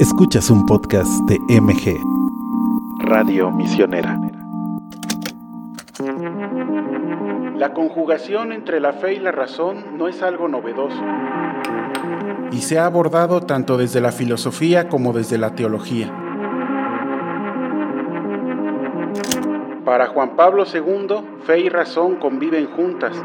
Escuchas 0.00 0.48
un 0.48 0.64
podcast 0.64 1.10
de 1.28 1.38
MG, 1.60 1.94
Radio 3.00 3.50
Misionera. 3.50 4.18
La 7.54 7.74
conjugación 7.74 8.52
entre 8.52 8.80
la 8.80 8.94
fe 8.94 9.12
y 9.12 9.18
la 9.18 9.30
razón 9.30 9.98
no 9.98 10.08
es 10.08 10.22
algo 10.22 10.48
novedoso 10.48 10.96
y 12.50 12.62
se 12.62 12.78
ha 12.78 12.86
abordado 12.86 13.42
tanto 13.42 13.76
desde 13.76 14.00
la 14.00 14.10
filosofía 14.10 14.88
como 14.88 15.12
desde 15.12 15.36
la 15.36 15.54
teología. 15.54 16.10
Para 19.84 20.06
Juan 20.06 20.34
Pablo 20.34 20.64
II, 20.64 21.42
fe 21.44 21.60
y 21.60 21.68
razón 21.68 22.16
conviven 22.16 22.68
juntas, 22.68 23.22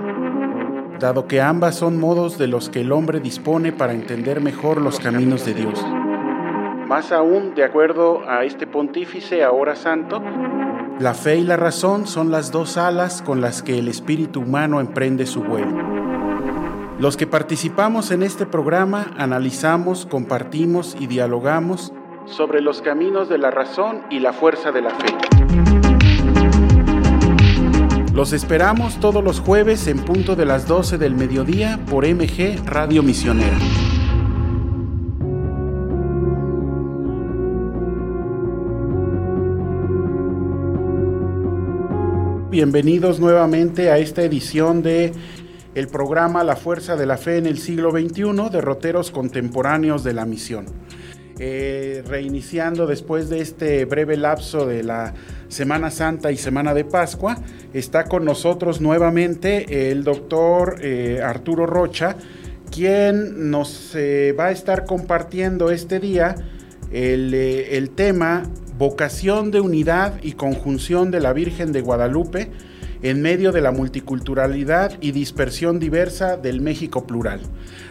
dado 1.00 1.26
que 1.26 1.40
ambas 1.40 1.76
son 1.76 1.98
modos 2.02 2.38
de 2.38 2.48
los 2.48 2.70
que 2.70 2.82
el 2.82 2.92
hombre 2.92 3.22
dispone 3.22 3.72
para 3.72 3.94
entender 3.94 4.42
mejor 4.42 4.82
los 4.82 5.00
caminos 5.00 5.46
de 5.46 5.54
Dios. 5.54 5.86
Más 6.86 7.12
aún, 7.12 7.56
de 7.56 7.64
acuerdo 7.64 8.30
a 8.30 8.44
este 8.44 8.68
pontífice 8.68 9.44
ahora 9.44 9.76
santo, 9.76 10.22
la 11.00 11.14
fe 11.16 11.38
y 11.38 11.44
la 11.44 11.58
razón 11.58 12.06
son 12.06 12.32
las 12.32 12.52
dos 12.52 12.78
alas 12.78 13.24
con 13.24 13.42
las 13.42 13.64
que 13.64 13.80
el 13.80 13.88
espíritu 13.88 14.42
humano 14.42 14.80
emprende 14.80 15.26
su 15.26 15.44
vuelo. 15.44 15.84
Los 17.00 17.18
que 17.18 17.26
participamos 17.28 18.12
en 18.12 18.22
este 18.22 18.46
programa 18.46 19.08
analizamos, 19.18 20.06
compartimos 20.06 20.96
y 21.00 21.08
dialogamos 21.08 21.92
sobre 22.26 22.62
los 22.62 22.82
caminos 22.82 23.30
de 23.30 23.40
la 23.40 23.52
razón 23.52 24.04
y 24.10 24.20
la 24.20 24.32
fuerza 24.32 24.72
de 24.72 24.82
la 24.82 24.92
fe. 24.92 25.08
Los 28.14 28.32
esperamos 28.32 29.00
todos 29.00 29.24
los 29.24 29.42
jueves 29.42 29.88
en 29.88 30.00
punto 30.06 30.36
de 30.36 30.46
las 30.46 30.68
12 30.68 30.98
del 30.98 31.16
mediodía 31.16 31.80
por 31.90 32.06
MG 32.08 32.64
Radio 32.66 33.04
Misionera. 33.04 33.58
Bienvenidos 42.56 43.20
nuevamente 43.20 43.92
a 43.92 43.98
esta 43.98 44.24
edición 44.24 44.82
de 44.82 45.12
el 45.76 45.90
programa 45.90 46.42
La 46.46 46.56
Fuerza 46.56 46.96
de 46.96 47.06
la 47.06 47.18
Fe 47.18 47.36
en 47.36 47.48
el 47.48 47.58
siglo 47.58 47.92
XXI, 47.92 48.50
derroteros 48.50 49.12
contemporáneos 49.12 50.06
de 50.06 50.14
la 50.14 50.26
misión. 50.26 50.66
Eh, 51.38 52.02
reiniciando 52.08 52.88
después 52.88 53.28
de 53.28 53.42
este 53.42 53.84
breve 53.84 54.16
lapso 54.16 54.66
de 54.66 54.84
la 54.84 55.14
Semana 55.50 55.92
Santa 55.92 56.32
y 56.32 56.38
Semana 56.38 56.74
de 56.74 56.86
Pascua, 56.86 57.38
está 57.74 58.06
con 58.06 58.24
nosotros 58.24 58.80
nuevamente 58.80 59.92
el 59.92 60.06
doctor 60.06 60.78
eh, 60.82 61.20
Arturo 61.22 61.66
Rocha, 61.66 62.16
quien 62.72 63.52
nos 63.52 63.94
eh, 63.96 64.32
va 64.32 64.46
a 64.46 64.52
estar 64.52 64.86
compartiendo 64.86 65.72
este 65.72 66.00
día 66.00 66.36
el, 66.90 67.34
el 67.34 67.90
tema 67.90 68.44
vocación 68.78 69.52
de 69.52 69.62
unidad 69.62 70.22
y 70.22 70.34
conjunción 70.34 71.12
de 71.12 71.20
la 71.22 71.34
Virgen 71.34 71.72
de 71.72 71.82
Guadalupe 71.82 72.52
en 73.02 73.22
medio 73.22 73.52
de 73.52 73.62
la 73.62 73.72
multiculturalidad 73.72 74.94
y 75.02 75.12
dispersión 75.12 75.80
diversa 75.80 76.38
del 76.38 76.62
México 76.62 77.06
plural. 77.06 77.42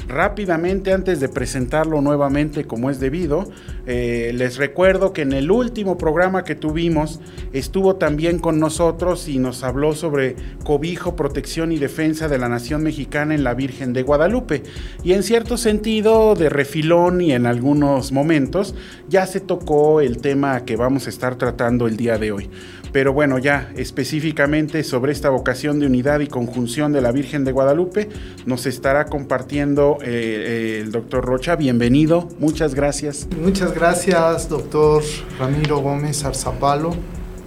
Rápidamente, 0.08 0.92
antes 0.92 1.18
de 1.20 1.28
presentarlo 1.28 2.02
nuevamente 2.02 2.64
como 2.64 2.90
es 2.90 3.00
debido, 3.00 3.50
eh, 3.86 4.32
les 4.34 4.58
recuerdo 4.58 5.12
que 5.12 5.22
en 5.22 5.32
el 5.32 5.50
último 5.50 5.96
programa 5.96 6.44
que 6.44 6.54
tuvimos 6.54 7.20
estuvo 7.52 7.96
también 7.96 8.38
con 8.38 8.60
nosotros 8.60 9.28
y 9.28 9.38
nos 9.38 9.64
habló 9.64 9.94
sobre 9.94 10.36
cobijo, 10.62 11.16
protección 11.16 11.72
y 11.72 11.78
defensa 11.78 12.28
de 12.28 12.38
la 12.38 12.48
nación 12.48 12.82
mexicana 12.82 13.34
en 13.34 13.44
la 13.44 13.54
Virgen 13.54 13.94
de 13.94 14.02
Guadalupe. 14.02 14.62
Y 15.02 15.12
en 15.12 15.22
cierto 15.22 15.56
sentido, 15.56 16.34
de 16.34 16.48
refilón 16.48 17.20
y 17.20 17.32
en 17.32 17.46
algunos 17.46 18.12
momentos, 18.12 18.74
ya 19.08 19.26
se 19.26 19.40
tocó 19.40 20.00
el 20.00 20.18
tema 20.18 20.64
que 20.64 20.76
vamos 20.76 21.06
a 21.06 21.10
estar 21.10 21.36
tratando 21.36 21.86
el 21.86 21.96
día 21.96 22.18
de 22.18 22.32
hoy. 22.32 22.50
Pero 22.94 23.12
bueno, 23.12 23.38
ya 23.38 23.72
específicamente 23.76 24.84
sobre 24.84 25.10
esta 25.10 25.28
vocación 25.28 25.80
de 25.80 25.86
unidad 25.86 26.20
y 26.20 26.28
conjunción 26.28 26.92
de 26.92 27.00
la 27.00 27.10
Virgen 27.10 27.42
de 27.42 27.50
Guadalupe, 27.50 28.08
nos 28.46 28.66
estará 28.66 29.06
compartiendo 29.06 29.98
eh, 30.00 30.06
eh, 30.06 30.80
el 30.80 30.92
doctor 30.92 31.24
Rocha. 31.24 31.56
Bienvenido, 31.56 32.28
muchas 32.38 32.76
gracias. 32.76 33.26
Muchas 33.36 33.74
gracias, 33.74 34.48
doctor 34.48 35.02
Ramiro 35.40 35.78
Gómez 35.78 36.24
Arzapalo. 36.24 36.94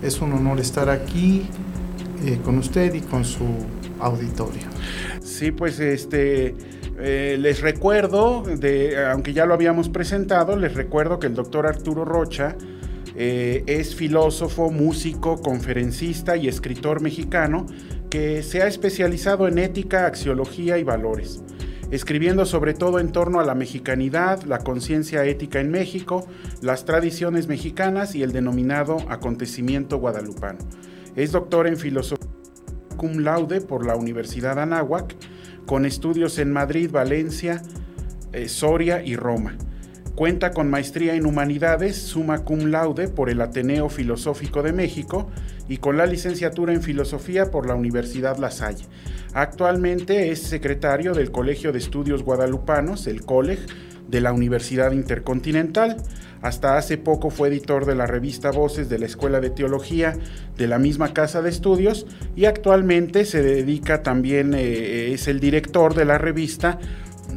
Es 0.03 0.19
un 0.19 0.33
honor 0.33 0.59
estar 0.59 0.89
aquí 0.89 1.47
eh, 2.25 2.39
con 2.43 2.57
usted 2.57 2.93
y 2.93 2.99
con 2.99 3.23
su 3.23 3.45
auditorio. 4.01 4.67
Sí, 5.21 5.51
pues 5.51 5.79
este... 5.79 6.55
les 6.97 7.61
recuerdo, 7.61 8.43
de, 8.43 8.97
aunque 9.05 9.31
ya 9.31 9.45
lo 9.45 9.53
habíamos 9.53 9.87
presentado, 9.87 10.57
les 10.57 10.73
recuerdo 10.73 11.19
que 11.19 11.27
el 11.27 11.35
doctor 11.35 11.67
Arturo 11.67 12.03
Rocha 12.03 12.57
eh, 13.19 13.63
es 13.65 13.95
filósofo, 13.95 14.69
músico, 14.69 15.41
conferencista 15.41 16.37
y 16.37 16.47
escritor 16.47 17.01
mexicano 17.01 17.65
que 18.11 18.43
se 18.43 18.61
ha 18.61 18.67
especializado 18.67 19.47
en 19.47 19.57
ética, 19.57 20.05
axiología 20.05 20.77
y 20.77 20.83
valores, 20.83 21.41
escribiendo 21.89 22.45
sobre 22.45 22.75
todo 22.75 22.99
en 22.99 23.11
torno 23.11 23.39
a 23.39 23.43
la 23.43 23.55
mexicanidad, 23.55 24.43
la 24.43 24.59
conciencia 24.59 25.25
ética 25.25 25.59
en 25.59 25.71
México, 25.71 26.27
las 26.61 26.85
tradiciones 26.85 27.47
mexicanas 27.47 28.13
y 28.13 28.21
el 28.21 28.31
denominado 28.31 28.97
acontecimiento 29.09 29.97
guadalupano. 29.97 30.59
Es 31.15 31.31
doctor 31.31 31.65
en 31.65 31.77
filosofía 31.77 32.27
cum 32.97 33.19
laude 33.19 33.61
por 33.61 33.85
la 33.85 33.95
Universidad 33.95 34.59
Anáhuac, 34.59 35.15
con 35.65 35.85
estudios 35.85 36.39
en 36.39 36.51
Madrid, 36.51 36.89
Valencia, 36.91 37.61
eh, 38.33 38.47
Soria 38.47 39.01
y 39.03 39.15
Roma. 39.15 39.57
Cuenta 40.17 40.49
con 40.49 40.71
maestría 40.71 41.13
en 41.13 41.27
Humanidades, 41.27 41.95
summa 41.95 42.39
cum 42.39 42.71
laude 42.71 43.07
por 43.07 43.29
el 43.29 43.39
Ateneo 43.39 43.87
Filosófico 43.87 44.63
de 44.63 44.73
México 44.73 45.29
y 45.69 45.77
con 45.77 45.95
la 45.95 46.07
licenciatura 46.07 46.73
en 46.73 46.81
Filosofía 46.81 47.51
por 47.51 47.67
la 47.67 47.75
Universidad 47.75 48.39
La 48.39 48.49
Salle. 48.49 48.83
Actualmente 49.33 50.31
es 50.31 50.41
secretario 50.41 51.13
del 51.13 51.29
Colegio 51.29 51.71
de 51.71 51.77
Estudios 51.77 52.23
Guadalupanos, 52.23 53.05
el 53.05 53.25
COLEG, 53.25 53.59
de 54.07 54.21
la 54.21 54.33
Universidad 54.33 54.91
Intercontinental. 54.91 55.97
Hasta 56.41 56.77
hace 56.77 56.97
poco 56.97 57.29
fue 57.29 57.49
editor 57.49 57.85
de 57.85 57.93
la 57.93 58.07
revista 58.07 58.49
Voces 58.49 58.89
de 58.89 58.97
la 58.97 59.05
Escuela 59.05 59.39
de 59.39 59.51
Teología 59.51 60.17
de 60.57 60.67
la 60.67 60.79
misma 60.79 61.13
casa 61.13 61.43
de 61.43 61.49
estudios 61.49 62.07
y 62.35 62.45
actualmente 62.45 63.23
se 63.25 63.43
dedica 63.43 64.01
también, 64.01 64.55
eh, 64.55 65.13
es 65.13 65.27
el 65.27 65.39
director 65.39 65.93
de 65.93 66.05
la 66.05 66.17
revista 66.17 66.79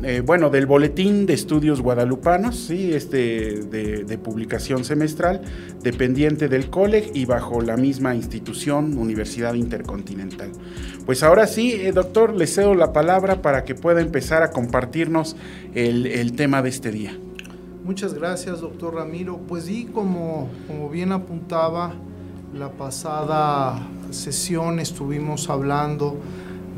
eh, 0.03 0.23
bueno, 0.25 0.49
del 0.49 0.67
Boletín 0.67 1.27
de 1.27 1.35
Estudios 1.35 1.83
Guadalupanos, 1.83 2.57
¿sí? 2.57 2.95
este, 2.95 3.61
de, 3.61 4.19
publicación 4.19 4.85
semestral, 4.85 5.43
dependiente 5.83 6.49
del 6.49 6.71
COLEG 6.71 7.11
y 7.15 7.27
bajo 7.27 7.61
la 7.61 7.77
misma 7.77 8.15
institución, 8.15 8.97
Universidad 8.97 9.55
Intercontinental. 9.55 10.53
Pues 11.05 11.23
ahora 11.23 11.47
sí, 11.47 11.73
eh, 11.73 11.93
doctor, 11.93 12.35
le 12.35 12.47
cedo 12.47 12.75
la 12.75 12.93
palabra 12.93 13.43
para 13.43 13.65
que 13.65 13.75
pueda 13.75 14.01
empezar 14.01 14.43
a 14.43 14.51
compartirnos 14.51 15.37
el, 15.75 16.33
tema 16.33 16.63
de 16.63 16.69
este 16.71 16.91
día. 16.91 17.19
Muchas 17.85 18.15
gracias, 18.15 18.61
doctor 18.61 18.95
Ramiro. 18.95 19.39
Pues 19.49 19.65
sí, 19.65 19.89
como, 19.93 20.49
como 20.67 20.89
bien 20.89 21.13
apuntaba, 21.13 21.95
la 22.55 22.71
pasada 22.71 23.87
sesión 24.11 24.81
estuvimos 24.81 25.51
hablando 25.51 26.17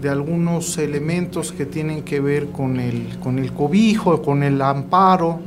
de 0.03 0.09
algunos 0.09 0.79
elementos 0.79 1.53
que 1.53 1.65
tienen 1.65 2.03
que 2.03 2.21
ver 2.21 2.49
con 2.49 2.81
el, 2.81 3.21
con 3.21 3.39
el 3.39 3.53
cobijo, 3.53 4.21
con 4.21 4.43
el 4.43 4.61
amparo, 4.61 5.39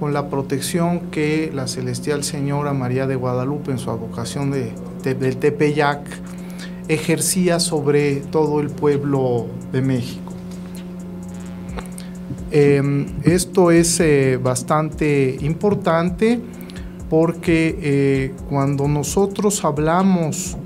con 0.00 0.12
la 0.12 0.28
protección 0.28 1.12
que 1.12 1.52
la 1.54 1.68
celestial 1.68 2.24
Señora 2.24 2.72
María 2.72 3.06
de 3.06 3.14
Guadalupe 3.14 3.70
en 3.70 3.78
su 3.78 3.90
advocación 3.90 4.50
de, 4.50 4.72
del 5.14 5.36
Tepeyac 5.36 6.00
ejercía 6.88 7.60
sobre 7.60 8.16
todo 8.16 8.60
el 8.60 8.68
pueblo 8.70 9.46
de 9.70 9.80
México. 9.80 10.32
Em, 12.50 13.06
esto 13.22 13.70
es 13.70 14.00
eh, 14.00 14.40
bastante 14.42 15.36
importante 15.40 16.40
porque 17.08 17.78
eh, 17.80 18.34
cuando 18.48 18.88
nosotros 18.88 19.64
hablamos 19.64 20.56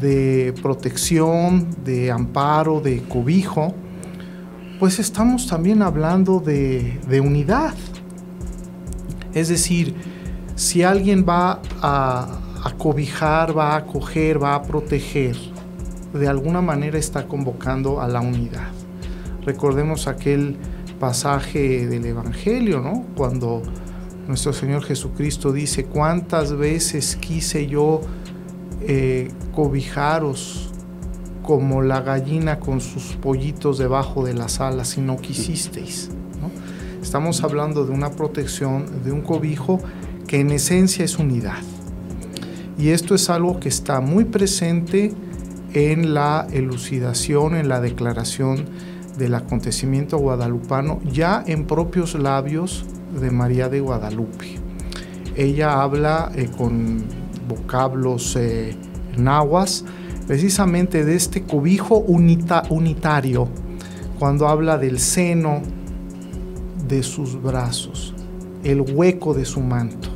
de 0.00 0.54
protección, 0.62 1.68
de 1.84 2.10
amparo, 2.10 2.80
de 2.80 3.02
cobijo, 3.02 3.74
pues 4.78 4.98
estamos 4.98 5.46
también 5.46 5.82
hablando 5.82 6.40
de, 6.40 7.20
unidad. 7.20 7.74
Es 9.32 9.48
decir, 9.48 9.94
si 10.54 10.82
alguien 10.82 11.24
va 11.28 11.60
a, 11.80 12.40
cobijar, 12.78 13.56
va 13.56 13.74
a 13.74 13.76
acoger, 13.76 14.42
va 14.42 14.54
a 14.54 14.62
proteger, 14.62 15.36
de 16.12 16.28
alguna 16.28 16.60
manera 16.60 16.98
está 16.98 17.26
convocando 17.26 18.00
a 18.00 18.08
la 18.08 18.20
unidad. 18.20 18.70
Recordemos 19.44 20.08
aquel 20.08 20.56
pasaje 20.98 21.86
del 21.86 22.04
Evangelio, 22.06 22.80
¿no? 22.80 23.04
Cuando 23.16 23.62
nuestro 24.26 24.52
Señor 24.52 24.82
Jesucristo 24.82 25.52
dice, 25.52 25.84
¿cuántas 25.84 26.56
veces 26.56 27.16
quise 27.16 27.66
yo 27.66 28.00
eh, 28.88 29.30
cobijaros 29.52 30.70
como 31.42 31.82
la 31.82 32.00
gallina 32.00 32.58
con 32.58 32.80
sus 32.80 33.16
pollitos 33.16 33.78
debajo 33.78 34.24
de 34.24 34.34
las 34.34 34.60
alas 34.60 34.88
si 34.88 35.00
no 35.00 35.16
quisisteis. 35.16 36.10
Estamos 37.00 37.44
hablando 37.44 37.84
de 37.86 37.92
una 37.92 38.10
protección, 38.10 39.04
de 39.04 39.12
un 39.12 39.22
cobijo 39.22 39.78
que 40.26 40.40
en 40.40 40.50
esencia 40.50 41.04
es 41.04 41.18
unidad. 41.18 41.62
Y 42.78 42.88
esto 42.88 43.14
es 43.14 43.30
algo 43.30 43.60
que 43.60 43.68
está 43.68 44.00
muy 44.00 44.24
presente 44.24 45.14
en 45.72 46.14
la 46.14 46.46
elucidación, 46.50 47.54
en 47.54 47.68
la 47.68 47.80
declaración 47.80 48.66
del 49.18 49.34
acontecimiento 49.34 50.18
guadalupano, 50.18 51.00
ya 51.04 51.42
en 51.46 51.66
propios 51.66 52.14
labios 52.14 52.84
de 53.20 53.30
María 53.30 53.68
de 53.68 53.80
Guadalupe. 53.80 54.58
Ella 55.36 55.82
habla 55.82 56.32
eh, 56.34 56.48
con 56.56 57.04
vocablos 57.48 58.36
eh, 58.36 58.74
nahuas 59.16 59.84
precisamente 60.26 61.04
de 61.04 61.14
este 61.14 61.42
cobijo 61.42 61.98
unitario 61.98 63.48
cuando 64.18 64.48
habla 64.48 64.78
del 64.78 64.98
seno 64.98 65.62
de 66.88 67.02
sus 67.02 67.40
brazos, 67.40 68.14
el 68.64 68.80
hueco 68.80 69.34
de 69.34 69.44
su 69.44 69.60
manto. 69.60 70.08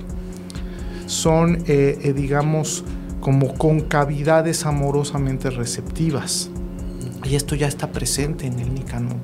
Son, 1.06 1.64
eh, 1.66 1.98
eh, 2.02 2.12
digamos, 2.12 2.84
como 3.20 3.54
concavidades 3.54 4.64
amorosamente 4.64 5.50
receptivas. 5.50 6.50
Y 7.24 7.34
esto 7.34 7.54
ya 7.54 7.66
está 7.66 7.92
presente 7.92 8.46
en 8.46 8.58
el 8.58 8.72
Nicanor 8.72 9.16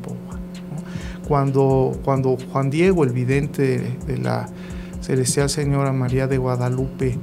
Cuando, 1.26 1.98
cuando 2.04 2.36
Juan 2.52 2.70
Diego, 2.70 3.04
el 3.04 3.10
vidente 3.10 3.96
de 4.06 4.18
la 4.18 4.48
Celestial 5.00 5.48
Señora 5.48 5.92
María 5.92 6.26
de 6.26 6.36
Guadalupe, 6.36 7.18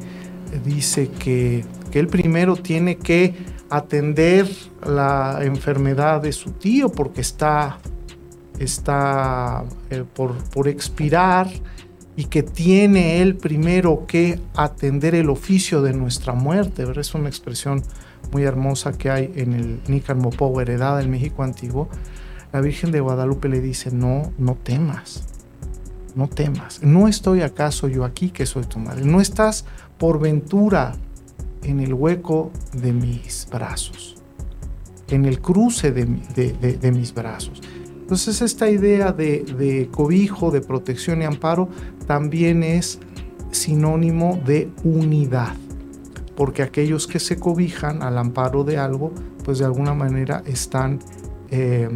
dice 0.60 1.10
que, 1.10 1.64
que 1.92 2.00
él 2.00 2.08
primero 2.08 2.56
tiene 2.56 2.98
que 2.98 3.34
atender 3.70 4.48
la 4.86 5.40
enfermedad 5.42 6.22
de 6.22 6.32
su 6.32 6.52
tío 6.52 6.90
porque 6.90 7.22
está, 7.22 7.80
está 8.60 9.64
eh, 9.90 10.04
por, 10.14 10.36
por 10.50 10.68
expirar 10.68 11.48
y 12.16 12.26
que 12.26 12.44
tiene 12.44 13.22
él 13.22 13.36
primero 13.36 14.06
que 14.08 14.40
atender 14.56 15.16
el 15.16 15.30
oficio 15.30 15.82
de 15.82 15.94
nuestra 15.94 16.34
muerte. 16.34 16.86
Es 16.96 17.16
una 17.16 17.30
expresión 17.30 17.82
muy 18.32 18.44
hermosa 18.44 18.94
que 18.94 19.10
hay 19.10 19.34
en 19.36 19.54
el 19.54 19.80
Nican 19.88 20.20
Mopo 20.20 20.60
heredada 20.62 20.98
del 21.00 21.10
México 21.10 21.44
antiguo. 21.44 21.90
La 22.52 22.62
Virgen 22.62 22.92
de 22.92 23.00
Guadalupe 23.00 23.50
le 23.50 23.62
dice, 23.62 23.92
no, 23.92 24.32
no 24.38 24.56
temas, 24.56 25.24
no 26.14 26.28
temas. 26.28 26.84
¿No 26.84 27.08
estoy 27.08 27.42
acaso 27.42 27.88
yo 27.88 28.06
aquí 28.06 28.30
que 28.30 28.46
soy 28.46 28.66
tu 28.66 28.78
madre? 28.78 29.04
¿No 29.04 29.20
estás 29.20 29.66
por 30.04 30.20
ventura 30.20 30.92
en 31.62 31.80
el 31.80 31.94
hueco 31.94 32.52
de 32.74 32.92
mis 32.92 33.48
brazos, 33.50 34.18
en 35.08 35.24
el 35.24 35.40
cruce 35.40 35.94
de, 35.94 36.92
mis 36.92 37.14
brazos. 37.14 37.62
Entonces 38.02 38.42
esta 38.42 38.70
idea 38.70 39.14
de, 39.14 39.88
cobijo, 39.94 40.52
de 40.52 40.60
protección 40.60 41.22
y 41.22 41.24
amparo 41.24 41.70
también 42.06 42.64
es 42.64 43.00
sinónimo 43.52 44.42
de 44.46 44.70
unidad, 44.84 45.56
porque 46.36 46.64
aquellos 46.64 47.08
que 47.08 47.20
se 47.20 47.38
cobijan 47.38 48.04
al 48.04 48.18
amparo 48.18 48.66
de 48.66 48.78
algo, 48.78 49.14
pues 49.46 49.60
de 49.60 49.64
alguna 49.64 49.94
manera 49.94 50.44
están 50.46 51.00
eh, 51.50 51.88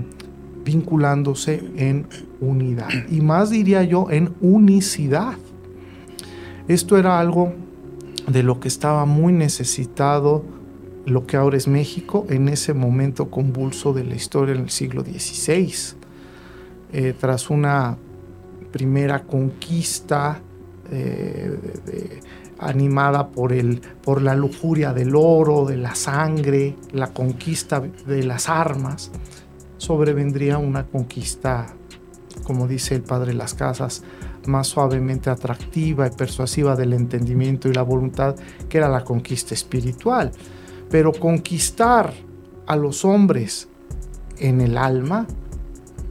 vinculándose 0.63 1.61
en 1.75 2.07
unidad, 2.39 2.87
y 3.09 3.19
más 3.19 3.49
diría 3.49 3.83
yo 3.83 4.09
en 4.09 4.33
unicidad. 4.39 5.33
Esto 6.69 6.97
era 6.97 7.19
algo 7.19 7.66
de 8.27 8.43
lo 8.43 8.59
que 8.59 8.67
estaba 8.67 9.05
muy 9.05 9.33
necesitado 9.33 10.43
lo 11.07 11.25
que 11.25 11.37
ahora 11.37 11.55
es 11.55 11.69
México 11.69 12.25
en 12.29 12.49
ese 12.49 12.73
momento 12.73 13.31
convulso 13.31 13.93
de 13.93 14.03
la 14.03 14.15
historia 14.15 14.53
en 14.53 14.63
el 14.63 14.69
siglo 14.69 15.03
XVI. 15.03 15.73
Eh, 16.91 17.13
tras 17.17 17.49
una 17.49 17.97
primera 18.73 19.23
conquista 19.23 20.41
eh, 20.91 22.19
animada 22.59 23.29
por, 23.29 23.53
el, 23.53 23.79
por 24.03 24.21
la 24.21 24.35
lujuria 24.35 24.93
del 24.93 25.15
oro, 25.15 25.65
de 25.65 25.77
la 25.77 25.95
sangre, 25.95 26.75
la 26.91 27.13
conquista 27.13 27.79
de 27.79 28.23
las 28.23 28.49
armas, 28.49 29.09
sobrevendría 29.77 30.57
una 30.57 30.85
conquista, 30.85 31.67
como 32.43 32.67
dice 32.67 32.95
el 32.95 33.03
padre 33.03 33.33
las 33.33 33.53
casas, 33.53 34.03
más 34.47 34.67
suavemente 34.67 35.29
atractiva 35.29 36.07
y 36.07 36.11
persuasiva 36.11 36.75
del 36.75 36.93
entendimiento 36.93 37.69
y 37.69 37.73
la 37.73 37.83
voluntad, 37.83 38.35
que 38.69 38.77
era 38.77 38.89
la 38.89 39.03
conquista 39.03 39.53
espiritual. 39.53 40.31
Pero 40.89 41.11
conquistar 41.11 42.13
a 42.65 42.75
los 42.75 43.05
hombres 43.05 43.67
en 44.37 44.61
el 44.61 44.77
alma 44.77 45.27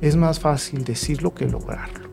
es 0.00 0.16
más 0.16 0.40
fácil 0.40 0.84
decirlo 0.84 1.34
que 1.34 1.46
lograrlo. 1.46 2.06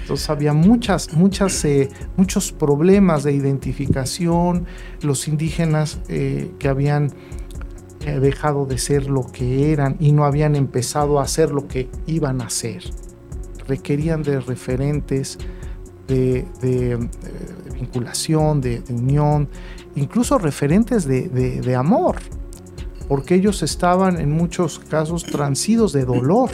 Entonces 0.00 0.30
había 0.30 0.52
muchas, 0.52 1.12
muchas, 1.14 1.64
eh, 1.64 1.88
muchos 2.16 2.52
problemas 2.52 3.22
de 3.22 3.32
identificación, 3.32 4.66
los 5.00 5.28
indígenas 5.28 6.00
eh, 6.08 6.50
que 6.58 6.68
habían 6.68 7.12
eh, 8.04 8.18
dejado 8.18 8.66
de 8.66 8.78
ser 8.78 9.06
lo 9.06 9.30
que 9.30 9.72
eran 9.72 9.96
y 10.00 10.12
no 10.12 10.24
habían 10.24 10.56
empezado 10.56 11.20
a 11.20 11.22
hacer 11.22 11.52
lo 11.52 11.68
que 11.68 11.88
iban 12.06 12.40
a 12.40 12.46
hacer 12.46 12.82
requerían 13.66 14.22
de 14.22 14.40
referentes 14.40 15.38
de, 16.08 17.08
vinculación, 17.74 18.60
de, 18.60 18.82
unión, 18.90 19.48
incluso 19.94 20.38
referentes 20.38 21.06
de, 21.06 21.76
amor, 21.76 22.16
porque 23.08 23.34
ellos 23.34 23.62
estaban 23.62 24.20
en 24.20 24.30
muchos 24.30 24.78
casos 24.78 25.24
transidos 25.24 25.92
de 25.92 26.04
dolor. 26.04 26.50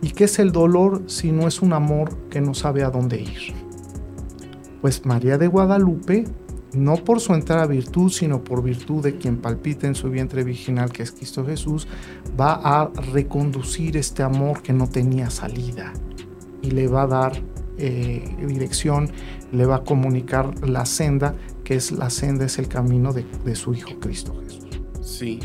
¿Y 0.00 0.10
qué 0.10 0.24
es 0.24 0.38
el 0.40 0.50
dolor 0.50 1.02
si 1.06 1.30
no 1.30 1.46
es 1.46 1.62
un 1.62 1.72
amor 1.72 2.16
que 2.28 2.40
no 2.40 2.54
sabe 2.54 2.82
a 2.82 2.90
dónde 2.90 3.20
ir? 3.20 3.54
Pues 4.80 5.06
María 5.06 5.38
de 5.38 5.46
Guadalupe, 5.46 6.24
no 6.74 6.96
por 6.96 7.20
su 7.20 7.34
entrada 7.34 7.62
a 7.62 7.66
virtud, 7.66 8.10
sino 8.10 8.42
por 8.42 8.62
virtud 8.62 9.02
de 9.02 9.16
quien 9.16 9.38
palpita 9.38 9.86
en 9.86 9.94
su 9.94 10.10
vientre 10.10 10.44
virginal, 10.44 10.90
que 10.90 11.02
es 11.02 11.12
Cristo 11.12 11.44
Jesús, 11.44 11.86
va 12.38 12.54
a 12.54 12.90
reconducir 13.12 13.96
este 13.96 14.22
amor 14.22 14.62
que 14.62 14.72
no 14.72 14.88
tenía 14.88 15.30
salida 15.30 15.92
y 16.62 16.70
le 16.70 16.88
va 16.88 17.02
a 17.02 17.06
dar 17.06 17.42
eh, 17.78 18.36
dirección, 18.46 19.10
le 19.50 19.66
va 19.66 19.76
a 19.76 19.84
comunicar 19.84 20.66
la 20.66 20.86
senda, 20.86 21.34
que 21.64 21.74
es 21.74 21.92
la 21.92 22.10
senda, 22.10 22.44
es 22.44 22.58
el 22.58 22.68
camino 22.68 23.12
de, 23.12 23.54
su 23.54 23.74
Hijo 23.74 23.98
Cristo 24.00 24.34
Jesús. 24.42 24.62
Sí, 25.00 25.40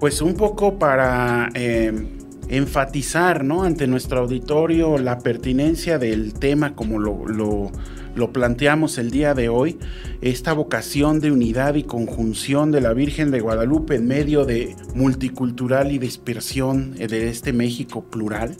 pues 0.00 0.20
un 0.22 0.34
poco 0.34 0.78
para 0.78 1.48
eh, 1.54 2.23
enfatizar 2.48 3.44
¿no? 3.44 3.64
ante 3.64 3.86
nuestro 3.86 4.20
auditorio 4.20 4.98
la 4.98 5.18
pertinencia 5.18 5.98
del 5.98 6.34
tema 6.34 6.74
como 6.74 6.98
lo, 6.98 7.26
lo, 7.26 8.32
planteamos 8.32 8.98
el 8.98 9.10
día 9.10 9.34
de 9.34 9.48
hoy, 9.48 9.78
esta 10.20 10.52
vocación 10.52 11.20
de 11.20 11.30
unidad 11.30 11.74
y 11.74 11.82
conjunción 11.82 12.70
de 12.70 12.80
la 12.80 12.92
Virgen 12.92 13.30
de 13.30 13.40
Guadalupe 13.40 13.96
en 13.96 14.06
medio 14.06 14.44
de 14.44 14.76
multicultural 14.94 15.92
y 15.92 15.98
dispersión 15.98 16.94
de 16.94 17.28
este 17.28 17.52
México 17.52 18.04
plural. 18.04 18.56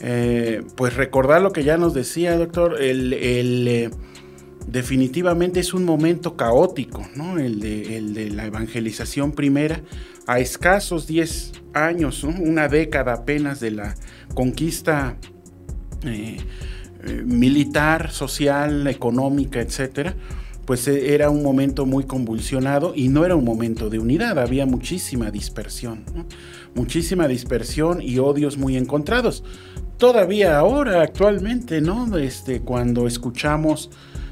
Eh, 0.00 0.62
pues 0.76 0.94
recordar 0.94 1.40
lo 1.40 1.52
que 1.52 1.64
ya 1.64 1.78
nos 1.78 1.94
decía, 1.94 2.36
doctor, 2.36 2.80
el, 2.82 3.14
eh, 3.14 3.90
definitivamente 4.66 5.60
es 5.60 5.72
un 5.72 5.84
momento 5.84 6.36
caótico, 6.36 7.06
¿no? 7.14 7.38
El 7.38 7.60
de, 7.60 8.30
la 8.30 8.46
evangelización 8.46 9.32
primera, 9.32 9.80
a 10.26 10.38
escasos 10.40 11.06
10 11.06 11.52
años, 11.74 12.24
una 12.24 12.68
década 12.68 13.14
apenas 13.14 13.60
de 13.60 13.70
la 13.70 13.94
conquista 14.34 15.16
eh, 16.04 16.38
militar, 17.24 18.10
social, 18.10 18.86
económica, 18.86 19.60
etcétera 19.60 20.14
pues 20.66 20.88
era 20.88 21.30
un 21.30 21.42
momento 21.44 21.86
muy 21.86 22.04
convulsionado 22.04 22.92
y 22.94 23.08
no 23.08 23.24
era 23.24 23.36
un 23.36 23.44
momento 23.44 23.88
de 23.88 24.00
unidad, 24.00 24.38
había 24.38 24.66
muchísima 24.66 25.30
dispersión, 25.30 26.04
muchísima 26.74 27.28
dispersión 27.28 28.02
y 28.02 28.18
odios 28.18 28.58
muy 28.58 28.76
encontrados. 28.76 29.44
Todavía 29.96 30.58
ahora, 30.58 31.02
actualmente, 31.02 31.80
¿no? 31.80 32.18
Este, 32.18 32.60
cuando 32.60 33.06
escuchamos 33.06 33.90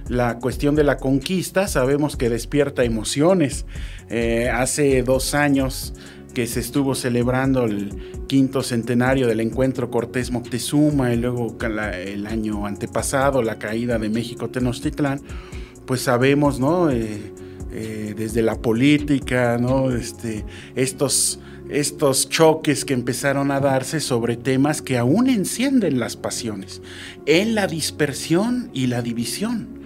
la 0.08 0.38
cuestión 0.38 0.75
de 0.75 0.84
la 0.84 0.99
conquista, 0.99 1.66
sabemos 1.68 2.16
que 2.16 2.28
despierta 2.28 2.84
emociones. 2.84 3.66
Eh, 4.11 4.50
hace 4.52 5.02
dos 5.02 5.34
años 5.34 5.94
que 6.34 6.46
se 6.46 6.61
estuvo 6.61 6.94
celebrando 6.94 7.64
el 7.64 8.26
quinto 8.26 8.62
centenario 8.62 9.28
del 9.28 9.40
encuentro 9.40 9.90
Cortés 9.90 10.30
Moctezuma 10.30 11.14
y 11.14 11.16
luego 11.16 11.56
el 11.94 12.26
año 12.26 12.66
antepasado 12.66 13.42
la 13.42 13.58
caída 13.58 13.99
de 13.99 14.08
México 14.08 14.50
Tenochtitlán, 14.50 15.20
pues 15.87 16.02
sabemos, 16.02 16.58
¿no? 16.58 16.90
Eh, 16.90 17.32
eh, 17.73 18.14
desde 18.16 18.42
la 18.42 18.56
política, 18.56 19.58
¿no? 19.58 19.90
Este, 19.90 20.44
estos 20.75 21.40
estos 21.68 22.28
choques 22.28 22.84
que 22.84 22.92
empezaron 22.92 23.50
a 23.50 23.58
darse 23.58 24.00
sobre 24.00 24.37
temas 24.37 24.82
que 24.82 24.99
aún 24.99 25.28
encienden 25.28 25.99
las 25.99 26.14
pasiones, 26.16 26.82
en 27.25 27.54
la 27.54 27.66
dispersión 27.66 28.70
y 28.75 28.88
la 28.88 29.00
división. 29.00 29.83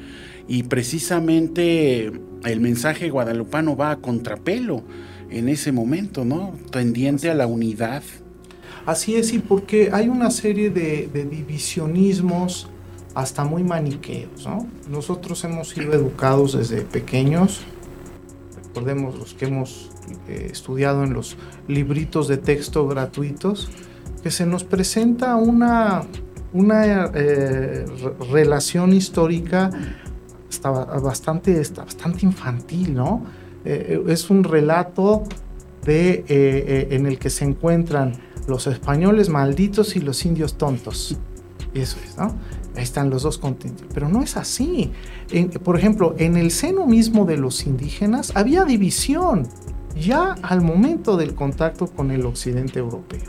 Y 0.48 0.62
precisamente 0.64 2.10
el 2.44 2.60
mensaje 2.60 3.10
guadalupano 3.10 3.76
va 3.76 3.90
a 3.92 3.96
contrapelo 3.96 4.82
en 5.30 5.48
ese 5.50 5.72
momento, 5.72 6.24
¿no? 6.24 6.54
Tendiente 6.70 7.30
a 7.30 7.34
la 7.34 7.46
unidad. 7.46 8.02
Así 8.86 9.16
es, 9.16 9.34
y 9.34 9.38
porque 9.38 9.90
hay 9.92 10.08
una 10.08 10.30
serie 10.30 10.70
de, 10.70 11.08
divisionismos 11.30 12.68
hasta 13.14 13.44
muy 13.44 13.62
maniqueos, 13.62 14.46
¿no? 14.46 14.66
Nosotros 14.88 15.44
hemos 15.44 15.68
sido 15.68 15.92
educados 15.92 16.56
desde 16.56 16.82
pequeños, 16.82 17.60
recordemos 18.64 19.18
los 19.18 19.34
que 19.34 19.46
hemos 19.46 19.90
eh, 20.28 20.48
estudiado 20.50 21.04
en 21.04 21.12
los 21.12 21.36
libritos 21.66 22.28
de 22.28 22.38
texto 22.38 22.86
gratuitos, 22.88 23.68
que 24.22 24.30
se 24.30 24.46
nos 24.46 24.64
presenta 24.64 25.36
una, 25.36 26.04
una 26.54 27.10
eh, 27.14 27.84
relación 28.30 28.94
histórica 28.94 29.70
bastante, 30.62 31.60
bastante 31.76 32.26
infantil, 32.26 32.94
¿no? 32.94 33.24
Eh, 33.64 34.02
es 34.08 34.30
un 34.30 34.44
relato 34.44 35.24
de, 35.84 36.88
en 36.90 37.06
el 37.06 37.18
que 37.18 37.30
se 37.30 37.44
encuentran 37.44 38.12
los 38.46 38.66
españoles 38.66 39.28
malditos 39.28 39.96
y 39.96 40.00
los 40.00 40.24
indios 40.24 40.58
tontos. 40.58 41.16
Eso 41.74 41.98
es, 42.04 42.16
¿no? 42.16 42.34
Ahí 42.76 42.82
están 42.82 43.10
los 43.10 43.22
dos 43.22 43.38
continentes. 43.38 43.86
Pero 43.92 44.08
no 44.08 44.22
es 44.22 44.36
así. 44.36 44.92
por 45.62 45.78
ejemplo, 45.78 46.14
en 46.18 46.36
el 46.36 46.50
seno 46.50 46.86
mismo 46.86 47.24
de 47.24 47.36
los 47.36 47.66
indígenas 47.66 48.32
había 48.34 48.64
división 48.64 49.48
ya 49.98 50.34
al 50.42 50.60
momento 50.60 51.16
del 51.16 51.34
contacto 51.34 51.86
con 51.86 52.10
el 52.10 52.24
occidente 52.24 52.78
europeo. 52.78 53.28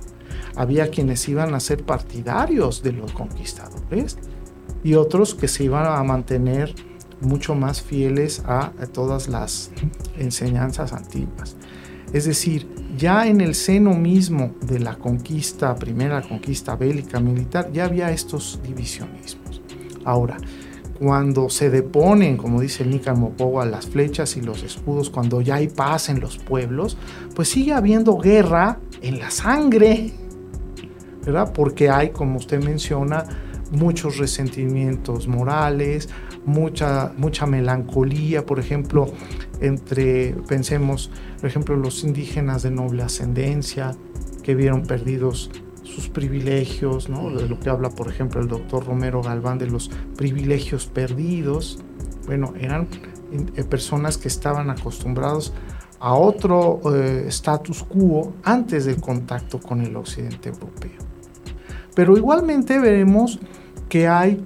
Había 0.55 0.89
quienes 0.89 1.27
iban 1.27 1.53
a 1.53 1.59
ser 1.59 1.83
partidarios 1.83 2.83
de 2.83 2.93
los 2.93 3.11
conquistadores 3.11 4.17
y 4.83 4.93
otros 4.93 5.35
que 5.35 5.47
se 5.47 5.63
iban 5.65 5.85
a 5.85 6.03
mantener 6.03 6.73
mucho 7.21 7.55
más 7.55 7.81
fieles 7.81 8.43
a 8.45 8.71
todas 8.93 9.27
las 9.27 9.71
enseñanzas 10.17 10.93
antiguas. 10.93 11.55
Es 12.13 12.25
decir, 12.25 12.67
ya 12.97 13.27
en 13.27 13.39
el 13.39 13.53
seno 13.53 13.93
mismo 13.93 14.55
de 14.61 14.79
la 14.79 14.95
conquista, 14.95 15.75
primera 15.75 16.21
conquista 16.21 16.75
bélica 16.75 17.19
militar, 17.19 17.71
ya 17.71 17.85
había 17.85 18.11
estos 18.11 18.59
divisionismos. 18.63 19.61
Ahora, 20.05 20.37
cuando 20.97 21.49
se 21.49 21.69
deponen, 21.69 22.35
como 22.35 22.61
dice 22.61 22.83
el 22.83 22.89
Nican 22.89 23.19
Mopowa, 23.19 23.65
las 23.65 23.85
flechas 23.87 24.35
y 24.37 24.41
los 24.41 24.63
escudos, 24.63 25.09
cuando 25.09 25.39
ya 25.39 25.55
hay 25.55 25.67
paz 25.67 26.09
en 26.09 26.19
los 26.19 26.39
pueblos, 26.39 26.97
pues 27.35 27.49
sigue 27.49 27.73
habiendo 27.73 28.17
guerra 28.17 28.79
en 29.01 29.19
la 29.19 29.29
sangre, 29.29 30.11
¿verdad? 31.23 31.53
Porque 31.53 31.89
hay, 31.89 32.09
como 32.09 32.37
usted 32.37 32.61
menciona, 32.63 33.23
muchos 33.71 34.17
resentimientos 34.17 35.27
morales, 35.27 36.09
mucha, 36.49 37.13
mucha 37.17 37.45
melancolía, 37.45 38.45
por 38.45 38.59
ejemplo, 38.59 39.07
entre, 39.61 40.35
pensemos, 40.47 41.11
por 41.39 41.49
ejemplo, 41.49 41.75
los 41.75 42.03
indígenas 42.03 42.63
de 42.63 42.71
noble 42.71 43.03
ascendencia 43.03 43.95
que 44.43 44.55
vieron 44.55 44.83
perdidos 44.83 45.51
sus 45.83 46.09
privilegios, 46.09 47.09
¿no? 47.09 47.29
de 47.29 47.47
lo 47.47 47.59
que 47.59 47.69
habla, 47.69 47.89
por 47.89 48.09
ejemplo, 48.09 48.41
el 48.41 48.47
doctor 48.47 48.85
Romero 48.85 49.21
Galván 49.21 49.57
de 49.57 49.67
los 49.67 49.89
privilegios 50.15 50.85
perdidos. 50.85 51.79
Bueno, 52.25 52.53
eran 52.59 52.87
eh, 53.55 53.63
personas 53.63 54.17
que 54.17 54.27
estaban 54.27 54.69
acostumbrados 54.69 55.53
a 55.99 56.13
otro 56.13 56.79
eh, 56.95 57.25
status 57.27 57.83
quo 57.83 58.33
antes 58.43 58.85
del 58.85 59.01
contacto 59.01 59.59
con 59.59 59.81
el 59.81 59.95
occidente 59.95 60.49
europeo. 60.49 60.99
Pero 61.95 62.15
igualmente 62.15 62.79
veremos 62.79 63.39
que 63.89 64.07
hay 64.07 64.41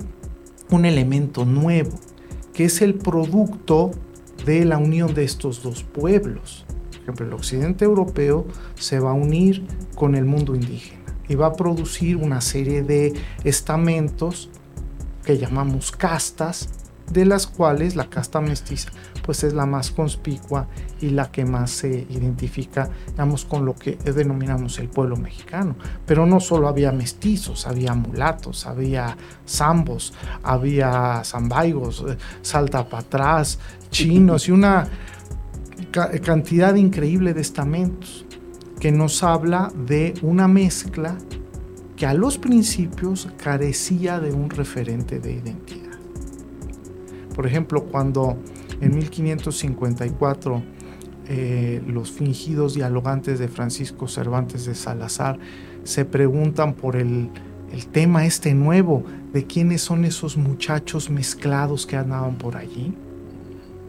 un 0.73 0.85
elemento 0.85 1.45
nuevo, 1.45 1.91
que 2.53 2.65
es 2.65 2.81
el 2.81 2.95
producto 2.95 3.91
de 4.45 4.65
la 4.65 4.77
unión 4.77 5.13
de 5.13 5.23
estos 5.23 5.61
dos 5.61 5.83
pueblos. 5.83 6.65
Por 6.91 7.01
ejemplo, 7.01 7.25
el 7.27 7.33
occidente 7.33 7.85
europeo 7.85 8.47
se 8.75 8.99
va 8.99 9.11
a 9.11 9.13
unir 9.13 9.65
con 9.95 10.15
el 10.15 10.25
mundo 10.25 10.55
indígena 10.55 11.03
y 11.27 11.35
va 11.35 11.47
a 11.47 11.53
producir 11.53 12.17
una 12.17 12.41
serie 12.41 12.81
de 12.81 13.13
estamentos 13.43 14.49
que 15.23 15.37
llamamos 15.37 15.91
castas, 15.91 16.69
de 17.11 17.25
las 17.25 17.45
cuales 17.47 17.95
la 17.95 18.09
casta 18.09 18.41
mestiza 18.41 18.89
pues 19.23 19.43
es 19.43 19.53
la 19.53 19.65
más 19.65 19.89
conspicua 19.89 20.67
y 21.01 21.09
la 21.09 21.31
que 21.31 21.45
más 21.45 21.71
se 21.71 22.05
identifica, 22.09 22.89
digamos, 23.07 23.45
con 23.45 23.65
lo 23.65 23.73
que 23.73 23.95
denominamos 23.95 24.77
el 24.79 24.89
pueblo 24.89 25.15
mexicano. 25.15 25.75
Pero 26.05 26.25
no 26.25 26.39
solo 26.39 26.67
había 26.67 26.91
mestizos, 26.91 27.65
había 27.65 27.93
mulatos, 27.93 28.67
había 28.67 29.17
zambos, 29.47 30.13
había 30.43 31.23
zambaigos, 31.23 32.03
eh, 32.07 32.17
saltapatras, 32.41 33.59
chinos 33.89 34.47
y 34.47 34.51
una 34.51 34.87
cantidad 35.91 36.75
increíble 36.75 37.33
de 37.33 37.41
estamentos 37.41 38.25
que 38.79 38.91
nos 38.91 39.23
habla 39.23 39.71
de 39.75 40.13
una 40.21 40.47
mezcla 40.47 41.17
que 41.95 42.05
a 42.05 42.13
los 42.13 42.37
principios 42.37 43.29
carecía 43.37 44.19
de 44.19 44.33
un 44.33 44.49
referente 44.49 45.19
de 45.19 45.33
identidad. 45.33 45.97
Por 47.35 47.47
ejemplo, 47.47 47.85
cuando 47.85 48.37
en 48.83 48.95
1554, 48.95 50.63
eh, 51.29 51.81
los 51.87 52.11
fingidos 52.11 52.73
dialogantes 52.73 53.39
de 53.39 53.47
Francisco 53.47 54.09
Cervantes 54.09 54.65
de 54.65 54.75
Salazar 54.75 55.39
se 55.83 56.03
preguntan 56.03 56.73
por 56.73 56.97
el, 56.97 57.29
tema 57.91 58.25
este 58.25 58.53
nuevo 58.53 59.03
de 59.31 59.47
quiénes 59.47 59.81
son 59.81 60.05
esos 60.05 60.37
muchachos 60.37 61.09
mezclados 61.09 61.87
que 61.87 61.95
andaban 61.95 62.37
por 62.37 62.57
allí. 62.57 62.93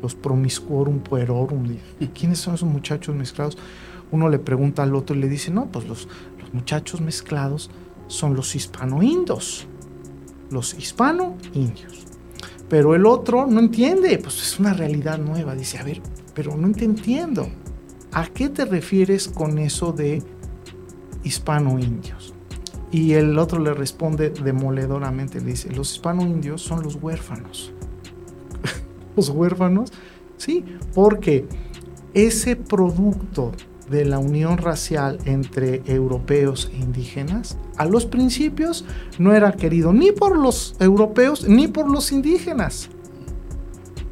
Los 0.01 0.15
promiscuorum 0.15 1.01
puerorum. 1.01 1.77
¿Quiénes 2.15 2.39
son 2.39 2.55
esos 2.55 2.69
muchachos 2.69 3.15
mezclados? 3.15 3.59
Uno 4.11 4.29
le 4.29 4.39
pregunta 4.39 4.85
al 4.85 4.95
otro 4.95 5.17
y 5.17 5.21
le 5.21 5.29
dice, 5.29 5.51
no, 5.51 5.67
pues 5.67 5.87
los, 5.87 6.09
los 6.41 6.55
muchachos 6.55 7.01
mezclados 7.01 7.71
son 8.07 8.35
los 8.35 8.55
hispano-indos. 8.55 9.67
Los 10.51 10.73
hispano-indios. 10.73 12.14
Pero 12.69 12.95
el 12.95 13.07
otro 13.07 13.47
no 13.47 13.61
entiende, 13.61 14.19
pues 14.19 14.41
es 14.43 14.59
una 14.59 14.73
realidad 14.73 15.19
nueva. 15.19 15.55
Dice, 15.55 15.79
a 15.79 15.85
ver, 15.85 16.01
pero 16.35 16.57
no 16.57 16.71
te 16.73 16.85
entiendo. 16.85 17.49
¿A 18.13 18.27
qué 18.27 18.49
te 18.49 18.65
refieres 18.65 19.29
con 19.29 19.59
eso 19.59 19.93
de 19.93 20.23
hispano-indios? 21.25 22.35
Y 22.91 23.15
el 23.15 23.39
otro 23.39 23.59
le 23.59 23.75
responde 23.75 24.31
demoledoramente, 24.31 25.41
le 25.41 25.47
dice, 25.47 25.71
los 25.73 25.93
hispano-indios 25.95 26.63
son 26.63 26.83
los 26.83 26.95
huérfanos. 26.95 27.73
los 29.17 29.31
huérfanos, 29.31 29.93
sí, 30.37 30.65
porque 30.95 31.47
ese 32.15 32.55
producto 32.55 33.51
de 33.89 34.05
la 34.05 34.19
unión 34.19 34.59
racial 34.59 35.19
entre 35.25 35.83
europeos 35.87 36.71
e 36.73 36.77
indígenas, 36.77 37.59
a 37.77 37.85
los 37.85 38.07
principios 38.07 38.85
no 39.19 39.35
era 39.35 39.53
querido 39.53 39.93
ni 39.93 40.13
por 40.13 40.37
los 40.37 40.75
europeos 40.81 41.49
ni 41.49 41.69
por 41.69 41.91
los 41.91 42.13
indígenas. 42.13 42.91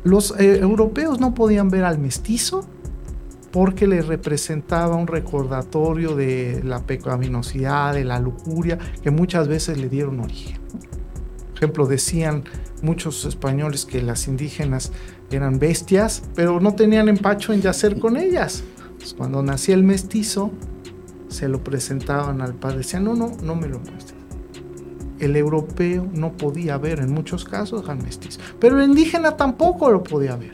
Los 0.04 0.34
eh, 0.38 0.58
europeos 0.58 1.20
no 1.20 1.32
podían 1.34 1.70
ver 1.70 1.84
al 1.84 1.98
mestizo 1.98 2.66
porque 3.52 3.86
le 3.86 4.02
representaba 4.02 4.96
un 4.96 5.06
recordatorio 5.06 6.16
de 6.16 6.62
la 6.64 6.80
pecaminosidad, 6.80 7.94
de 7.94 8.04
la 8.04 8.18
lujuria, 8.18 8.78
que 9.02 9.10
muchas 9.10 9.46
veces 9.46 9.78
le 9.78 9.88
dieron 9.88 10.20
origen. 10.20 10.58
Por 11.50 11.56
ejemplo, 11.58 11.86
decían 11.86 12.44
muchos 12.80 13.24
españoles 13.24 13.84
que 13.84 14.02
las 14.02 14.26
indígenas 14.26 14.90
eran 15.30 15.58
bestias, 15.58 16.22
pero 16.34 16.60
no 16.60 16.74
tenían 16.74 17.08
empacho 17.08 17.52
en 17.52 17.60
yacer 17.60 17.98
con 17.98 18.16
ellas. 18.16 18.64
Cuando 19.16 19.42
nacía 19.42 19.74
el 19.74 19.82
mestizo, 19.82 20.50
se 21.28 21.48
lo 21.48 21.64
presentaban 21.64 22.40
al 22.40 22.54
padre. 22.54 22.78
Decían, 22.78 23.04
no, 23.04 23.14
no, 23.14 23.32
no 23.42 23.54
me 23.54 23.68
lo 23.68 23.78
muestres. 23.80 24.20
El 25.18 25.36
europeo 25.36 26.08
no 26.12 26.36
podía 26.36 26.78
ver 26.78 27.00
en 27.00 27.12
muchos 27.12 27.44
casos 27.44 27.88
al 27.88 28.02
mestizo. 28.02 28.40
Pero 28.58 28.80
el 28.80 28.88
indígena 28.88 29.36
tampoco 29.36 29.90
lo 29.90 30.02
podía 30.02 30.36
ver. 30.36 30.52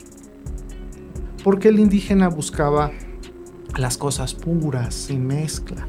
Porque 1.43 1.69
el 1.69 1.79
indígena 1.79 2.29
buscaba 2.29 2.91
las 3.77 3.97
cosas 3.97 4.35
puras, 4.35 4.95
sin 4.95 5.27
mezcla. 5.27 5.87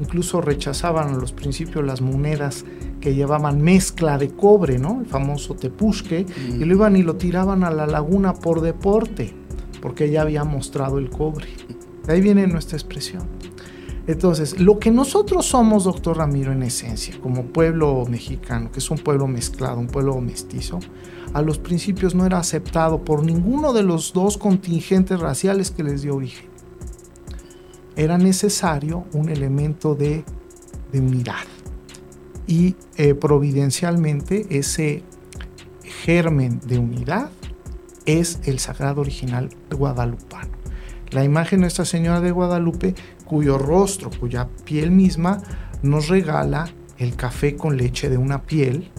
Incluso 0.00 0.40
rechazaban 0.40 1.14
a 1.14 1.16
los 1.16 1.32
principios 1.32 1.84
las 1.84 2.00
monedas 2.00 2.64
que 3.00 3.14
llevaban 3.14 3.62
mezcla 3.62 4.18
de 4.18 4.30
cobre, 4.30 4.78
¿no? 4.78 5.00
El 5.00 5.06
famoso 5.06 5.54
tepusque, 5.54 6.26
y 6.48 6.64
lo 6.64 6.74
iban 6.74 6.96
y 6.96 7.02
lo 7.02 7.16
tiraban 7.16 7.62
a 7.62 7.70
la 7.70 7.86
laguna 7.86 8.34
por 8.34 8.60
deporte, 8.60 9.34
porque 9.80 10.10
ya 10.10 10.22
había 10.22 10.44
mostrado 10.44 10.98
el 10.98 11.10
cobre. 11.10 11.46
De 12.06 12.12
ahí 12.12 12.20
viene 12.20 12.46
nuestra 12.46 12.76
expresión. 12.76 13.24
Entonces, 14.06 14.60
lo 14.60 14.78
que 14.78 14.92
nosotros 14.92 15.46
somos, 15.46 15.84
doctor 15.84 16.18
Ramiro, 16.18 16.52
en 16.52 16.62
esencia, 16.62 17.18
como 17.20 17.46
pueblo 17.46 18.04
mexicano, 18.08 18.70
que 18.70 18.78
es 18.78 18.90
un 18.90 18.98
pueblo 18.98 19.26
mezclado, 19.26 19.80
un 19.80 19.88
pueblo 19.88 20.20
mestizo, 20.20 20.78
a 21.34 21.42
los 21.42 21.58
principios 21.58 22.14
no 22.14 22.24
era 22.24 22.38
aceptado 22.38 23.04
por 23.04 23.24
ninguno 23.24 23.72
de 23.72 23.82
los 23.82 24.12
dos 24.12 24.38
contingentes 24.38 25.18
raciales 25.18 25.72
que 25.72 25.82
les 25.82 26.02
dio 26.02 26.14
origen. 26.14 26.46
Era 27.96 28.16
necesario 28.16 29.04
un 29.12 29.28
elemento 29.28 29.94
de, 29.96 30.24
unidad. 30.92 31.44
Y 32.46 32.74
eh, 32.96 33.14
providencialmente 33.14 34.46
ese 34.48 35.02
germen 36.04 36.60
de 36.64 36.78
unidad 36.78 37.28
es 38.06 38.38
el 38.44 38.60
sagrado 38.60 39.02
original 39.02 39.50
guadalupano 39.70 40.55
la 41.10 41.24
imagen 41.24 41.58
de 41.58 41.62
Nuestra 41.62 41.84
Señora 41.84 42.20
de 42.20 42.30
Guadalupe, 42.30 42.94
cuyo 43.24 43.58
rostro, 43.58 44.10
cuya 44.10 44.48
piel 44.64 44.90
misma 44.90 45.42
nos 45.82 46.08
regala 46.08 46.68
el 46.98 47.16
café 47.16 47.56
con 47.56 47.76
leche 47.76 48.08
de 48.08 48.18
una 48.18 48.42
piel 48.42 48.90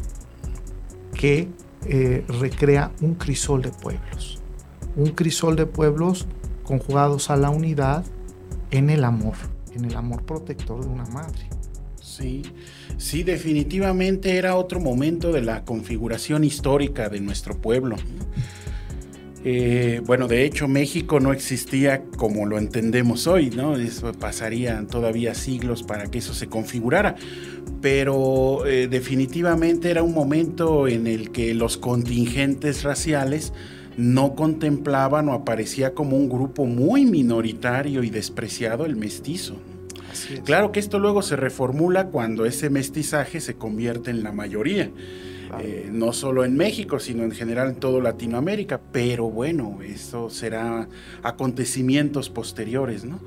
que 1.14 1.50
eh, 1.86 2.26
recrea 2.40 2.92
un 3.02 3.16
crisol 3.16 3.62
de 3.62 3.70
pueblos. 3.72 4.40
Un 4.96 5.12
crisol 5.12 5.56
de 5.56 5.66
pueblos 5.66 6.28
conjugados 6.64 7.30
a 7.30 7.38
la 7.38 7.50
unidad 7.50 8.06
en 8.72 8.90
el 8.90 9.04
amor, 9.04 9.36
en 9.74 9.86
el 9.86 9.96
amor 9.96 10.24
protector 10.24 10.82
de 10.82 10.88
una 10.88 11.06
madre. 11.06 11.50
Sí, 12.02 12.44
sí, 12.98 13.24
definitivamente 13.24 14.38
era 14.38 14.56
otro 14.56 14.80
momento 14.80 15.32
de 15.32 15.42
la 15.42 15.64
configuración 15.66 16.44
histórica 16.44 17.10
de 17.10 17.20
nuestro 17.20 17.58
pueblo. 17.58 17.96
Eh, 19.50 20.01
bueno, 20.06 20.27
de 20.27 20.44
hecho 20.44 20.68
México 20.68 21.22
no 21.22 21.32
existía 21.32 22.04
como 22.18 22.46
lo 22.46 22.58
entendemos 22.58 23.27
hoy, 23.27 23.50
¿no? 23.50 23.77
Eso 23.77 24.12
pasarían 24.12 24.88
todavía 24.88 25.34
siglos 25.36 25.84
para 25.84 26.08
que 26.08 26.18
eso 26.18 26.34
se 26.34 26.48
configurara, 26.48 27.16
pero 27.80 28.66
eh, 28.66 28.89
definitivamente 28.89 29.89
era 29.89 30.04
un 30.04 30.13
momento 30.13 30.89
en 30.89 31.08
el 31.08 31.32
que 31.32 31.54
los 31.54 31.77
contingentes 31.77 32.84
raciales 32.84 33.54
no 33.96 34.36
contemplaban 34.36 35.30
o 35.30 35.34
aparecía 35.34 35.94
como 35.94 36.18
un 36.18 36.27
grupo 36.27 36.66
muy 36.66 37.06
minoritario 37.06 38.04
y 38.04 38.10
despreciado 38.10 38.86
el 38.86 38.98
mestizo. 38.98 39.56
Claro 40.44 40.74
que 40.74 40.82
esto 40.82 41.00
luego 41.00 41.22
se 41.22 41.38
reformula 41.38 42.08
cuando 42.08 42.46
ese 42.46 42.70
mestizaje 42.70 43.39
se 43.39 43.56
convierte 43.56 44.12
en 44.12 44.24
la 44.24 44.34
mayoría. 44.34 44.92
Eh, 45.60 45.89
no 45.92 46.13
solo 46.13 46.44
en 46.44 46.56
México, 46.56 47.00
sino 47.00 47.24
en 47.24 47.32
general 47.32 47.70
en 47.70 47.75
toda 47.75 48.01
Latinoamérica, 48.01 48.82
pero 48.92 49.30
bueno, 49.30 49.80
eso 49.82 50.30
será 50.30 50.88
acontecimientos 51.24 52.30
posteriores, 52.30 53.06
¿no? 53.06 53.20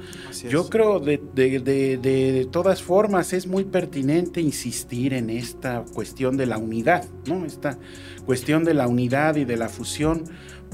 Yo 0.48 0.68
creo 0.68 1.00
de, 1.00 1.18
de, 1.34 2.48
todas 2.50 2.82
formas 2.82 3.32
es 3.32 3.46
muy 3.46 3.64
pertinente 3.64 4.40
insistir 4.40 5.14
en 5.14 5.30
esta 5.30 5.84
cuestión 5.94 6.36
de 6.36 6.46
la 6.46 6.58
unidad, 6.58 7.06
¿no? 7.26 7.44
Esta 7.46 7.78
cuestión 8.26 8.64
de 8.64 8.74
la 8.74 8.86
unidad 8.86 9.36
y 9.36 9.44
de 9.44 9.56
la 9.56 9.68
fusión, 9.68 10.24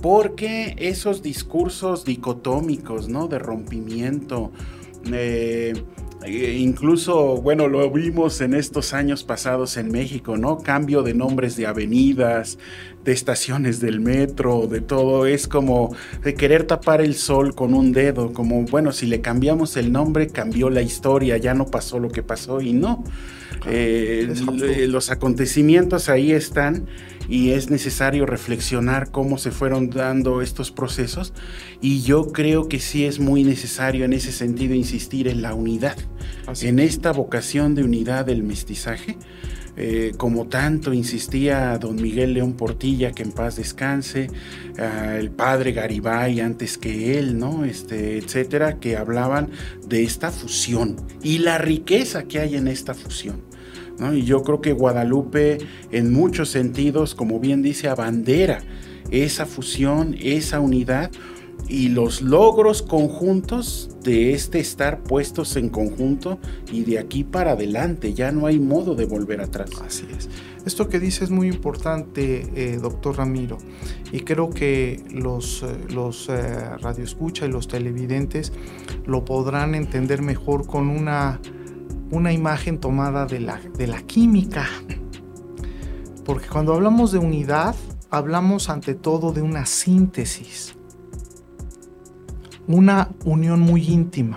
porque 0.03 0.75
esos 0.79 1.23
discursos 1.23 2.05
dicotómicos, 2.05 3.09
¿no? 3.09 3.29
De 3.29 3.39
rompimiento, 3.39 4.51
eh, 5.13 5.75
incluso, 6.27 7.37
bueno, 7.37 7.69
lo 7.69 7.91
vimos 7.91 8.41
en 8.41 8.55
estos 8.55 8.93
años 8.93 9.23
pasados 9.25 9.77
en 9.77 9.91
México, 9.91 10.37
¿no? 10.37 10.59
Cambio 10.59 11.03
de 11.03 11.15
nombres 11.15 11.57
de 11.57 11.67
avenidas, 11.67 12.59
de 13.05 13.13
estaciones 13.13 13.81
del 13.81 14.01
metro, 14.01 14.67
de 14.67 14.81
todo. 14.81 15.27
Es 15.27 15.47
como 15.47 15.95
de 16.23 16.35
querer 16.35 16.65
tapar 16.65 17.01
el 17.01 17.15
sol 17.15 17.55
con 17.55 17.75
un 17.75 17.93
dedo, 17.93 18.33
como, 18.33 18.63
bueno, 18.65 18.93
si 18.93 19.07
le 19.07 19.21
cambiamos 19.21 19.77
el 19.77 19.93
nombre, 19.93 20.29
cambió 20.29 20.71
la 20.71 20.83
historia, 20.83 21.37
ya 21.37 21.55
no 21.55 21.67
pasó 21.67 21.99
lo 21.99 22.09
que 22.09 22.23
pasó 22.23 22.61
y 22.61 22.73
no. 22.73 23.05
Eh, 23.67 24.87
los 24.89 25.11
acontecimientos 25.11 26.09
ahí 26.09 26.33
están 26.33 26.87
y 27.29 27.51
es 27.51 27.71
necesario 27.71 28.27
reflexionar 28.27 29.11
cómo 29.11 29.39
se 29.39 29.51
fueron 29.51 29.91
dando 29.91 30.43
estos 30.43 30.71
procesos 30.71 31.33
y 31.81 32.03
yo 32.03 32.33
creo 32.33 32.69
que 32.69 32.81
sí 32.81 33.05
es 33.05 33.19
muy 33.19 33.45
necesario 33.45 34.05
en 34.05 34.13
ese 34.13 34.33
sentido 34.33 34.75
insistir 34.75 35.29
en 35.29 35.43
la 35.43 35.55
unidad, 35.55 35.97
en 36.63 36.79
esta 36.79 37.13
vocación 37.13 37.75
de 37.75 37.85
unidad 37.85 38.27
del 38.27 38.43
mestizaje. 38.43 39.17
Eh, 39.79 40.13
como 40.17 40.47
tanto 40.47 40.95
insistía 40.95 41.77
don 41.77 41.97
Miguel 41.97 42.33
León 42.33 42.55
Portilla, 42.55 43.13
que 43.13 43.23
en 43.23 43.33
paz 43.33 43.57
descanse, 43.57 44.31
el 44.79 45.31
padre 45.31 45.73
Garibay 45.73 46.41
antes 46.41 46.79
que 46.79 47.19
él, 47.19 47.39
¿no? 47.39 47.63
Este, 47.67 48.17
etcétera, 48.17 48.79
que 48.81 48.97
hablaban 48.97 49.51
de 49.87 50.03
esta 50.03 50.31
fusión 50.31 50.97
y 51.23 51.39
la 51.39 51.59
riqueza 51.59 52.25
que 52.25 52.39
hay 52.39 52.57
en 52.57 52.69
esta 52.69 52.95
fusión. 52.95 53.43
Y 54.13 54.23
yo 54.23 54.43
creo 54.43 54.61
que 54.61 54.73
Guadalupe 54.73 55.59
en 55.91 56.13
muchos 56.13 56.51
sentidos, 56.51 57.15
como 57.15 57.41
bien 57.41 57.63
dice, 57.63 57.89
abandera 57.89 58.63
esa 59.11 59.47
fusión, 59.47 60.17
esa 60.21 60.61
unidad 60.61 61.11
y 61.69 61.89
los 61.89 62.23
logros 62.23 62.83
conjuntos 62.83 63.91
de 64.03 64.33
este 64.33 64.61
estar 64.61 65.03
puestos 65.03 65.57
en 65.57 65.69
conjunto 65.69 66.39
y 66.71 66.85
de 66.85 66.99
aquí 66.99 67.25
para 67.25 67.53
adelante, 67.53 68.15
ya 68.15 68.31
no 68.31 68.47
hay 68.47 68.61
modo 68.61 68.95
de 68.95 69.05
volver 69.05 69.41
atrás. 69.41 69.71
Así 69.85 70.07
es. 70.17 70.29
Esto 70.65 70.89
que 70.89 71.01
dice 71.01 71.25
es 71.25 71.31
muy 71.31 71.49
importante, 71.49 72.47
eh, 72.55 72.79
doctor 72.81 73.17
Ramiro, 73.17 73.59
y 74.13 74.21
creo 74.21 74.51
que 74.51 75.03
los, 75.11 75.63
eh, 75.63 75.67
los 75.93 76.29
eh, 76.29 76.33
radioescucha 76.81 77.47
y 77.47 77.51
los 77.51 77.67
televidentes 77.67 78.53
lo 79.07 79.25
podrán 79.25 79.75
entender 79.75 80.23
mejor 80.23 80.67
con 80.67 80.89
una 80.89 81.41
una 82.11 82.33
imagen 82.33 82.79
tomada 82.79 83.27
de 83.27 83.41
la, 83.41 83.61
de 83.77 83.87
la 83.87 84.03
química. 84.03 84.67
Porque 86.25 86.49
cuando 86.49 86.75
hablamos 86.75 87.13
de 87.13 87.19
unidad, 87.19 87.75
hablamos 88.11 88.69
ante 88.69 88.95
todo 88.95 89.33
de 89.33 89.43
una 89.43 89.67
síntesis, 89.67 90.75
una 92.67 93.11
unión 93.25 93.61
muy 93.61 93.85
íntima. 93.87 94.37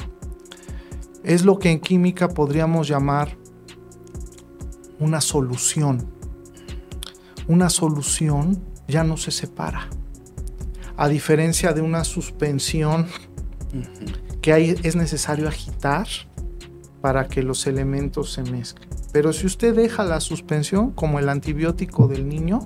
Es 1.24 1.46
lo 1.46 1.60
que 1.60 1.72
en 1.72 1.80
química 1.80 2.30
podríamos 2.30 2.88
llamar 2.88 3.38
una 5.00 5.22
solución. 5.22 6.08
Una 7.48 7.70
solución 7.70 8.62
ya 8.88 9.04
no 9.04 9.18
se 9.18 9.32
separa. 9.32 9.90
A 10.98 11.08
diferencia 11.08 11.74
de 11.74 11.82
una 11.82 12.04
suspensión 12.04 13.08
que 14.42 14.78
es 14.84 14.96
necesario 14.96 15.48
agitar, 15.48 16.08
para 17.02 17.28
que 17.28 17.44
los 17.44 17.68
elementos 17.68 18.34
se 18.34 18.44
mezclen. 18.44 18.90
Pero 19.12 19.34
si 19.34 19.46
usted 19.46 19.76
deja 19.76 20.04
la 20.04 20.20
suspensión, 20.20 20.92
como 20.92 21.20
el 21.20 21.30
antibiótico 21.30 22.08
del 22.08 22.28
niño, 22.28 22.60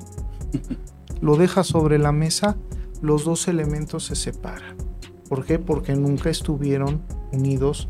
lo 1.22 1.36
deja 1.38 1.64
sobre 1.64 2.00
la 2.00 2.12
mesa, 2.12 2.58
los 3.02 3.26
dos 3.26 3.48
elementos 3.48 4.06
se 4.06 4.16
separan. 4.16 4.78
¿Por 5.30 5.46
qué? 5.46 5.60
Porque 5.60 5.96
nunca 5.96 6.30
estuvieron 6.30 7.02
unidos 7.32 7.88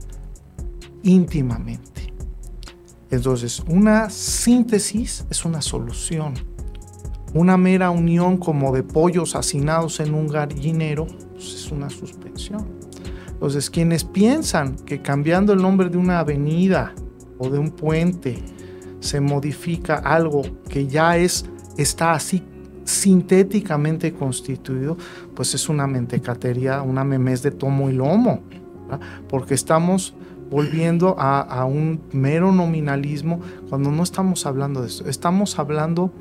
íntimamente. 1.04 2.14
Entonces, 3.10 3.62
una 3.68 4.10
síntesis 4.10 5.26
es 5.30 5.46
una 5.46 5.62
solución. 5.62 6.34
Una 7.34 7.58
mera 7.58 7.92
unión 7.92 8.38
como 8.38 8.74
de 8.74 8.84
pollos 8.84 9.36
hacinados 9.36 10.00
en 10.00 10.14
un 10.14 10.28
gallinero 10.28 11.06
pues, 11.32 11.54
es 11.54 11.72
una 11.72 11.90
suspensión. 11.90 12.66
Entonces, 13.44 13.70
quienes 13.70 14.06
piensan 14.06 14.78
que 14.78 15.02
cambiando 15.02 15.52
el 15.52 15.62
nombre 15.62 15.90
de 15.90 15.98
una 15.98 16.20
avenida 16.20 16.94
o 17.38 17.50
de 17.50 17.60
un 17.60 17.72
puente 17.72 18.42
se 19.02 19.20
modifica 19.20 19.96
algo 19.96 20.44
que 20.70 20.88
ya 20.88 21.18
es, 21.18 21.44
está 21.76 22.14
así 22.14 22.42
sintéticamente 22.86 24.14
constituido, 24.14 24.98
pues 25.36 25.54
es 25.56 25.68
una 25.68 25.88
mentecatería, 25.88 26.82
una 26.84 27.04
memez 27.04 27.44
de 27.44 27.52
tomo 27.52 27.90
y 27.90 27.94
lomo, 27.94 28.40
porque 29.28 29.56
estamos 29.56 30.16
volviendo 30.50 31.18
a, 31.20 31.42
a, 31.42 31.66
un 31.66 32.00
mero 32.14 32.54
nominalismo 32.54 33.42
cuando 33.68 33.92
no 33.92 34.04
estamos 34.04 34.46
hablando 34.46 34.80
de 34.80 34.88
esto, 34.88 35.10
estamos 35.10 35.60
hablando 35.60 36.14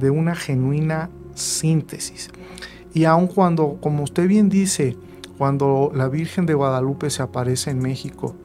de 0.00 0.08
una 0.08 0.34
genuina 0.34 1.10
síntesis. 1.34 2.30
Y 2.94 3.04
aun 3.04 3.26
cuando, 3.26 3.76
como 3.78 4.04
usted 4.04 4.26
bien 4.26 4.48
dice, 4.48 4.96
cuando 5.38 5.90
la 5.94 6.08
Virgen 6.08 6.46
de 6.46 6.54
Guadalupe 6.54 7.10
se 7.10 7.22
aparece 7.22 7.70
en 7.70 7.78
México, 7.78 8.36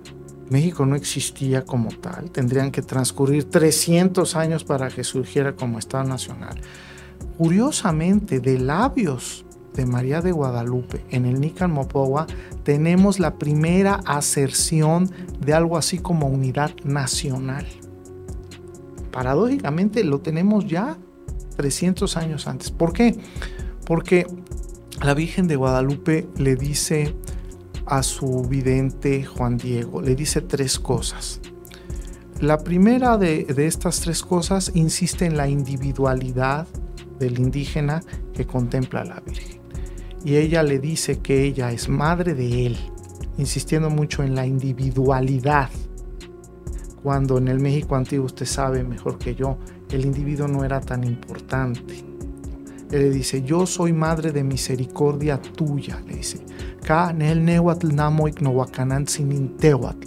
México 0.49 0.85
no 0.85 0.95
existía 0.95 1.65
como 1.65 1.89
tal. 1.89 2.31
Tendrían 2.31 2.71
que 2.71 2.81
transcurrir 2.81 3.49
300 3.49 4.35
años 4.35 4.63
para 4.63 4.89
que 4.89 5.03
surgiera 5.03 5.55
como 5.55 5.79
Estado 5.79 6.05
Nacional. 6.05 6.59
Curiosamente, 7.37 8.39
de 8.39 8.59
labios 8.59 9.45
de 9.75 9.85
María 9.85 10.21
de 10.21 10.31
Guadalupe 10.31 11.05
en 11.11 11.25
el 11.25 11.39
Nican 11.39 11.71
Mopowa 11.71 12.25
tenemos 12.63 13.19
la 13.19 13.35
primera 13.35 14.01
aserción 14.05 15.09
de 15.39 15.53
algo 15.53 15.77
así 15.77 15.99
como 15.99 16.27
unidad 16.27 16.71
nacional. 16.83 17.65
Paradójicamente 19.11 20.03
lo 20.03 20.19
tenemos 20.19 20.65
ya 20.65 20.97
300 21.57 22.17
años 22.17 22.47
antes. 22.47 22.71
¿Por 22.71 22.91
qué? 22.91 23.19
Porque 23.85 24.25
la 25.01 25.13
Virgen 25.13 25.47
de 25.47 25.55
Guadalupe 25.55 26.27
le 26.37 26.55
dice 26.55 27.15
a 27.85 28.01
su 28.01 28.41
vidente 28.43 29.23
Juan 29.23 29.57
Diego, 29.57 30.01
le 30.01 30.15
dice 30.15 30.41
tres 30.41 30.79
cosas. 30.79 31.39
La 32.41 32.57
primera 32.57 33.17
de, 33.17 33.45
estas 33.57 34.01
tres 34.01 34.23
cosas 34.23 34.71
insiste 34.73 35.25
en 35.25 35.37
la 35.37 35.47
individualidad 35.47 36.67
del 37.19 37.39
indígena 37.39 38.01
que 38.33 38.45
contempla 38.45 39.01
a 39.01 39.05
la 39.05 39.19
Virgen. 39.21 39.61
Y 40.25 40.35
ella 40.35 40.63
le 40.63 40.79
dice 40.79 41.19
que 41.19 41.43
ella 41.43 41.71
es 41.71 41.89
madre 41.89 42.33
de 42.33 42.65
él, 42.65 42.77
insistiendo 43.37 43.89
mucho 43.89 44.23
en 44.23 44.35
la 44.35 44.45
individualidad. 44.45 45.69
Cuando 47.03 47.37
en 47.37 47.47
el 47.47 47.59
México 47.59 47.95
antiguo 47.95 48.25
usted 48.25 48.45
sabe 48.45 48.83
mejor 48.83 49.19
que 49.19 49.35
yo, 49.35 49.57
el 49.91 50.05
individuo 50.05 50.47
no 50.47 50.63
era 50.63 50.81
tan 50.81 51.03
importante 51.03 52.06
le 52.89 53.09
dice, 53.09 53.43
yo 53.43 53.65
soy 53.65 53.93
madre 53.93 54.31
de 54.31 54.43
misericordia 54.43 55.41
tuya, 55.41 56.01
le 56.07 56.15
dice. 56.15 56.39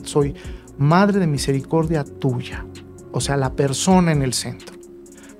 Soy 0.04 0.34
Madre 0.80 1.20
de 1.20 1.26
misericordia 1.26 2.04
tuya, 2.04 2.64
o 3.12 3.20
sea, 3.20 3.36
la 3.36 3.52
persona 3.52 4.12
en 4.12 4.22
el 4.22 4.32
centro. 4.32 4.74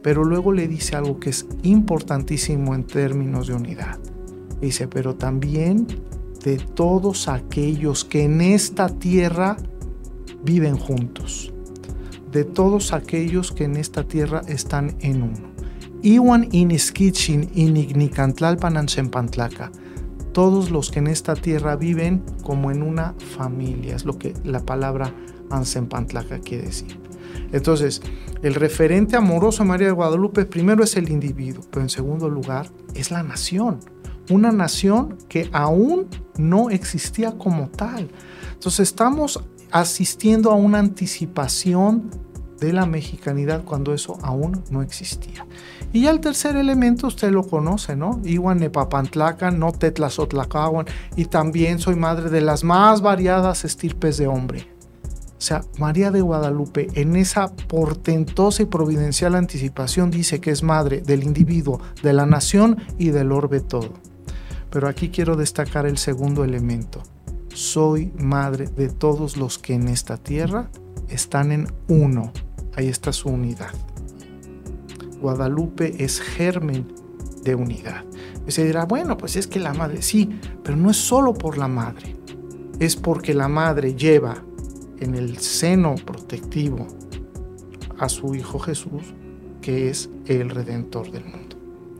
Pero 0.02 0.22
luego 0.22 0.52
le 0.52 0.68
dice 0.68 0.96
algo 0.96 1.18
que 1.18 1.30
es 1.30 1.46
importantísimo 1.62 2.74
en 2.74 2.84
términos 2.84 3.46
de 3.46 3.54
unidad. 3.54 3.98
Dice, 4.60 4.86
pero 4.86 5.14
también 5.14 5.86
de 6.44 6.58
todos 6.58 7.26
aquellos 7.26 8.04
que 8.04 8.24
en 8.24 8.42
esta 8.42 8.90
tierra 8.90 9.56
viven 10.44 10.76
juntos, 10.76 11.54
de 12.30 12.44
todos 12.44 12.92
aquellos 12.92 13.50
que 13.50 13.64
en 13.64 13.76
esta 13.76 14.04
tierra 14.04 14.42
están 14.46 14.98
en 15.00 15.22
uno. 15.22 15.50
Iwan 16.02 16.48
iniskichin 16.52 17.50
inignicantlalpan 17.54 18.78
anchempantlaca. 18.78 19.70
Todos 20.32 20.70
los 20.70 20.90
que 20.90 21.00
en 21.00 21.08
esta 21.08 21.34
tierra 21.34 21.76
viven 21.76 22.22
como 22.42 22.70
en 22.70 22.82
una 22.82 23.14
familia, 23.36 23.96
es 23.96 24.06
lo 24.06 24.18
que 24.18 24.32
la 24.42 24.60
palabra 24.60 25.12
anchempantlaca 25.50 26.38
quiere 26.38 26.66
decir. 26.66 26.98
Entonces, 27.52 28.00
el 28.42 28.54
referente 28.54 29.16
amoroso 29.16 29.62
de 29.62 29.68
María 29.68 29.88
de 29.88 29.92
Guadalupe 29.92 30.46
primero 30.46 30.84
es 30.84 30.96
el 30.96 31.10
individuo, 31.10 31.64
pero 31.70 31.82
en 31.82 31.90
segundo 31.90 32.30
lugar 32.30 32.70
es 32.94 33.10
la 33.10 33.22
nación. 33.22 33.80
Una 34.30 34.52
nación 34.52 35.18
que 35.28 35.50
aún 35.52 36.06
no 36.38 36.70
existía 36.70 37.36
como 37.36 37.68
tal. 37.68 38.10
Entonces 38.54 38.88
estamos 38.88 39.44
asistiendo 39.70 40.50
a 40.50 40.54
una 40.54 40.78
anticipación 40.78 42.10
de 42.60 42.72
la 42.72 42.86
mexicanidad 42.86 43.64
cuando 43.64 43.92
eso 43.92 44.18
aún 44.22 44.62
no 44.70 44.82
existía. 44.82 45.46
Y 45.92 46.02
ya 46.02 46.10
el 46.10 46.20
tercer 46.20 46.56
elemento 46.56 47.08
usted 47.08 47.32
lo 47.32 47.42
conoce, 47.42 47.96
¿no? 47.96 48.20
Iwan 48.24 48.58
Nepapantlacan, 48.58 49.58
no 49.58 49.72
Tetlazotlacahuan, 49.72 50.86
y 51.16 51.24
también 51.24 51.80
soy 51.80 51.96
madre 51.96 52.30
de 52.30 52.40
las 52.40 52.62
más 52.62 53.00
variadas 53.00 53.64
estirpes 53.64 54.16
de 54.16 54.28
hombre. 54.28 54.68
O 55.40 55.42
sea, 55.42 55.64
María 55.78 56.10
de 56.10 56.20
Guadalupe 56.20 56.88
en 56.94 57.16
esa 57.16 57.48
portentosa 57.48 58.62
y 58.62 58.66
providencial 58.66 59.34
anticipación 59.34 60.10
dice 60.10 60.38
que 60.38 60.50
es 60.50 60.62
madre 60.62 61.00
del 61.00 61.24
individuo, 61.24 61.80
de 62.02 62.12
la 62.12 62.26
nación 62.26 62.76
y 62.98 63.08
del 63.08 63.32
orbe 63.32 63.60
todo. 63.60 63.94
Pero 64.70 64.86
aquí 64.86 65.08
quiero 65.08 65.36
destacar 65.36 65.86
el 65.86 65.96
segundo 65.96 66.44
elemento. 66.44 67.02
Soy 67.54 68.12
madre 68.18 68.66
de 68.68 68.90
todos 68.90 69.38
los 69.38 69.58
que 69.58 69.74
en 69.74 69.88
esta 69.88 70.18
tierra 70.18 70.70
están 71.08 71.52
en 71.52 71.72
uno. 71.88 72.32
Ahí 72.76 72.88
está 72.88 73.12
su 73.12 73.30
unidad. 73.30 73.72
Guadalupe 75.20 76.02
es 76.02 76.20
germen 76.20 76.86
de 77.42 77.54
unidad. 77.54 78.04
Se 78.48 78.64
dirá, 78.64 78.84
bueno, 78.84 79.16
pues 79.16 79.36
es 79.36 79.46
que 79.46 79.60
la 79.60 79.72
madre 79.72 80.02
sí, 80.02 80.28
pero 80.62 80.76
no 80.76 80.90
es 80.90 80.96
solo 80.96 81.34
por 81.34 81.58
la 81.58 81.68
madre. 81.68 82.16
Es 82.78 82.96
porque 82.96 83.34
la 83.34 83.48
madre 83.48 83.94
lleva 83.94 84.42
en 84.98 85.14
el 85.14 85.38
seno 85.38 85.94
protectivo 85.94 86.86
a 87.98 88.08
su 88.08 88.34
Hijo 88.34 88.58
Jesús, 88.58 89.14
que 89.60 89.90
es 89.90 90.10
el 90.26 90.50
Redentor 90.50 91.10
del 91.10 91.24
mundo. 91.24 91.56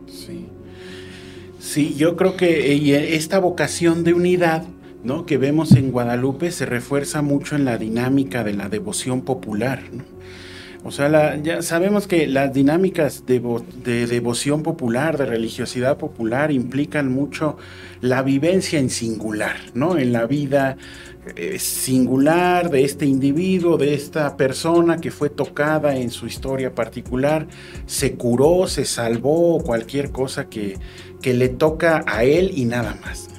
Sí. 0.07 0.49
Sí, 1.59 1.95
yo 1.95 2.17
creo 2.17 2.37
que 2.37 3.15
esta 3.15 3.39
vocación 3.39 4.03
de 4.03 4.15
unidad 4.15 4.65
¿no? 5.05 5.27
que 5.27 5.39
vemos 5.39 5.73
en 5.73 5.93
Guadalupe 5.93 6.51
se 6.51 6.67
refuerza 6.67 7.23
mucho 7.23 7.57
en 7.57 7.65
la 7.65 7.77
dinámica 7.77 8.45
de 8.45 8.55
la 8.55 8.69
devoción 8.69 9.23
popular. 9.23 9.83
O 10.83 10.91
sea, 10.91 11.37
ya 11.43 11.61
sabemos 11.61 12.07
que 12.07 12.27
las 12.27 12.55
dinámicas 12.55 13.25
de, 13.27 13.39
devoción 14.07 14.63
popular, 14.63 15.19
de 15.19 15.27
religiosidad 15.27 15.99
popular, 15.99 16.51
implican 16.51 17.13
mucho 17.13 17.59
la 18.01 18.23
vivencia 18.23 18.79
en 18.79 18.89
singular, 18.89 19.57
¿no? 19.75 19.99
En 19.99 20.13
la 20.13 20.27
vida 20.27 20.79
eh, 21.37 21.59
singular 21.59 22.71
de 22.71 22.85
este 22.85 23.05
individuo, 23.05 23.77
de 23.77 23.93
esta 23.93 24.39
persona 24.39 24.97
que 24.97 25.11
fue 25.11 25.29
tocada 25.29 25.97
en 25.97 26.11
su 26.11 26.27
historia 26.27 26.75
particular, 26.75 27.47
se 27.85 28.15
curó, 28.15 28.67
se 28.67 28.87
salvó, 28.87 29.63
cualquier 29.63 30.11
cosa 30.11 30.49
que 30.49 30.79
le 31.23 31.49
toca 31.51 32.05
a 32.07 32.25
él 32.25 32.53
y 32.55 32.65
nada 32.65 32.97
más. 33.03 33.30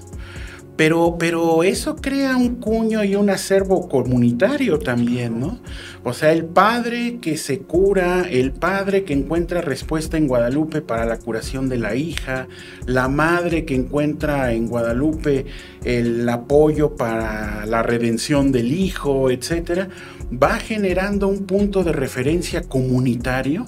Pero, 0.82 1.18
pero 1.20 1.62
eso 1.62 1.96
crea 1.96 2.36
un 2.36 2.56
cuño 2.56 3.04
y 3.04 3.14
un 3.14 3.30
acervo 3.30 3.88
comunitario 3.88 4.80
también, 4.80 5.40
¿no? 5.40 5.60
O 6.04 6.12
sea, 6.12 6.32
el 6.32 6.46
padre 6.46 7.20
que 7.22 7.38
se 7.38 7.60
cura, 7.60 8.26
el 8.28 8.52
padre 8.52 9.04
que 9.04 9.14
encuentra 9.14 9.62
respuesta 9.62 10.18
en 10.18 10.28
Guadalupe 10.28 10.82
para 10.82 11.06
la 11.06 11.20
curación 11.20 11.70
de 11.70 11.78
la 11.78 11.94
hija, 11.94 12.48
la 12.88 13.08
madre 13.10 13.64
que 13.64 13.76
encuentra 13.76 14.54
en 14.54 14.70
Guadalupe 14.70 15.46
el 15.84 16.28
apoyo 16.28 16.96
para 16.96 17.68
la 17.68 17.84
redención 17.84 18.52
del 18.52 18.72
hijo, 18.72 19.30
etcétera, 19.30 19.88
va 20.32 20.58
generando 20.58 21.28
un 21.28 21.46
punto 21.46 21.84
de 21.84 21.92
referencia 21.92 22.64
comunitario 22.64 23.68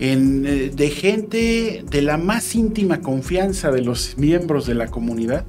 eh, 0.00 0.70
de 0.72 0.90
gente 0.90 1.84
de 1.90 2.02
la 2.02 2.18
más 2.18 2.54
íntima 2.54 3.00
confianza 3.00 3.72
de 3.72 3.82
los 3.82 4.16
miembros 4.16 4.64
de 4.64 4.76
la 4.76 4.86
comunidad, 4.86 5.44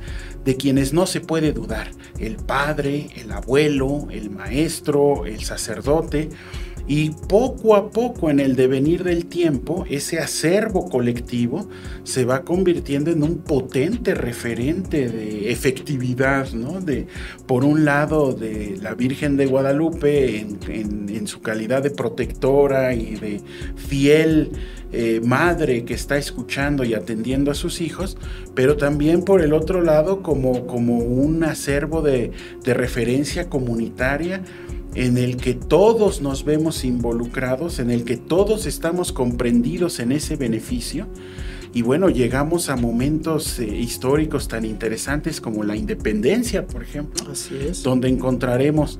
de 0.45 0.55
quienes 0.57 0.93
no 0.93 1.05
se 1.05 1.21
puede 1.21 1.51
dudar, 1.51 1.91
el 2.19 2.37
padre, 2.37 3.09
el 3.15 3.31
abuelo, 3.31 4.07
el 4.11 4.29
maestro, 4.29 5.25
el 5.25 5.43
sacerdote, 5.43 6.29
y 6.89 7.11
poco 7.11 7.75
a 7.75 7.91
poco 7.91 8.31
en 8.31 8.39
el 8.39 8.55
devenir 8.55 9.03
del 9.03 9.27
tiempo, 9.27 9.85
ese 9.87 10.17
acervo 10.17 10.89
colectivo 10.89 11.69
se 12.03 12.25
va 12.25 12.41
convirtiendo 12.41 13.11
en 13.11 13.21
un 13.21 13.37
potente 13.37 14.15
referente 14.15 15.07
de 15.07 15.51
efectividad, 15.51 16.51
¿no? 16.53 16.81
De, 16.81 17.05
por 17.45 17.63
un 17.63 17.85
lado, 17.85 18.33
de 18.33 18.75
la 18.81 18.95
Virgen 18.95 19.37
de 19.37 19.45
Guadalupe 19.45 20.39
en, 20.39 21.27
su 21.27 21.41
calidad 21.41 21.83
de 21.83 21.91
protectora 21.91 22.95
y 22.95 23.17
de 23.17 23.41
fiel 23.75 24.51
eh, 24.91 25.21
madre 25.23 25.85
que 25.85 25.93
está 25.93 26.17
escuchando 26.17 26.83
y 26.83 26.95
atendiendo 26.95 27.51
a 27.51 27.53
sus 27.53 27.81
hijos, 27.81 28.17
pero 28.55 28.77
también 28.77 29.21
por 29.21 29.43
el 29.43 29.53
otro 29.53 29.83
lado 29.83 30.23
como, 30.23 30.65
como 30.65 30.97
un 30.97 31.43
acervo 31.43 32.01
de, 32.01 32.31
de 32.63 32.73
referencia 32.73 33.47
comunitaria 33.47 34.41
en 34.95 35.17
el 35.17 35.37
que 35.37 35.53
todos 35.53 36.21
nos 36.21 36.43
vemos 36.43 36.83
involucrados, 36.83 37.79
en 37.79 37.91
el 37.91 38.03
que 38.03 38.17
todos 38.17 38.65
estamos 38.65 39.11
comprendidos 39.11 39.99
en 39.99 40.11
ese 40.11 40.35
beneficio. 40.35 41.07
Y 41.73 41.83
bueno, 41.83 42.09
llegamos 42.09 42.69
a 42.69 42.75
momentos 42.75 43.59
eh, 43.59 43.65
históricos 43.67 44.47
tan 44.47 44.65
interesantes 44.65 45.39
como 45.39 45.63
la 45.63 45.75
independencia, 45.75 46.65
por 46.65 46.81
ejemplo, 46.81 47.31
Así 47.31 47.55
es. 47.55 47.83
donde 47.83 48.09
encontraremos 48.09 48.97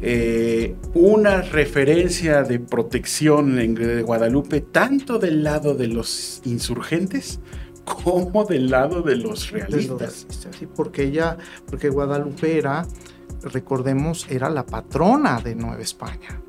eh, 0.00 0.76
una 0.94 1.42
referencia 1.42 2.44
de 2.44 2.60
protección 2.60 3.58
en 3.58 4.02
Guadalupe, 4.04 4.60
tanto 4.60 5.18
del 5.18 5.42
lado 5.42 5.74
de 5.74 5.88
los 5.88 6.40
insurgentes 6.44 7.40
como 7.84 8.44
del 8.44 8.70
lado 8.70 9.02
de 9.02 9.16
los 9.16 9.50
realistas. 9.50 10.26
sí, 10.58 10.66
porque 10.66 11.04
ella, 11.04 11.36
porque 11.66 11.88
Guadalupe 11.88 12.56
era 12.58 12.86
recordemos, 13.44 14.26
era 14.30 14.50
la 14.50 14.66
patrona 14.66 15.40
de 15.40 15.54
Nueva 15.54 15.82
España 15.82 16.40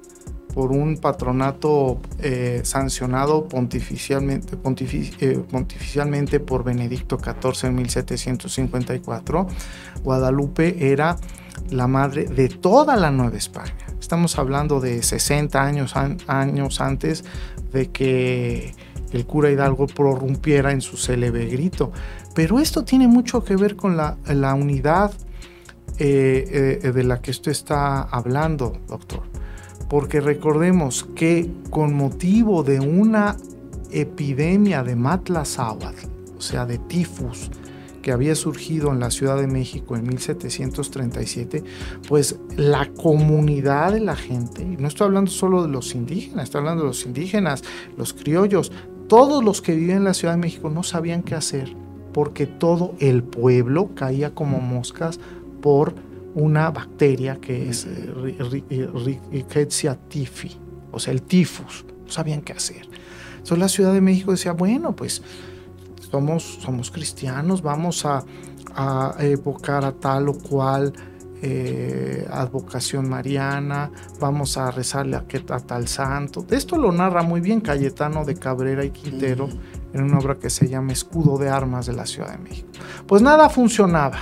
por 0.56 0.72
un 0.72 0.98
patronato 0.98 2.00
eh, 2.20 2.62
sancionado 2.64 3.46
pontificialmente, 3.46 4.56
eh, 5.20 5.44
pontificialmente 5.52 6.40
por 6.40 6.64
Benedicto 6.64 7.20
XIV 7.20 7.68
en 7.68 7.76
1754, 7.76 9.48
Guadalupe 10.02 10.92
era 10.92 11.18
la 11.72 11.88
madre 11.88 12.24
de 12.24 12.48
toda 12.48 12.96
la 12.96 13.12
Nueva 13.12 13.36
España. 13.36 13.76
Estamos 14.00 14.40
hablando 14.40 14.80
de 14.80 15.04
60 15.04 15.62
años, 15.62 15.94
años 16.28 16.80
antes 16.80 17.26
de 17.74 17.92
que 17.92 18.74
el 19.12 19.26
cura 19.26 19.52
Hidalgo 19.52 19.88
prorrumpiera 19.88 20.72
en 20.72 20.80
su 20.80 20.96
célebre 20.96 21.48
grito. 21.48 21.92
Pero 22.34 22.60
esto 22.60 22.86
tiene 22.86 23.10
mucho 23.10 23.44
que 23.44 23.58
ver 23.58 23.76
con 23.76 23.98
la, 23.98 24.18
la 24.26 24.54
unidad 24.54 25.12
eh, 25.98 26.80
eh, 26.84 26.92
de 26.92 27.04
la 27.04 27.22
que 27.22 27.32
usted 27.32 27.52
está 27.52 28.02
hablando, 28.02 28.74
doctor. 28.88 29.24
Porque 29.90 30.20
recordemos 30.20 31.08
que 31.16 31.50
con 31.70 31.94
motivo 31.94 32.64
de 32.64 32.80
una 32.80 33.38
epidemia 33.92 34.84
de 34.84 34.96
matlazáhuatl, 34.96 36.08
o 36.38 36.42
sea, 36.42 36.66
de 36.66 36.80
tifus, 36.80 37.50
que 38.02 38.12
había 38.12 38.36
surgido 38.36 38.92
en 38.92 39.00
la 39.00 39.10
Ciudad 39.10 39.36
de 39.38 39.48
México 39.48 39.96
en 39.96 40.08
1737, 40.08 41.64
pues 42.08 42.38
la 42.56 42.88
comunidad 42.94 43.94
de 43.94 44.00
la 44.00 44.16
gente, 44.16 44.62
y 44.62 44.78
no 44.78 44.88
estoy 44.88 45.06
hablando 45.06 45.32
solo 45.32 45.64
de 45.64 45.70
los 45.70 45.96
indígenas, 45.96 46.44
estoy 46.44 46.60
hablando 46.60 46.84
de 46.84 46.90
los 46.90 47.04
indígenas, 47.06 47.64
los 47.98 48.14
criollos, 48.14 48.72
todos 49.08 49.44
los 49.44 49.62
que 49.62 49.74
vivían 49.76 50.00
en 50.00 50.04
la 50.04 50.14
Ciudad 50.14 50.36
de 50.36 50.40
México 50.40 50.70
no 50.70 50.84
sabían 50.84 51.24
qué 51.24 51.34
hacer, 51.34 51.76
porque 52.14 52.46
todo 52.46 52.94
el 53.00 53.24
pueblo 53.24 53.90
caía 53.96 54.36
como 54.36 54.60
moscas 54.60 55.20
por 55.66 55.96
una 56.36 56.70
bacteria 56.70 57.40
que 57.42 57.70
es 57.70 57.88
eh, 57.88 58.14
Rickettsia 59.32 59.96
tifi, 59.96 60.56
o 60.92 61.00
sea, 61.00 61.12
el 61.12 61.24
tifus. 61.24 61.84
No 62.06 62.12
sabían 62.12 62.44
qué 62.44 62.54
hacer. 62.54 62.88
Entonces 63.32 63.58
la 63.58 63.68
Ciudad 63.68 63.92
de 63.92 64.00
México 64.00 64.30
decía, 64.30 64.52
bueno, 64.52 64.96
pues 64.96 65.24
somos, 66.12 66.60
somos 66.62 66.92
cristianos, 66.92 67.64
vamos 67.64 68.06
a, 68.06 68.24
evocar 69.18 69.86
a 69.86 69.94
tal 69.94 70.30
o 70.30 70.38
cual 70.38 70.94
eh, 71.42 72.28
advocación 72.30 73.10
mariana, 73.10 73.90
vamos 74.20 74.58
a 74.58 74.70
rezarle 74.70 75.16
a, 75.16 75.26
a, 75.50 75.60
tal 75.62 75.88
santo. 75.88 76.46
Esto 76.52 76.78
lo 76.78 76.92
narra 76.92 77.24
muy 77.24 77.42
bien 77.42 77.60
Cayetano 77.60 78.24
de 78.24 78.36
Cabrera 78.36 78.86
y 78.86 78.92
Quintero 78.92 79.50
en 79.94 80.04
una 80.04 80.20
obra 80.20 80.36
que 80.36 80.52
se 80.52 80.68
llama 80.68 80.94
Escudo 80.94 81.40
de 81.40 81.50
Armas 81.50 81.88
de 81.88 81.94
la 81.94 82.06
Ciudad 82.06 82.34
de 82.34 82.38
México. 82.38 82.68
Pues 83.08 83.24
nada 83.24 83.50
funcionaba. 83.50 84.20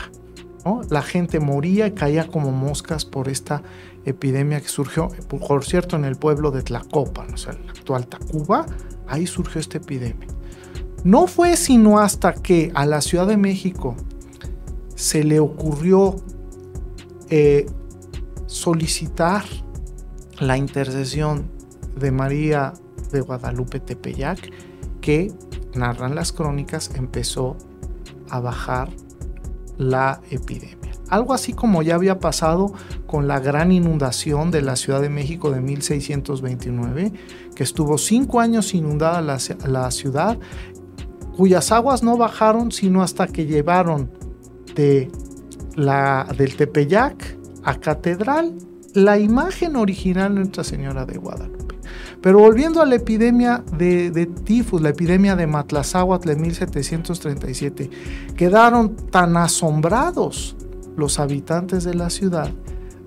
La 0.89 1.01
gente 1.01 1.39
moría 1.39 1.87
y 1.87 1.91
caía 1.91 2.27
como 2.27 2.51
moscas 2.51 3.03
por 3.03 3.27
esta 3.27 3.61
epidemia 4.05 4.61
que 4.61 4.67
surgió, 4.67 5.09
por 5.27 5.65
cierto, 5.65 5.95
en 5.95 6.05
el 6.05 6.15
pueblo 6.15 6.51
de 6.51 6.61
Tlacopan, 6.61 7.33
o 7.33 7.37
sea, 7.37 7.53
el 7.53 7.69
actual 7.69 8.07
Tacuba, 8.07 8.65
ahí 9.07 9.27
surgió 9.27 9.59
esta 9.59 9.77
epidemia. 9.77 10.27
No 11.03 11.27
fue 11.27 11.57
sino 11.57 11.99
hasta 11.99 12.33
que 12.33 12.71
a 12.75 12.85
la 12.85 13.01
Ciudad 13.01 13.27
de 13.27 13.35
México 13.35 13.95
se 14.95 15.23
le 15.23 15.39
ocurrió 15.39 16.15
eh, 17.29 17.65
solicitar 18.45 19.43
la 20.39 20.57
intercesión 20.57 21.49
de 21.99 22.11
María 22.11 22.73
de 23.11 23.21
Guadalupe 23.21 23.79
Tepeyac, 23.79 24.49
que, 25.01 25.33
narran 25.75 26.15
las 26.15 26.31
crónicas, 26.31 26.91
empezó 26.95 27.57
a 28.29 28.39
bajar 28.39 28.89
la 29.77 30.21
epidemia. 30.29 30.91
Algo 31.09 31.33
así 31.33 31.53
como 31.53 31.81
ya 31.83 31.95
había 31.95 32.19
pasado 32.19 32.73
con 33.05 33.27
la 33.27 33.39
gran 33.39 33.71
inundación 33.71 34.51
de 34.51 34.61
la 34.61 34.75
Ciudad 34.75 35.01
de 35.01 35.09
México 35.09 35.51
de 35.51 35.61
1629, 35.61 37.13
que 37.55 37.63
estuvo 37.63 37.97
cinco 37.97 38.39
años 38.39 38.73
inundada 38.73 39.21
la, 39.21 39.91
ciudad, 39.91 40.39
cuyas 41.35 41.71
aguas 41.71 42.03
no 42.03 42.17
bajaron 42.17 42.71
sino 42.71 43.03
hasta 43.03 43.27
que 43.27 43.45
llevaron 43.45 44.11
de 44.75 45.11
la, 45.75 46.27
del 46.37 46.55
Tepeyac 46.55 47.37
a 47.63 47.75
Catedral 47.75 48.55
la 48.93 49.17
imagen 49.17 49.75
original 49.75 50.33
de 50.33 50.41
Nuestra 50.41 50.63
Señora 50.63 51.05
de 51.05 51.17
Guadalupe. 51.17 51.62
Pero 52.23 52.39
volviendo 52.39 52.81
a 52.81 52.85
la 52.85 52.95
epidemia 52.95 53.65
de, 53.77 54.29
tifus, 54.45 54.81
la 54.81 54.89
epidemia 54.89 55.35
de 55.35 55.45
Matlazáhuatl 55.45 56.29
de 56.29 56.35
1737, 56.37 57.89
quedaron 58.37 58.95
tan 58.95 59.35
asombrados 59.35 60.55
los 60.95 61.19
habitantes 61.19 61.83
de 61.83 61.95
la 61.95 62.09
ciudad 62.09 62.49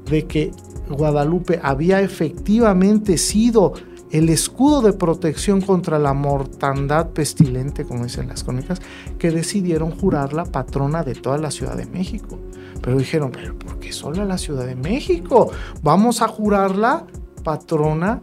de 0.05 0.26
que 0.26 0.50
Guadalupe 0.90 1.59
había 1.62 2.02
efectivamente 2.02 3.16
sido 3.16 3.72
el 4.11 4.29
escudo 4.29 4.83
de 4.83 4.92
protección 4.92 5.62
contra 5.62 5.98
la 5.98 6.12
mortandad 6.12 7.09
pestilente, 7.09 7.87
como 7.87 8.05
dicen 8.05 8.29
las 8.29 8.44
crónicas, 8.44 8.83
que 9.18 9.31
decidieron 9.31 9.92
jurarla 9.92 10.44
patrona 10.44 11.02
de 11.02 11.14
toda 11.14 11.38
la 11.38 11.50
Ciudad 11.50 11.74
de 11.74 11.87
México. 11.87 12.38
Pero 12.83 12.98
dijeron, 12.98 13.33
pero 13.33 13.59
¿por 13.59 13.79
qué 13.79 13.94
solo 13.94 14.26
la 14.26 14.37
Ciudad 14.37 14.66
de 14.66 14.76
México? 14.76 15.50
Vamos 15.83 16.20
a 16.20 16.29
jurarla 16.29 17.07
patrona 17.42 18.20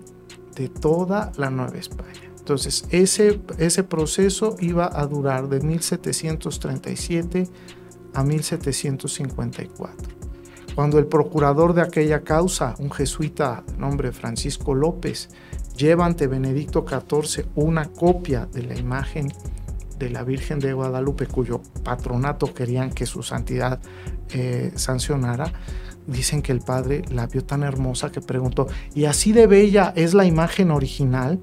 de 0.56 0.70
toda 0.70 1.32
la 1.38 1.50
Nueva 1.50 1.78
España. 1.78 2.32
Entonces, 2.38 2.86
ese, 2.90 3.42
ese 3.58 3.84
proceso 3.84 4.58
iba 4.60 4.90
a 4.94 5.08
durar 5.08 5.48
de 5.48 5.62
1737 5.62 7.48
a 8.14 8.24
1754. 8.24 10.24
Cuando 10.76 11.00
el 11.00 11.06
procurador 11.06 11.74
de 11.74 11.82
aquella 11.82 12.24
causa, 12.24 12.76
un 12.80 12.92
jesuita 12.92 13.64
de 13.68 13.78
nombre 13.78 14.12
Francisco 14.12 14.74
López, 14.74 15.30
lleva 15.78 16.06
ante 16.06 16.28
Benedicto 16.28 16.86
XIV 16.88 17.46
una 17.56 17.92
copia 17.92 18.48
de 18.48 18.64
la 18.64 18.78
imagen 18.78 19.32
de 19.98 20.10
la 20.10 20.24
Virgen 20.24 20.60
de 20.60 20.74
Guadalupe, 20.74 21.28
cuyo 21.28 21.62
patronato 21.84 22.54
querían 22.54 22.92
que 22.92 23.06
su 23.06 23.24
santidad 23.24 23.80
eh, 24.32 24.72
sancionara, 24.76 25.52
dicen 26.08 26.42
que 26.42 26.52
el 26.52 26.60
padre 26.60 27.04
la 27.10 27.28
vio 27.28 27.44
tan 27.44 27.64
hermosa 27.64 28.12
que 28.12 28.22
preguntó, 28.22 28.68
¿y 28.94 29.06
así 29.06 29.32
de 29.32 29.48
bella 29.48 29.94
es 29.96 30.14
la 30.14 30.26
imagen 30.26 30.72
original? 30.72 31.40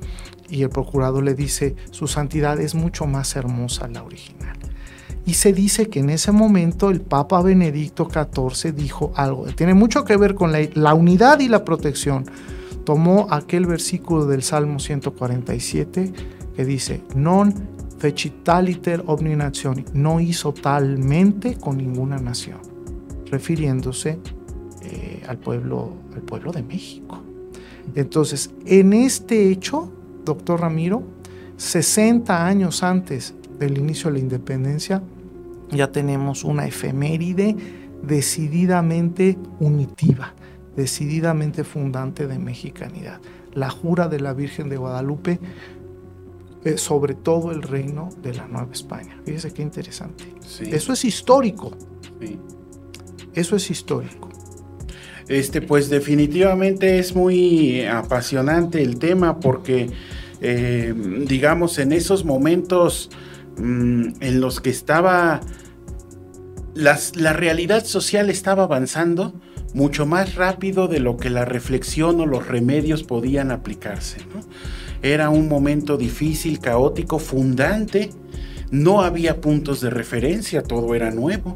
Y 0.49 0.62
el 0.62 0.70
procurador 0.70 1.23
le 1.23 1.35
dice, 1.35 1.77
su 1.90 2.07
santidad 2.09 2.61
es 2.61 2.75
mucho 2.75 3.07
más 3.07 3.37
hermosa 3.37 3.88
la 3.88 4.03
original. 4.03 4.59
Y 5.27 5.35
se 5.35 5.53
dice 5.53 5.88
que 5.88 6.01
en 6.01 6.11
ese 6.11 6.33
momento 6.33 6.90
el 6.90 7.01
Papa 7.01 7.42
Benedicto 7.42 8.09
XIV 8.11 8.75
dijo 8.75 9.12
algo, 9.14 9.44
tiene 9.46 9.75
mucho 9.75 10.05
que 10.05 10.16
ver 10.16 10.35
con 10.35 10.53
la, 10.53 10.94
unidad 10.94 11.40
y 11.40 11.49
la 11.49 11.64
protección. 11.64 12.25
Tomó 12.85 13.29
aquel 13.31 13.66
versículo 13.66 14.27
del 14.27 14.42
Salmo 14.42 14.79
147 14.79 16.12
que 16.57 16.64
dice, 16.64 17.03
non 17.14 17.55
fecitaliter 18.01 19.05
omni 19.07 19.37
no 19.92 20.20
hizo 20.20 20.53
talmente 20.53 21.57
con 21.57 21.77
ninguna 21.77 22.16
nación, 22.16 22.59
refiriéndose 23.31 24.18
eh, 24.82 25.22
al, 25.26 25.38
pueblo, 25.38 25.92
al 26.14 26.22
pueblo 26.22 26.52
de 26.52 26.62
México. 26.62 27.22
Entonces, 27.94 28.50
en 28.66 28.92
este 28.92 29.50
hecho, 29.50 29.92
doctor 30.24 30.60
Ramiro, 30.60 31.02
60 31.56 32.46
años 32.46 32.82
antes 32.82 33.34
del 33.58 33.78
inicio 33.78 34.10
de 34.10 34.14
la 34.14 34.20
independencia, 34.20 35.02
ya 35.70 35.92
tenemos 35.92 36.44
una 36.44 36.66
efeméride 36.66 37.56
decididamente 38.02 39.38
unitiva, 39.60 40.34
decididamente 40.76 41.64
fundante 41.64 42.26
de 42.26 42.38
mexicanidad. 42.38 43.20
La 43.52 43.70
jura 43.70 44.08
de 44.08 44.20
la 44.20 44.32
Virgen 44.32 44.68
de 44.68 44.76
Guadalupe 44.76 45.40
eh, 46.64 46.76
sobre 46.76 47.14
todo 47.14 47.52
el 47.52 47.62
reino 47.62 48.10
de 48.22 48.34
la 48.34 48.46
Nueva 48.46 48.70
España. 48.72 49.18
Fíjese 49.24 49.50
qué 49.52 49.62
interesante. 49.62 50.24
Eso 50.60 50.92
es 50.92 51.04
histórico. 51.06 51.72
Eso 53.32 53.56
es 53.56 53.70
histórico. 53.70 54.29
Este, 55.30 55.62
pues 55.62 55.88
definitivamente 55.88 56.98
es 56.98 57.14
muy 57.14 57.86
apasionante 57.86 58.82
el 58.82 58.98
tema 58.98 59.40
porque, 59.40 59.88
eh, 60.42 60.92
digamos, 61.26 61.78
en 61.78 61.92
esos 61.92 62.26
momentos 62.26 63.08
Mm, 63.60 64.14
en 64.20 64.40
los 64.40 64.60
que 64.60 64.70
estaba 64.70 65.40
la 66.74 67.32
realidad 67.34 67.84
social 67.84 68.30
estaba 68.30 68.62
avanzando 68.62 69.34
mucho 69.74 70.06
más 70.06 70.36
rápido 70.36 70.88
de 70.88 70.98
lo 70.98 71.18
que 71.18 71.28
la 71.28 71.44
reflexión 71.44 72.20
o 72.20 72.26
los 72.26 72.46
remedios 72.46 73.02
podían 73.02 73.50
aplicarse. 73.50 74.18
Era 75.02 75.28
un 75.28 75.48
momento 75.48 75.98
difícil, 75.98 76.58
caótico, 76.58 77.18
fundante, 77.18 78.10
no 78.70 79.02
había 79.02 79.40
puntos 79.40 79.80
de 79.80 79.90
referencia, 79.90 80.62
todo 80.62 80.94
era 80.94 81.10
nuevo 81.10 81.54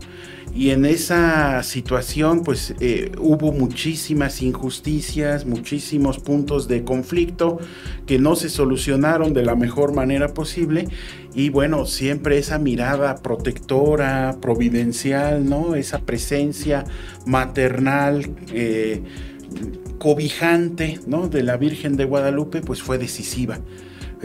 y 0.55 0.71
en 0.71 0.85
esa 0.85 1.63
situación 1.65 2.45
pues 2.45 2.75
eh, 2.79 3.11
hubo 3.19 3.51
muchísimas 3.51 4.41
injusticias, 4.41 5.47
muchísimos 5.47 6.19
puntos 6.21 6.69
de 6.69 6.85
conflicto 6.85 7.59
que 8.07 8.21
no 8.21 8.37
se 8.37 8.49
solucionaron 8.49 9.35
de 9.35 9.43
la 9.43 9.57
mejor 9.57 9.95
manera 9.95 10.29
posible 10.29 10.87
y 11.35 11.49
bueno, 11.49 11.87
siempre 11.87 12.39
esa 12.39 12.59
mirada 12.59 13.17
protectora, 13.17 14.37
providencial, 14.41 15.49
¿no? 15.49 15.75
Esa 15.75 15.99
presencia 15.99 16.85
maternal, 17.27 18.31
eh, 18.53 19.03
cobijante, 19.99 21.01
¿no? 21.09 21.29
De 21.29 21.43
la 21.43 21.57
Virgen 21.57 21.97
de 21.97 22.05
Guadalupe 22.05 22.61
pues 22.61 22.81
fue 22.81 22.97
decisiva. 22.99 23.59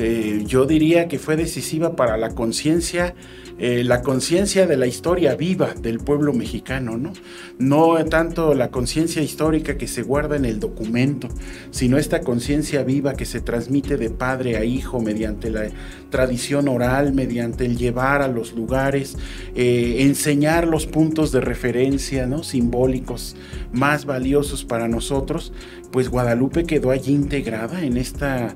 Eh, 0.01 0.45
yo 0.47 0.65
diría 0.65 1.09
que 1.09 1.19
fue 1.19 1.35
decisiva 1.35 1.97
para 1.97 2.15
la 2.15 2.29
conciencia 2.29 3.15
eh, 3.61 3.83
la 3.83 4.01
conciencia 4.03 4.67
de 4.67 4.77
la 4.77 4.87
historia 4.87 5.35
viva 5.35 5.73
del 5.73 5.99
pueblo 5.99 6.31
mexicano, 6.31 6.97
¿no? 6.97 7.11
No 7.57 7.97
tanto 8.05 8.53
la 8.53 8.71
conciencia 8.71 9.21
histórica 9.21 9.77
que 9.77 9.85
se 9.85 10.01
guarda 10.01 10.37
en 10.37 10.45
el 10.45 10.61
documento, 10.61 11.27
sino 11.69 11.97
esta 11.97 12.21
conciencia 12.21 12.83
viva 12.83 13.15
que 13.15 13.25
se 13.25 13.41
transmite 13.41 13.97
de 13.97 14.11
padre 14.11 14.55
a 14.55 14.63
hijo 14.63 15.01
mediante 15.01 15.49
la 15.49 15.67
tradición 16.09 16.69
oral, 16.69 17.11
mediante 17.11 17.65
el 17.65 17.77
llevar 17.77 18.21
a 18.21 18.29
los 18.29 18.53
lugares, 18.53 19.17
eh, 19.55 19.97
enseñar 19.99 20.65
los 20.65 20.85
puntos 20.85 21.33
de 21.33 21.41
referencia, 21.41 22.27
¿no? 22.27 22.43
Simbólicos 22.43 23.35
más 23.73 24.05
valiosos 24.05 24.63
para 24.63 24.87
nosotros, 24.87 25.51
pues 25.91 26.07
Guadalupe 26.07 26.63
quedó 26.63 26.91
allí 26.91 27.13
integrada 27.13 27.83
en 27.83 27.97
esta, 27.97 28.55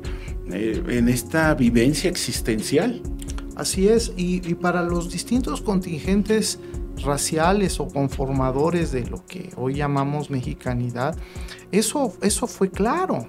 eh, 0.51 0.83
en 0.87 1.09
esta 1.09 1.53
vivencia 1.53 2.09
existencial. 2.09 3.01
Así 3.55 3.87
es, 3.87 4.13
y, 4.17 4.39
para 4.55 4.81
los 4.81 5.11
distintos 5.11 5.61
contingentes 5.61 6.59
raciales 7.03 7.79
o 7.79 7.87
conformadores 7.87 8.91
de 8.91 9.05
lo 9.05 9.23
que 9.25 9.51
hoy 9.55 9.75
llamamos 9.75 10.29
mexicanidad, 10.29 11.15
eso, 11.71 12.13
eso 12.21 12.47
fue 12.47 12.69
claro. 12.71 13.27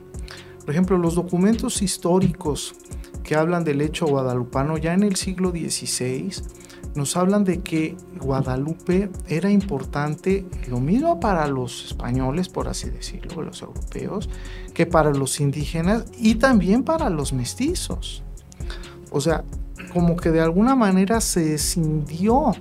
Por 0.61 0.70
ejemplo, 0.70 0.96
los 0.96 1.14
documentos 1.14 1.83
históricos 1.83 2.74
que 3.22 3.37
hablan 3.37 3.64
del 3.64 3.83
hecho 3.83 4.07
guadalupano 4.07 4.79
ya 4.79 4.94
en 4.94 5.03
el 5.03 5.16
siglo 5.16 5.50
XVI 5.50 6.33
nos 6.95 7.17
hablan 7.17 7.45
de 7.45 7.61
que 7.61 7.97
Guadalupe 8.21 9.11
era 9.29 9.51
importante 9.51 10.47
lo 10.69 10.81
mismo 10.81 11.21
para 11.21 11.47
los 11.49 11.87
españoles, 11.87 12.49
por 12.49 12.69
así 12.69 12.91
decirlo, 12.91 13.43
los 13.43 13.63
europeos, 13.63 14.29
que 14.75 14.87
para 14.87 15.11
los 15.11 15.41
indígenas 15.41 16.05
y 16.19 16.37
también 16.37 16.85
para 16.85 17.11
los 17.11 17.33
mestizos. 17.33 18.23
O 19.11 19.21
sea, 19.21 19.45
como 19.93 20.17
que 20.17 20.31
de 20.31 20.41
alguna 20.41 20.75
manera 20.77 21.21
se 21.21 21.55
escindió 21.55 22.53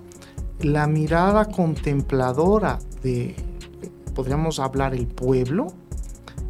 la 0.62 0.88
mirada 0.88 1.46
contempladora 1.46 2.80
de, 3.02 3.36
podríamos 4.16 4.60
hablar 4.60 4.94
el 4.94 5.08
pueblo, 5.08 5.68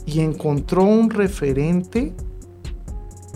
y 0.05 0.19
encontró 0.19 0.83
un 0.83 1.09
referente 1.09 2.13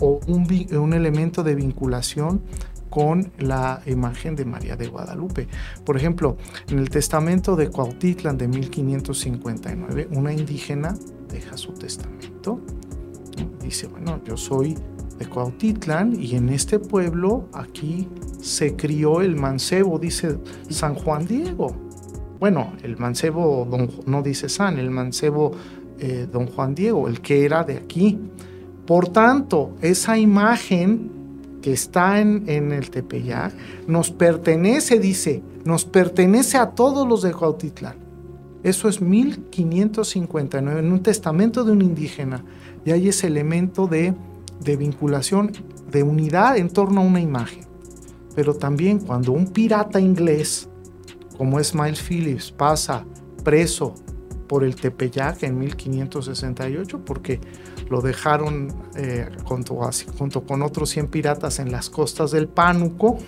o 0.00 0.20
un, 0.26 0.92
elemento 0.92 1.42
de 1.42 1.54
vinculación 1.54 2.40
con 2.88 3.32
la 3.38 3.80
imagen 3.86 4.36
de 4.36 4.44
María 4.44 4.76
de 4.76 4.88
Guadalupe. 4.88 5.48
Por 5.84 5.96
ejemplo, 5.96 6.36
en 6.68 6.78
el 6.78 6.90
testamento 6.90 7.56
de 7.56 7.68
Cuautitlan 7.68 8.38
de 8.38 8.48
1559, 8.48 10.08
una 10.12 10.32
indígena 10.32 10.94
deja 11.28 11.56
su 11.56 11.72
testamento, 11.72 12.60
dice, 13.62 13.86
bueno, 13.86 14.20
yo 14.24 14.36
soy 14.36 14.76
de 15.18 15.26
Cuautitlán 15.26 16.16
y 16.18 16.36
en 16.36 16.48
este 16.48 16.78
pueblo 16.78 17.48
aquí 17.52 18.08
se 18.40 18.76
crió 18.76 19.20
el 19.20 19.36
mancebo, 19.36 19.98
dice 19.98 20.38
San 20.68 20.94
Juan 20.94 21.26
Diego. 21.26 21.74
Bueno, 22.38 22.72
el 22.82 22.96
mancebo 22.96 23.66
no 24.06 24.22
dice 24.22 24.48
San, 24.48 24.78
el 24.78 24.90
mancebo 24.90 25.52
eh, 25.98 26.28
don 26.30 26.46
Juan 26.46 26.74
Diego, 26.74 27.08
el 27.08 27.20
que 27.20 27.44
era 27.44 27.64
de 27.64 27.76
aquí. 27.76 28.18
Por 28.86 29.08
tanto, 29.08 29.74
esa 29.82 30.16
imagen 30.16 31.10
que 31.62 31.72
está 31.72 32.20
en, 32.20 32.44
en 32.46 32.72
el 32.72 32.90
Tepeyac 32.90 33.52
nos 33.86 34.10
pertenece, 34.10 34.98
dice, 34.98 35.42
nos 35.64 35.84
pertenece 35.84 36.56
a 36.56 36.70
todos 36.70 37.06
los 37.06 37.22
de 37.22 37.32
Cuautitlán. 37.32 37.96
Eso 38.62 38.88
es 38.88 39.00
1559, 39.00 40.80
en 40.80 40.92
un 40.92 41.02
testamento 41.02 41.64
de 41.64 41.72
un 41.72 41.82
indígena. 41.82 42.44
Y 42.84 42.90
hay 42.90 43.08
ese 43.08 43.28
elemento 43.28 43.86
de, 43.86 44.14
de 44.60 44.76
vinculación, 44.76 45.52
de 45.90 46.02
unidad 46.02 46.56
en 46.56 46.68
torno 46.68 47.00
a 47.00 47.04
una 47.04 47.20
imagen. 47.20 47.64
Pero 48.34 48.54
también 48.54 48.98
cuando 48.98 49.32
un 49.32 49.48
pirata 49.48 50.00
inglés, 50.00 50.68
como 51.36 51.60
es 51.60 51.74
Miles 51.74 52.02
Phillips, 52.02 52.50
pasa 52.50 53.04
preso 53.44 53.94
por 54.48 54.64
el 54.64 54.74
Tepeyac 54.74 55.42
en 55.44 55.58
1568 55.58 57.04
porque 57.04 57.40
lo 57.90 58.00
dejaron 58.00 58.74
eh, 58.96 59.28
junto, 59.44 59.78
junto, 60.18 60.42
con 60.44 60.62
otros 60.62 60.90
100 60.90 61.08
piratas 61.08 61.58
en 61.58 61.72
las 61.72 61.90
costas 61.90 62.30
del 62.30 62.48
Pánuco, 62.48 63.18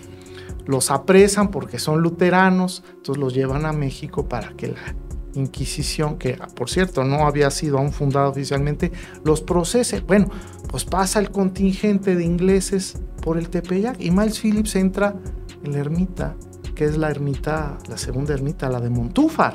los 0.66 0.90
apresan 0.90 1.50
porque 1.50 1.78
son 1.78 2.02
luteranos, 2.02 2.84
entonces 2.90 3.20
los 3.20 3.34
llevan 3.34 3.66
a 3.66 3.72
México 3.72 4.28
para 4.28 4.52
que 4.54 4.68
la 4.68 4.94
Inquisición, 5.34 6.18
que 6.18 6.36
por 6.56 6.68
cierto 6.68 7.04
no 7.04 7.26
había 7.26 7.52
sido 7.52 7.78
aún 7.78 7.92
fundada 7.92 8.28
oficialmente, 8.28 8.90
los 9.24 9.40
procese. 9.40 10.00
Bueno, 10.00 10.28
pues 10.68 10.84
pasa 10.84 11.20
el 11.20 11.30
contingente 11.30 12.16
de 12.16 12.24
ingleses 12.24 12.98
por 13.22 13.38
el 13.38 13.48
Tepeyac 13.48 14.00
y 14.00 14.10
Miles 14.10 14.40
Phillips 14.40 14.74
entra 14.74 15.14
en 15.62 15.72
la 15.72 15.78
ermita, 15.78 16.34
que 16.74 16.84
es 16.84 16.96
la 16.96 17.10
ermita, 17.10 17.78
la 17.88 17.96
segunda 17.96 18.34
ermita, 18.34 18.68
la 18.68 18.80
de 18.80 18.90
Montúfar 18.90 19.54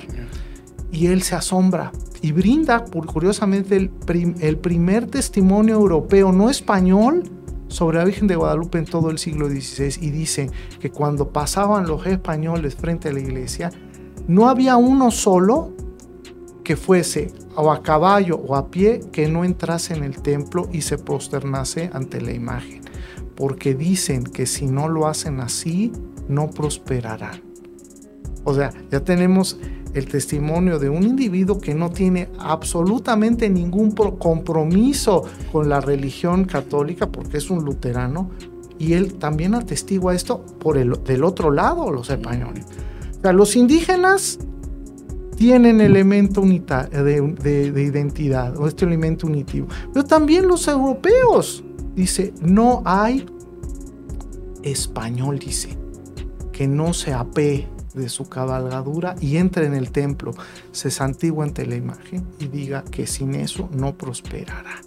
y 0.95 1.07
él 1.07 1.23
se 1.23 1.35
asombra 1.35 1.91
y 2.21 2.31
brinda, 2.31 2.85
curiosamente, 2.85 3.75
el, 3.75 4.57
primer 4.57 5.07
testimonio 5.07 5.75
europeo 5.75 6.31
no 6.31 6.49
español 6.49 7.23
sobre 7.67 7.97
la 7.97 8.05
Virgen 8.05 8.27
de 8.27 8.37
Guadalupe 8.37 8.77
en 8.77 8.85
todo 8.85 9.09
el 9.09 9.17
siglo 9.17 9.49
XVI 9.49 9.97
y 9.99 10.09
dice 10.09 10.49
que 10.79 10.91
cuando 10.91 11.29
pasaban 11.33 11.85
los 11.85 12.07
españoles 12.07 12.75
frente 12.75 13.09
a 13.09 13.13
la 13.13 13.19
iglesia, 13.19 13.71
no 14.27 14.47
había 14.47 14.77
uno 14.77 15.11
solo 15.11 15.73
que 16.63 16.77
fuese 16.77 17.31
o 17.55 17.71
a 17.71 17.83
caballo 17.83 18.37
o 18.37 18.55
a 18.55 18.71
pie 18.71 19.01
que 19.11 19.27
no 19.27 19.43
entrase 19.43 19.93
en 19.93 20.03
el 20.03 20.21
templo 20.21 20.69
y 20.71 20.81
se 20.81 20.97
prosternase 20.97 21.89
ante 21.93 22.21
la 22.21 22.31
imagen, 22.31 22.81
porque 23.35 23.75
dicen 23.75 24.23
que 24.23 24.45
si 24.45 24.65
no 24.65 24.87
lo 24.87 25.07
hacen 25.07 25.41
así, 25.41 25.91
no 26.29 26.49
prosperarán. 26.49 27.43
O 28.45 28.53
sea, 28.53 28.71
ya 28.91 29.01
tenemos 29.01 29.59
el 29.95 30.07
testimonio 30.07 30.77
de 30.77 30.89
un 30.89 31.03
individuo 31.03 31.59
que 31.59 31.73
no 31.73 31.89
tiene 31.89 32.29
absolutamente 32.37 33.49
ningún 33.49 33.91
compromiso 33.91 35.23
con 35.51 35.69
la 35.69 35.79
religión 35.79 36.43
católica 36.43 37.09
porque 37.09 37.37
es 37.37 37.49
un 37.49 37.63
luterano 37.63 38.29
y 38.77 38.93
él 38.93 39.15
también 39.15 39.55
atestigua 39.55 40.13
esto 40.13 40.45
por 40.59 40.77
el 40.77 41.01
del 41.05 41.23
otro 41.23 41.49
lado 41.49 41.91
los 41.91 42.09
españoles. 42.09 42.65
O 43.17 43.21
sea, 43.21 43.31
los 43.31 43.55
indígenas 43.55 44.37
tienen 45.37 45.79
elemento 45.79 46.41
de, 46.41 47.21
de 47.71 47.81
identidad 47.81 48.57
o 48.57 48.67
este 48.67 48.85
elemento 48.85 49.27
unitivo, 49.27 49.67
pero 49.93 50.05
también 50.05 50.47
los 50.47 50.67
europeos. 50.67 51.63
Dice, 51.95 52.33
no 52.41 52.81
hay 52.83 53.25
español, 54.63 55.39
dice, 55.39 55.77
que 56.51 56.67
no 56.67 56.93
se 56.93 57.13
apee 57.13 57.69
de 57.95 58.09
su 58.09 58.29
cabalgadura 58.29 59.15
y 59.19 59.37
entre 59.37 59.65
en 59.65 59.73
el 59.73 59.91
templo, 59.91 60.33
se 60.71 60.91
santigua 60.91 61.45
ante 61.45 61.65
la 61.65 61.75
imagen 61.75 62.27
y 62.39 62.47
diga 62.47 62.83
que 62.83 63.07
sin 63.07 63.35
eso 63.35 63.69
no 63.71 63.97
prosperará. 63.97 64.81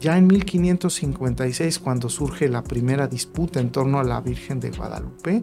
Ya 0.00 0.18
en 0.18 0.26
1556, 0.26 1.78
cuando 1.78 2.10
surge 2.10 2.48
la 2.48 2.62
primera 2.62 3.06
disputa 3.06 3.60
en 3.60 3.70
torno 3.70 3.98
a 3.98 4.04
la 4.04 4.20
Virgen 4.20 4.60
de 4.60 4.70
Guadalupe, 4.70 5.40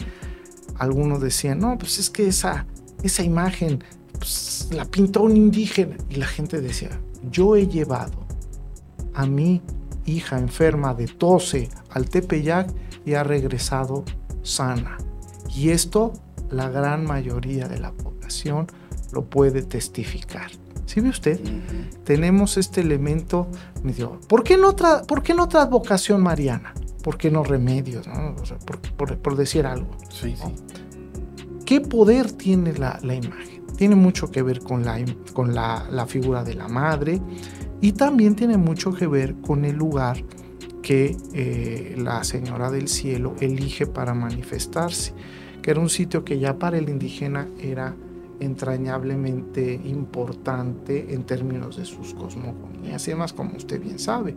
algunos 0.77 1.19
decían, 1.19 1.59
no, 1.59 1.77
pues 1.77 1.97
es 1.97 2.09
que 2.09 2.27
esa, 2.27 2.67
esa 3.01 3.23
imagen 3.23 3.83
pues, 4.13 4.69
la 4.71 4.85
pintó 4.85 5.23
un 5.23 5.35
indígena. 5.35 5.97
Y 6.09 6.15
la 6.15 6.27
gente 6.27 6.61
decía, 6.61 6.89
yo 7.31 7.55
he 7.55 7.67
llevado 7.67 8.25
a 9.13 9.25
mi 9.25 9.61
hija 10.05 10.37
enferma 10.37 10.93
de 10.93 11.07
tose 11.07 11.69
al 11.89 12.09
Tepeyac 12.09 12.71
y 13.05 13.15
ha 13.15 13.23
regresado 13.23 14.03
sana. 14.43 14.97
Y 15.55 15.69
esto 15.69 16.13
la 16.51 16.69
gran 16.69 17.05
mayoría 17.05 17.67
de 17.67 17.79
la 17.79 17.91
población 17.91 18.67
lo 19.11 19.25
puede 19.25 19.63
testificar. 19.63 20.51
¿Sí 20.85 20.99
ve 20.99 21.09
usted? 21.09 21.39
Tenemos 22.03 22.57
este 22.57 22.81
elemento. 22.81 23.47
¿Por 24.27 24.43
qué, 24.43 24.57
no 24.57 24.69
otra, 24.69 25.03
¿Por 25.03 25.23
qué 25.23 25.33
no 25.33 25.43
otra 25.43 25.65
vocación 25.65 26.21
mariana? 26.21 26.73
¿Por 27.03 27.17
qué 27.17 27.31
no 27.31 27.43
remedios? 27.43 28.07
por, 29.21 29.35
decir 29.37 29.65
algo. 29.65 29.89
Sí, 30.09 30.35
sí. 30.35 30.55
¿Qué 31.65 31.79
poder 31.79 32.31
tiene 32.33 32.73
la, 32.73 32.99
imagen? 33.01 33.65
Tiene 33.77 33.95
mucho 33.95 34.29
que 34.29 34.41
ver 34.41 34.59
con, 34.59 34.83
la, 34.83 35.03
con 35.33 35.55
la, 35.55 36.05
figura 36.07 36.43
de 36.43 36.55
la 36.55 36.67
madre 36.67 37.21
y 37.79 37.93
también 37.93 38.35
tiene 38.35 38.57
mucho 38.57 38.93
que 38.93 39.07
ver 39.07 39.35
con 39.35 39.63
el 39.63 39.77
lugar 39.77 40.21
que 40.81 41.15
eh, 41.33 41.95
la 41.97 42.23
Señora 42.25 42.69
del 42.69 42.89
Cielo 42.89 43.35
elige 43.39 43.87
para 43.87 44.13
manifestarse 44.13 45.13
que 45.61 45.71
era 45.71 45.79
un 45.79 45.89
sitio 45.89 46.23
que 46.23 46.39
ya 46.39 46.57
para 46.57 46.77
el 46.77 46.89
indígena 46.89 47.47
era 47.59 47.95
entrañablemente 48.39 49.79
importante 49.85 51.13
en 51.13 51.23
términos 51.23 51.77
de 51.77 51.85
sus 51.85 52.13
cosmogonías 52.13 53.07
y 53.07 53.11
demás, 53.11 53.33
como 53.33 53.55
usted 53.55 53.79
bien 53.79 53.99
sabe. 53.99 54.35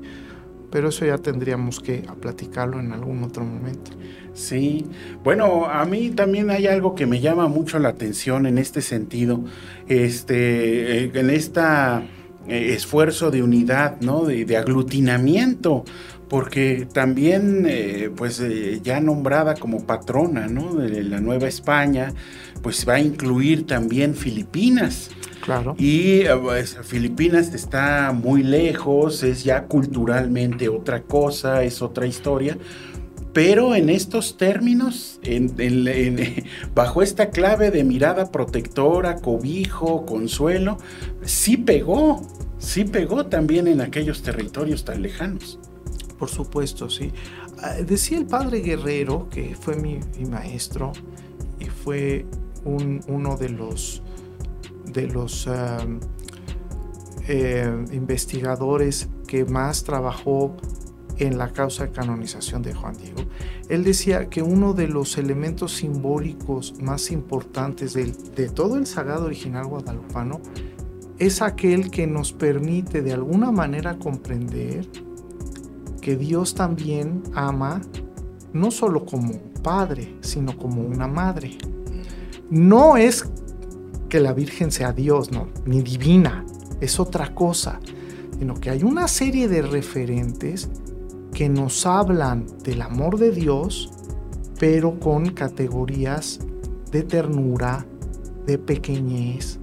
Pero 0.70 0.88
eso 0.88 1.06
ya 1.06 1.18
tendríamos 1.18 1.80
que 1.80 2.04
platicarlo 2.20 2.80
en 2.80 2.92
algún 2.92 3.22
otro 3.22 3.44
momento. 3.44 3.92
Sí, 4.34 4.84
bueno, 5.22 5.66
a 5.66 5.84
mí 5.84 6.10
también 6.10 6.50
hay 6.50 6.66
algo 6.66 6.94
que 6.94 7.06
me 7.06 7.20
llama 7.20 7.46
mucho 7.46 7.78
la 7.78 7.90
atención 7.90 8.46
en 8.46 8.58
este 8.58 8.82
sentido, 8.82 9.44
este, 9.86 11.04
eh, 11.04 11.10
en 11.14 11.30
este 12.46 12.74
esfuerzo 12.74 13.30
de 13.30 13.42
unidad, 13.42 14.00
¿no? 14.00 14.24
de, 14.24 14.44
de 14.44 14.56
aglutinamiento 14.56 15.84
porque 16.28 16.88
también, 16.92 17.64
eh, 17.68 18.10
pues 18.14 18.40
eh, 18.40 18.80
ya 18.82 19.00
nombrada 19.00 19.54
como 19.54 19.84
patrona 19.86 20.48
¿no? 20.48 20.74
de 20.74 21.04
la 21.04 21.20
Nueva 21.20 21.46
España, 21.46 22.12
pues 22.62 22.84
va 22.88 22.94
a 22.94 23.00
incluir 23.00 23.66
también 23.66 24.14
Filipinas. 24.14 25.10
Claro. 25.42 25.76
Y 25.78 26.22
eh, 26.22 26.30
pues, 26.42 26.78
Filipinas 26.82 27.54
está 27.54 28.12
muy 28.12 28.42
lejos, 28.42 29.22
es 29.22 29.44
ya 29.44 29.64
culturalmente 29.64 30.68
otra 30.68 31.02
cosa, 31.02 31.62
es 31.62 31.82
otra 31.82 32.06
historia. 32.06 32.56
Pero 33.34 33.74
en 33.74 33.90
estos 33.90 34.36
términos, 34.36 35.20
bajo 36.74 37.02
esta 37.02 37.30
clave 37.30 37.72
de 37.72 37.82
mirada 37.82 38.30
protectora, 38.30 39.16
cobijo, 39.16 40.06
consuelo, 40.06 40.78
sí 41.24 41.56
pegó, 41.56 42.22
sí 42.58 42.84
pegó 42.84 43.26
también 43.26 43.66
en 43.66 43.80
aquellos 43.80 44.22
territorios 44.22 44.84
tan 44.84 45.02
lejanos. 45.02 45.58
Por 46.16 46.30
supuesto, 46.30 46.88
sí. 46.88 47.12
Ah, 47.60 47.74
decía 47.84 48.18
el 48.18 48.26
padre 48.26 48.60
Guerrero, 48.60 49.28
que 49.28 49.56
fue 49.60 49.74
mi, 49.74 49.98
maestro 50.30 50.92
y 51.58 51.64
fue 51.64 52.26
uno 52.64 53.36
de 53.36 53.48
los, 53.48 54.00
de 54.86 55.08
los 55.08 55.48
eh, 57.26 57.86
investigadores 57.90 59.08
que 59.26 59.44
más 59.44 59.82
trabajó 59.82 60.56
en 61.18 61.38
la 61.38 61.52
causa 61.52 61.84
de 61.84 61.92
canonización 61.92 62.62
de 62.62 62.74
Juan 62.74 62.96
Diego. 62.96 63.22
Él 63.68 63.84
decía 63.84 64.28
que 64.28 64.42
uno 64.42 64.74
de 64.74 64.88
los 64.88 65.16
elementos 65.18 65.72
simbólicos 65.72 66.74
más 66.80 67.10
importantes 67.10 67.94
de, 67.94 68.48
todo 68.48 68.76
el 68.76 68.86
sagrado 68.86 69.26
original 69.26 69.66
guadalupano 69.66 70.40
es 71.18 71.42
aquel 71.42 71.90
que 71.90 72.06
nos 72.06 72.32
permite 72.32 73.02
de 73.02 73.12
alguna 73.12 73.50
manera 73.52 73.98
comprender 73.98 74.88
que 76.00 76.16
Dios 76.16 76.54
también 76.54 77.22
ama 77.34 77.80
no 78.52 78.70
solo 78.70 79.04
como 79.04 79.32
padre, 79.62 80.16
sino 80.20 80.56
como 80.56 80.82
una 80.82 81.06
madre. 81.06 81.56
No 82.50 82.96
es 82.96 83.24
que 84.08 84.20
la 84.20 84.32
Virgen 84.32 84.70
sea 84.70 84.92
Dios, 84.92 85.32
no, 85.32 85.48
ni 85.64 85.82
divina, 85.82 86.44
es 86.80 87.00
otra 87.00 87.34
cosa, 87.34 87.80
sino 88.38 88.54
que 88.54 88.70
hay 88.70 88.82
una 88.82 89.08
serie 89.08 89.48
de 89.48 89.62
referentes 89.62 90.68
que 91.34 91.48
nos 91.48 91.84
hablan 91.84 92.46
del 92.62 92.80
amor 92.80 93.18
de 93.18 93.32
Dios, 93.32 93.90
pero 94.58 94.98
con 95.00 95.30
categorías 95.30 96.38
de 96.92 97.02
ternura, 97.02 97.84
de 98.46 98.56
pequeñez, 98.56 99.58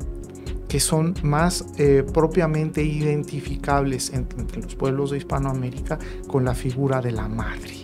que 0.67 0.81
son 0.81 1.15
más 1.23 1.65
eh, 1.77 2.03
propiamente 2.13 2.83
identificables 2.83 4.11
entre, 4.13 4.61
los 4.61 4.75
pueblos 4.75 5.11
de 5.11 5.17
Hispanoamérica 5.17 5.97
con 6.27 6.43
la 6.43 6.53
figura 6.53 7.01
de 7.01 7.11
la 7.11 7.27
madre. 7.29 7.77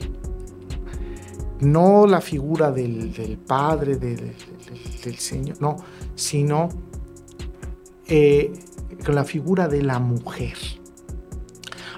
No 1.61 2.05
la 2.05 2.21
figura 2.21 2.71
del, 2.71 3.39
padre, 3.47 3.95
del, 3.95 5.17
Señor, 5.17 5.59
no, 5.61 5.77
sino 6.13 6.69
eh, 8.05 8.51
la 9.07 9.23
figura 9.23 9.67
de 9.67 9.81
la 9.81 9.99
mujer. 9.99 10.57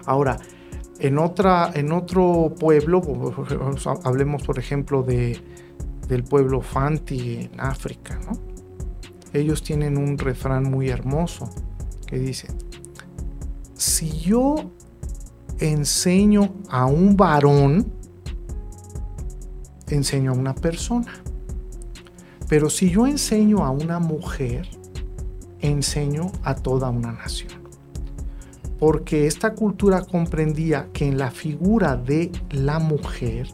Ahora, 0.05 0.39
en, 0.99 1.17
otra, 1.17 1.71
en 1.73 1.91
otro 1.91 2.53
pueblo, 2.59 3.01
hablemos 4.03 4.43
por 4.43 4.59
ejemplo 4.59 5.03
de, 5.03 5.39
del 6.07 6.23
pueblo 6.23 6.61
Fanti 6.61 7.49
en 7.51 7.59
África, 7.59 8.19
¿no? 8.25 8.37
ellos 9.33 9.63
tienen 9.63 9.97
un 9.97 10.17
refrán 10.17 10.63
muy 10.63 10.89
hermoso 10.89 11.49
que 12.07 12.17
dice, 12.17 12.47
si 13.75 14.19
yo 14.19 14.71
enseño 15.59 16.55
a 16.69 16.85
un 16.85 17.15
varón, 17.15 17.93
enseño 19.87 20.31
a 20.31 20.33
una 20.33 20.55
persona. 20.55 21.13
Pero 22.47 22.69
si 22.69 22.89
yo 22.89 23.05
enseño 23.05 23.63
a 23.63 23.69
una 23.69 23.99
mujer, 23.99 24.67
enseño 25.59 26.31
a 26.43 26.55
toda 26.55 26.89
una 26.89 27.11
nación. 27.11 27.58
Porque 28.79 29.27
esta 29.27 29.53
cultura 29.53 30.01
comprendía 30.01 30.87
que 30.93 31.05
en 31.05 31.17
la 31.17 31.31
figura 31.31 31.95
de 31.95 32.31
la 32.51 32.79
mujer 32.79 33.47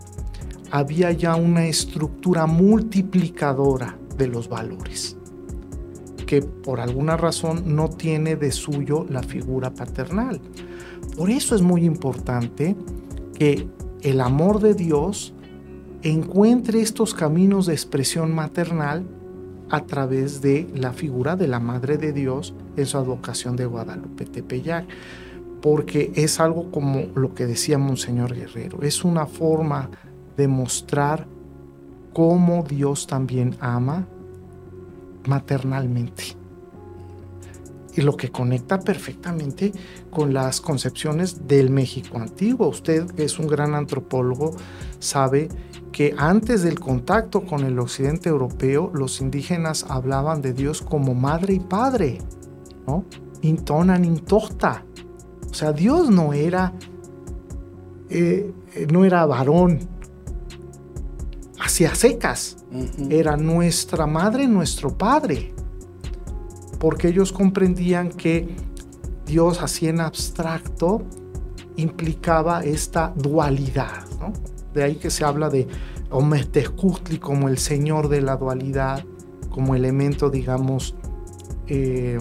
había 0.71 1.11
ya 1.11 1.35
una 1.35 1.65
estructura 1.65 2.45
multiplicadora 2.45 3.97
de 4.17 4.27
los 4.27 4.47
valores 4.47 5.17
que 6.25 6.41
por 6.41 6.79
alguna 6.79 7.17
razón 7.17 7.75
no 7.75 7.89
tiene 7.89 8.35
de 8.35 8.51
suyo 8.51 9.05
la 9.09 9.23
figura 9.23 9.73
paternal. 9.73 10.41
Por 11.15 11.29
eso 11.29 11.55
es 11.55 11.61
muy 11.61 11.85
importante 11.85 12.75
que 13.37 13.67
el 14.01 14.21
amor 14.21 14.59
de 14.59 14.73
Dios 14.73 15.33
encuentre 16.01 16.81
estos 16.81 17.13
caminos 17.13 17.65
de 17.65 17.73
expresión 17.73 18.33
maternal 18.33 19.05
a 19.69 19.85
través 19.85 20.41
de 20.41 20.67
la 20.75 20.93
figura 20.93 21.35
de 21.35 21.47
la 21.47 21.59
Madre 21.59 21.97
de 21.97 22.13
Dios 22.13 22.53
en 22.75 22.85
su 22.85 22.97
advocación 22.97 23.55
de 23.55 23.65
Guadalupe 23.65 24.25
Tepeyac, 24.25 24.85
porque 25.61 26.11
es 26.15 26.39
algo 26.39 26.71
como 26.71 27.07
lo 27.15 27.33
que 27.33 27.45
decía 27.45 27.77
Monseñor 27.77 28.35
Guerrero, 28.35 28.81
es 28.81 29.03
una 29.03 29.25
forma 29.25 29.89
de 30.37 30.47
mostrar 30.47 31.27
cómo 32.13 32.63
Dios 32.63 33.07
también 33.07 33.55
ama 33.59 34.07
maternalmente. 35.27 36.37
Y 37.95 38.01
lo 38.01 38.17
que 38.17 38.29
conecta 38.29 38.79
perfectamente 38.79 39.71
con 40.11 40.33
las 40.33 40.59
concepciones 40.59 41.47
del 41.47 41.69
México 41.69 42.17
antiguo. 42.17 42.67
Usted, 42.67 43.07
es 43.17 43.39
un 43.39 43.47
gran 43.47 43.73
antropólogo, 43.73 44.51
sabe 44.99 45.47
que 45.93 46.13
antes 46.17 46.61
del 46.61 46.77
contacto 46.77 47.45
con 47.45 47.63
el 47.63 47.79
occidente 47.79 48.27
europeo, 48.27 48.91
los 48.93 49.21
indígenas 49.21 49.85
hablaban 49.87 50.41
de 50.41 50.51
Dios 50.51 50.81
como 50.81 51.13
madre 51.13 51.53
y 51.53 51.59
padre, 51.61 52.19
¿no? 52.87 53.05
Intonan 53.41 54.05
intosta. 54.05 54.85
O 55.49 55.53
sea, 55.53 55.71
Dios 55.71 56.09
no 56.09 56.33
era, 56.33 56.73
eh, 58.09 58.51
no 58.91 59.05
era 59.05 59.25
varón, 59.25 59.79
hacia 61.59 61.95
secas. 61.95 62.57
Era 63.09 63.37
nuestra 63.37 64.05
madre, 64.05 64.47
nuestro 64.47 64.97
padre, 64.97 65.53
porque 66.79 67.07
ellos 67.07 67.31
comprendían 67.31 68.09
que 68.09 68.55
Dios 69.25 69.61
así 69.61 69.87
en 69.87 70.01
abstracto 70.01 71.03
implicaba 71.77 72.63
esta 72.63 73.13
dualidad, 73.15 74.05
De 74.73 74.83
ahí 74.83 74.95
que 74.95 75.09
se 75.09 75.23
habla 75.23 75.49
de 75.49 75.67
Omestescustli 76.09 77.17
como 77.17 77.47
el 77.47 77.57
señor 77.57 78.09
de 78.09 78.21
la 78.21 78.35
dualidad, 78.35 79.03
como 79.49 79.73
elemento, 79.73 80.29
digamos, 80.29 80.95
eh, 81.67 82.19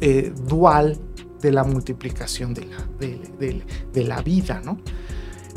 eh, 0.00 0.32
dual 0.48 0.98
de 1.40 1.52
la 1.52 1.64
multiplicación 1.64 2.54
de 2.54 2.66
la, 2.66 3.62
de 3.92 4.04
la 4.04 4.22
vida, 4.22 4.60
¿no? 4.64 4.78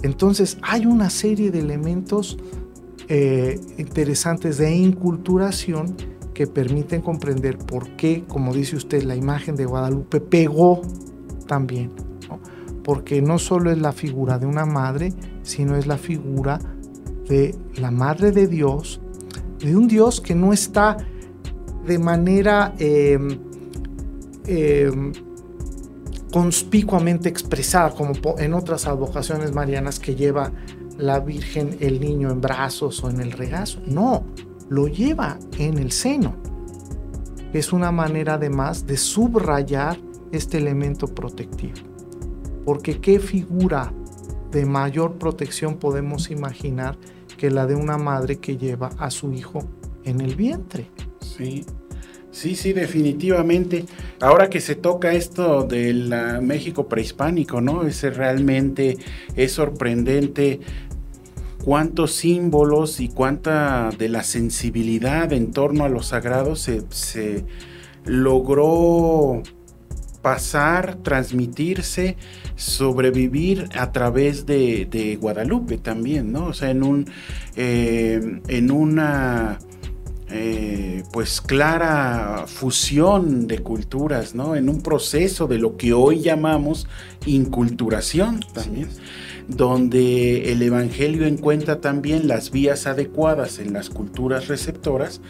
Entonces 0.01 0.57
hay 0.61 0.85
una 0.85 1.09
serie 1.09 1.51
de 1.51 1.59
elementos 1.59 2.37
eh, 3.07 3.59
interesantes 3.77 4.57
de 4.57 4.75
inculturación 4.75 5.95
que 6.33 6.47
permiten 6.47 7.01
comprender 7.01 7.57
por 7.57 7.95
qué, 7.95 8.23
como 8.27 8.53
dice 8.53 8.75
usted, 8.75 9.03
la 9.03 9.15
imagen 9.15 9.55
de 9.55 9.65
Guadalupe 9.65 10.19
pegó 10.19 10.81
también. 11.47 11.91
Porque 12.83 13.21
no 13.21 13.39
solo 13.39 13.71
es 13.71 13.79
la 13.79 13.93
figura 13.93 14.37
de 14.37 14.45
una 14.45 14.65
madre, 14.65 15.13
sino 15.43 15.75
es 15.75 15.87
la 15.87 15.97
figura 15.97 16.59
de 17.27 17.55
la 17.77 17.89
Madre 17.89 18.31
de 18.31 18.47
Dios, 18.47 19.01
de 19.59 19.75
un 19.75 19.87
Dios 19.87 20.21
que 20.21 20.35
no 20.35 20.53
está 20.53 20.97
de 21.85 21.97
manera 21.97 22.75
em, 22.77 23.39
em, 24.47 25.11
conspicuamente 26.31 27.29
expresada, 27.29 27.91
como 27.91 28.13
en 28.37 28.53
otras 28.53 28.87
advocaciones 28.87 29.53
marianas 29.53 29.99
que 29.99 30.15
lleva 30.15 30.51
la 30.97 31.19
Virgen 31.19 31.77
el 31.79 31.99
niño 31.99 32.29
en 32.31 32.41
brazos 32.41 33.03
o 33.03 33.09
en 33.09 33.21
el 33.21 33.31
regazo. 33.31 33.81
No, 33.85 34.25
lo 34.69 34.87
lleva 34.87 35.37
en 35.57 35.77
el 35.77 35.91
seno. 35.91 36.35
Es 37.53 37.71
una 37.71 37.91
manera 37.91 38.33
además 38.33 38.85
de 38.85 38.97
subrayar 38.97 39.97
este 40.31 40.57
elemento 40.57 41.07
protectivo. 41.07 41.75
Porque 42.65 42.99
qué 42.99 43.19
figura 43.19 43.93
de 44.51 44.65
mayor 44.65 45.17
protección 45.17 45.75
podemos 45.75 46.31
imaginar 46.31 46.97
que 47.37 47.51
la 47.51 47.65
de 47.65 47.75
una 47.75 47.97
madre 47.97 48.37
que 48.37 48.57
lleva 48.57 48.89
a 48.97 49.11
su 49.11 49.31
hijo 49.33 49.59
en 50.03 50.21
el 50.21 50.35
vientre. 50.35 50.89
Sí, 51.19 51.65
sí, 52.35 52.55
sí, 52.55 52.73
definitivamente. 52.73 53.85
Ahora 54.19 54.49
que 54.49 54.59
se 54.59 54.75
toca 54.75 55.13
esto 55.13 55.63
del 55.63 56.13
México 56.41 56.87
prehispánico, 56.87 57.61
¿no? 57.61 57.87
Ese 57.87 58.09
realmente 58.09 58.97
es 59.35 59.53
sorprendente 59.53 60.59
cuántos 61.63 62.13
símbolos 62.13 62.99
y 62.99 63.09
cuánta 63.09 63.89
de 63.97 64.09
la 64.09 64.23
sensibilidad 64.23 65.33
en 65.33 65.51
torno 65.51 65.83
a 65.83 65.89
los 65.89 66.07
sagrados 66.07 66.69
se, 66.89 67.45
logró 68.05 69.41
pasar, 70.21 70.97
transmitirse, 71.01 72.17
sobrevivir 72.55 73.67
a 73.75 73.91
través 73.91 74.45
de, 74.45 75.17
Guadalupe 75.19 75.77
también, 75.79 76.31
¿no? 76.31 76.47
O 76.47 76.53
sea, 76.53 76.69
en 76.69 76.83
un 76.83 77.05
eh, 77.55 78.41
en 78.47 78.71
una 78.71 79.57
eh, 80.29 81.03
pues 81.11 81.39
clara 81.41 82.45
fusión 82.47 83.47
de 83.47 83.59
culturas, 83.59 84.35
¿no? 84.35 84.55
En 84.55 84.69
un 84.69 84.81
proceso 84.81 85.47
de 85.47 85.59
lo 85.59 85.77
que 85.77 85.93
hoy 85.93 86.21
llamamos 86.21 86.87
inculturación 87.25 88.39
también 88.53 88.89
donde 89.47 90.51
el 90.51 90.61
Evangelio 90.61 91.25
encuentra 91.25 91.79
también 91.81 92.27
las 92.27 92.51
vías 92.51 92.87
adecuadas 92.87 93.59
en 93.59 93.73
las 93.73 93.89
culturas 93.89 94.47
receptoras 94.47 95.21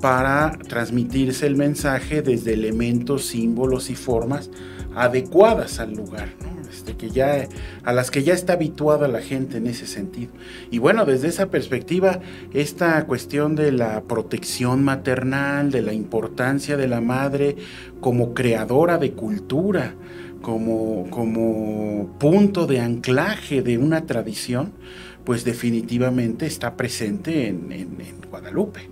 para 0.00 0.58
transmitirse 0.68 1.46
el 1.46 1.56
mensaje 1.56 2.20
desde 2.20 2.52
elementos, 2.52 3.26
símbolos 3.26 3.88
y 3.88 3.94
formas 3.94 4.50
adecuadas 4.94 5.80
al 5.80 5.94
lugar, 5.94 6.28
este, 6.70 6.96
que 6.96 7.10
ya, 7.10 7.48
a 7.84 7.92
las 7.92 8.10
que 8.10 8.22
ya 8.22 8.34
está 8.34 8.54
habituada 8.54 9.08
la 9.08 9.20
gente 9.20 9.58
en 9.58 9.66
ese 9.66 9.86
sentido. 9.86 10.32
Y 10.70 10.78
bueno, 10.78 11.04
desde 11.04 11.28
esa 11.28 11.46
perspectiva, 11.46 12.20
esta 12.52 13.04
cuestión 13.06 13.54
de 13.54 13.72
la 13.72 14.02
protección 14.02 14.84
maternal, 14.84 15.70
de 15.70 15.82
la 15.82 15.92
importancia 15.92 16.76
de 16.76 16.88
la 16.88 17.00
madre 17.00 17.56
como 18.00 18.34
creadora 18.34 18.98
de 18.98 19.12
cultura, 19.12 19.94
como, 20.42 21.08
como 21.10 22.16
punto 22.18 22.66
de 22.66 22.80
anclaje 22.80 23.62
de 23.62 23.78
una 23.78 24.06
tradición, 24.06 24.72
pues 25.24 25.44
definitivamente 25.44 26.46
está 26.46 26.76
presente 26.76 27.48
en, 27.48 27.88
Guadalupe. 28.30 28.90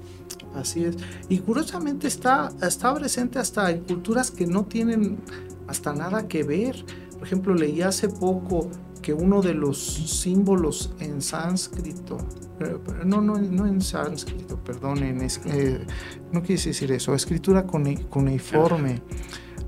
Así 0.55 0.85
es. 0.85 0.97
Y 1.29 1.39
curiosamente 1.39 2.07
está, 2.09 2.51
está 2.63 2.95
presente 2.95 3.39
hasta 3.39 3.71
en 3.71 3.81
culturas 3.81 4.31
que 4.31 4.47
no 4.47 4.65
tienen 4.65 5.19
hasta 5.67 5.93
nada 5.93 6.29
que 6.29 6.43
ver. 6.43 6.85
Por 7.23 7.29
ejemplo, 7.29 7.55
leí 7.55 7.83
hace 7.83 8.09
poco 8.09 8.69
que 9.01 9.15
uno 9.15 9.43
de 9.43 9.55
los 9.55 9.79
símbolos 9.79 10.93
en 10.99 11.23
sánscrito, 11.23 12.19
eh, 12.59 12.77
no, 13.07 13.21
no, 13.21 13.39
no 13.39 13.65
en 13.65 13.81
sánscrito, 13.81 14.57
perdón, 14.57 15.05
en, 15.05 15.29
eh, 15.45 15.87
no 16.33 16.43
quise 16.43 16.71
decir 16.71 16.91
eso, 16.91 17.15
escritura 17.15 17.65
cuneiforme, 17.65 19.03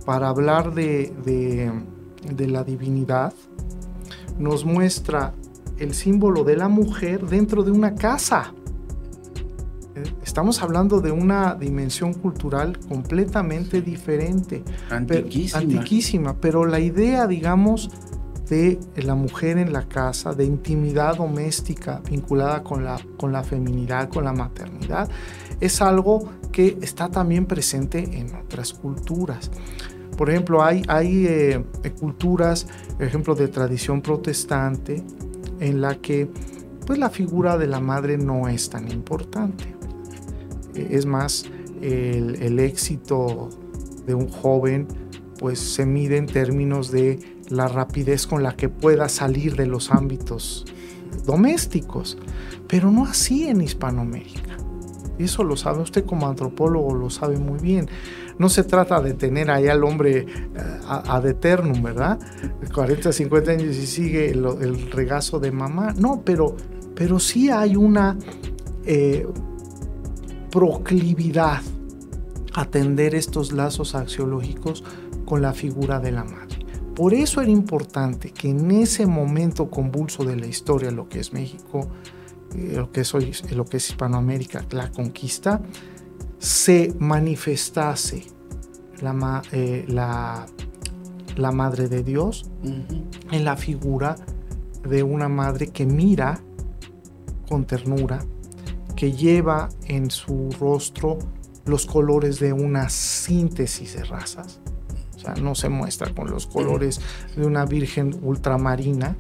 para 0.04 0.30
hablar 0.30 0.74
de, 0.74 1.12
de 2.34 2.48
la 2.48 2.64
divinidad, 2.64 3.32
nos 4.36 4.64
muestra 4.64 5.32
el 5.78 5.94
símbolo 5.94 6.42
de 6.42 6.56
la 6.56 6.66
mujer 6.66 7.24
dentro 7.24 7.62
de 7.62 7.70
una 7.70 7.94
casa. 7.94 8.52
Estamos 10.22 10.62
hablando 10.62 11.00
de 11.00 11.12
una 11.12 11.54
dimensión 11.54 12.14
cultural 12.14 12.78
completamente 12.88 13.80
diferente. 13.80 14.64
Antiquísima. 14.90 15.60
Pero, 15.60 15.78
antiquísima, 15.78 16.36
pero 16.40 16.64
la 16.66 16.80
idea, 16.80 17.26
digamos, 17.26 17.90
de 18.48 18.78
la 18.96 19.14
mujer 19.14 19.58
en 19.58 19.72
la 19.72 19.88
casa, 19.88 20.34
de 20.34 20.44
intimidad 20.44 21.16
doméstica 21.16 22.02
vinculada 22.08 22.62
con 22.62 22.84
la, 22.84 23.00
con 23.16 23.32
la 23.32 23.42
feminidad, 23.42 24.08
con 24.08 24.24
la 24.24 24.32
maternidad, 24.32 25.08
es 25.60 25.80
algo 25.80 26.28
que 26.52 26.78
está 26.82 27.08
también 27.08 27.46
presente 27.46 28.18
en 28.18 28.34
otras 28.34 28.72
culturas. 28.72 29.50
Por 30.16 30.30
ejemplo, 30.30 30.62
hay, 30.62 30.82
hay 30.88 31.26
eh, 31.26 31.64
culturas, 31.98 32.66
por 32.96 33.06
ejemplo, 33.06 33.34
de 33.34 33.48
tradición 33.48 34.02
protestante, 34.02 35.02
en 35.60 35.80
la 35.80 35.96
que 35.96 36.28
pues, 36.86 36.98
la 36.98 37.10
figura 37.10 37.56
de 37.56 37.66
la 37.66 37.80
madre 37.80 38.18
no 38.18 38.48
es 38.48 38.68
tan 38.70 38.90
importante. 38.90 39.74
Es 40.74 41.06
más, 41.06 41.46
el, 41.80 42.58
éxito 42.58 43.50
de 44.06 44.14
un 44.14 44.28
joven 44.28 44.86
pues 45.38 45.58
se 45.58 45.84
mide 45.84 46.16
en 46.16 46.26
términos 46.26 46.90
de 46.90 47.18
la 47.50 47.68
rapidez 47.68 48.26
con 48.26 48.42
la 48.42 48.56
que 48.56 48.68
pueda 48.68 49.08
salir 49.08 49.56
de 49.56 49.66
los 49.66 49.90
ámbitos 49.90 50.64
domésticos, 51.26 52.16
pero 52.68 52.90
no 52.90 53.04
así 53.04 53.48
en 53.48 53.60
Hispanoamérica. 53.60 54.56
Eso 55.18 55.44
lo 55.44 55.56
sabe 55.56 55.82
usted 55.82 56.04
como 56.04 56.28
antropólogo, 56.28 56.94
lo 56.94 57.10
sabe 57.10 57.38
muy 57.38 57.60
bien. 57.60 57.88
No 58.38 58.48
se 58.48 58.64
trata 58.64 59.00
de 59.00 59.14
tener 59.14 59.50
ahí 59.50 59.68
al 59.68 59.84
hombre 59.84 60.18
eh, 60.18 60.26
ad 60.86 61.26
eternum, 61.26 61.82
¿verdad? 61.82 62.18
40, 62.74 63.12
50 63.12 63.50
años 63.52 63.76
y 63.76 63.86
sigue 63.86 64.30
el, 64.30 64.90
regazo 64.90 65.38
de 65.38 65.52
mamá. 65.52 65.94
No, 65.96 66.22
pero, 66.24 66.56
pero 66.96 67.20
sí 67.20 67.50
hay 67.50 67.76
una 67.76 68.18
eh, 68.84 69.26
proclividad 70.54 71.62
a 72.52 72.60
atender 72.60 73.16
estos 73.16 73.50
lazos 73.50 73.96
axiológicos 73.96 74.84
con 75.24 75.42
la 75.42 75.52
figura 75.52 75.98
de 75.98 76.12
la 76.12 76.22
madre. 76.22 76.64
Por 76.94 77.12
eso 77.12 77.40
era 77.40 77.50
importante 77.50 78.30
que 78.30 78.50
en 78.50 78.70
ese 78.70 79.04
momento 79.04 79.68
convulso 79.68 80.22
de 80.22 80.36
la 80.36 80.46
historia, 80.46 80.92
lo 80.92 81.08
que 81.08 81.18
es 81.18 81.32
México, 81.32 81.88
eh, 82.54 82.74
lo 82.76 82.92
que 82.92 83.00
es 83.00 83.12
hoy, 83.16 83.32
lo 83.50 83.64
que 83.64 83.78
es 83.78 83.90
Hispanoamérica, 83.90 84.64
la 84.70 84.92
conquista, 84.92 85.60
se 86.38 86.94
manifestase 87.00 88.22
la, 89.02 89.42
eh, 89.50 89.84
la, 89.88 90.46
la 91.34 91.50
Madre 91.50 91.88
de 91.88 92.04
Dios 92.04 92.48
en 93.32 93.44
la 93.44 93.56
figura 93.56 94.14
de 94.88 95.02
una 95.02 95.28
madre 95.28 95.72
que 95.72 95.84
mira 95.84 96.38
con 97.48 97.64
ternura, 97.64 98.24
que 98.96 99.12
lleva 99.12 99.68
en 99.86 100.10
su 100.10 100.50
rostro 100.58 101.18
los 101.64 101.86
colores 101.86 102.38
de 102.40 102.52
una 102.52 102.88
síntesis 102.88 103.94
de 103.96 104.04
razas, 104.04 104.60
no 105.40 105.54
se 105.54 105.68
muestra 105.68 106.14
con 106.14 106.30
los 106.30 106.46
colores 106.46 107.00
de 107.36 107.46
una 107.46 107.64
virgen 107.64 108.18
ultramarina, 108.22 109.16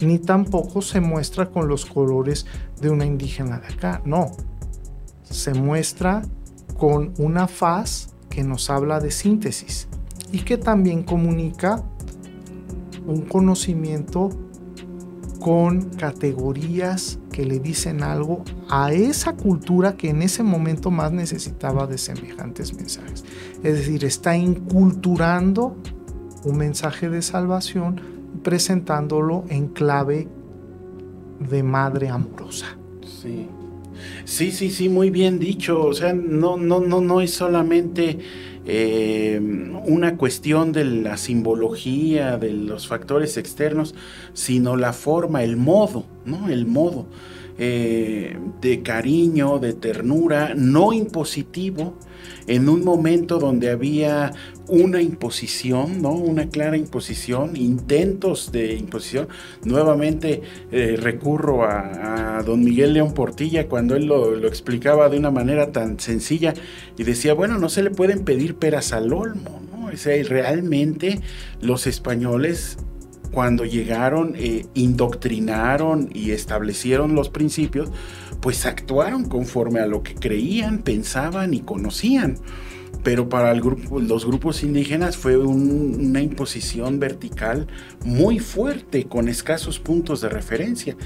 ni 0.00 0.18
tampoco 0.18 0.80
se 0.80 1.00
muestra 1.00 1.50
con 1.50 1.68
los 1.68 1.84
colores 1.84 2.46
de 2.80 2.90
una 2.90 3.04
indígena 3.04 3.58
de 3.58 3.66
acá, 3.66 4.00
no. 4.04 4.30
Se 5.24 5.52
muestra 5.54 6.22
con 6.78 7.12
una 7.18 7.46
faz 7.46 8.14
que 8.28 8.42
nos 8.42 8.70
habla 8.70 9.00
de 9.00 9.10
síntesis 9.10 9.88
y 10.32 10.40
que 10.40 10.56
también 10.56 11.02
comunica 11.02 11.82
un 13.06 13.22
conocimiento 13.22 14.30
con 15.40 15.90
categorías 15.90 17.18
que 17.32 17.44
le 17.44 17.58
dicen 17.58 18.02
algo 18.02 18.44
a 18.68 18.92
esa 18.92 19.34
cultura 19.34 19.96
que 19.96 20.10
en 20.10 20.22
ese 20.22 20.42
momento 20.42 20.90
más 20.90 21.10
necesitaba 21.12 21.86
de 21.86 21.98
semejantes 21.98 22.74
mensajes. 22.74 23.24
Es 23.64 23.74
decir, 23.74 24.04
está 24.04 24.36
inculturando 24.36 25.76
un 26.44 26.56
mensaje 26.56 27.08
de 27.08 27.22
salvación 27.22 28.00
presentándolo 28.42 29.44
en 29.48 29.68
clave 29.68 30.28
de 31.40 31.62
madre 31.62 32.10
amorosa. 32.10 32.76
Sí. 33.02 33.48
Sí, 34.24 34.52
sí, 34.52 34.70
sí, 34.70 34.88
muy 34.88 35.10
bien 35.10 35.38
dicho. 35.38 35.82
O 35.82 35.92
sea, 35.92 36.12
no, 36.12 36.56
no, 36.56 36.80
no, 36.80 37.00
no 37.00 37.20
es 37.20 37.32
solamente 37.32 38.18
eh, 38.66 39.40
una 39.86 40.16
cuestión 40.16 40.72
de 40.72 40.84
la 40.84 41.16
simbología, 41.16 42.36
de 42.36 42.52
los 42.52 42.86
factores 42.86 43.36
externos, 43.36 43.94
sino 44.32 44.76
la 44.76 44.92
forma, 44.92 45.42
el 45.42 45.56
modo, 45.56 46.04
¿no? 46.24 46.48
El 46.48 46.66
modo 46.66 47.06
eh, 47.62 48.38
de 48.62 48.80
cariño, 48.80 49.58
de 49.58 49.74
ternura, 49.74 50.54
no 50.56 50.94
impositivo, 50.94 51.94
en 52.46 52.70
un 52.70 52.82
momento 52.82 53.38
donde 53.38 53.68
había 53.68 54.32
una 54.66 55.02
imposición, 55.02 56.00
¿no? 56.00 56.12
Una 56.12 56.48
clara 56.48 56.78
imposición, 56.78 57.56
intentos 57.58 58.50
de 58.50 58.76
imposición. 58.76 59.28
Nuevamente 59.62 60.40
eh, 60.72 60.96
recurro 60.98 61.64
a, 61.64 62.42
don 62.46 62.64
Miguel 62.64 62.94
León 62.94 63.12
Portilla 63.12 63.68
cuando 63.68 63.94
él 63.94 64.06
lo, 64.06 64.38
explicaba 64.46 65.10
de 65.10 65.18
una 65.18 65.30
manera 65.30 65.70
tan 65.70 66.00
sencilla 66.00 66.54
y 66.96 67.04
decía, 67.04 67.34
bueno, 67.34 67.58
no 67.58 67.68
se 67.68 67.82
le 67.82 67.90
pueden 67.90 68.24
pedir 68.24 68.54
peras 68.54 68.94
al 68.94 69.12
olmo, 69.12 69.60
¿no? 69.70 69.88
O 69.92 69.96
sea, 69.98 70.14
realmente 70.24 71.20
los 71.60 71.86
españoles 71.86 72.78
cuando 73.30 73.64
llegaron, 73.64 74.34
eh, 74.36 74.66
indoctrinaron 74.74 76.10
y 76.12 76.32
establecieron 76.32 77.14
los 77.14 77.28
principios, 77.28 77.90
pues 78.40 78.66
actuaron 78.66 79.28
conforme 79.28 79.80
a 79.80 79.86
lo 79.86 80.02
que 80.02 80.14
creían, 80.14 80.78
pensaban 80.78 81.54
y 81.54 81.60
conocían. 81.60 82.38
Pero 83.02 83.28
para 83.28 83.54
los 83.54 84.26
grupos 84.26 84.62
indígenas 84.62 85.16
fue 85.16 85.36
una 85.38 86.20
imposición 86.20 86.98
vertical 86.98 87.66
muy 88.04 88.40
fuerte, 88.40 89.04
con 89.04 89.28
escasos 89.28 89.78
puntos 89.78 90.20
de 90.20 90.28
referencia. 90.28 90.96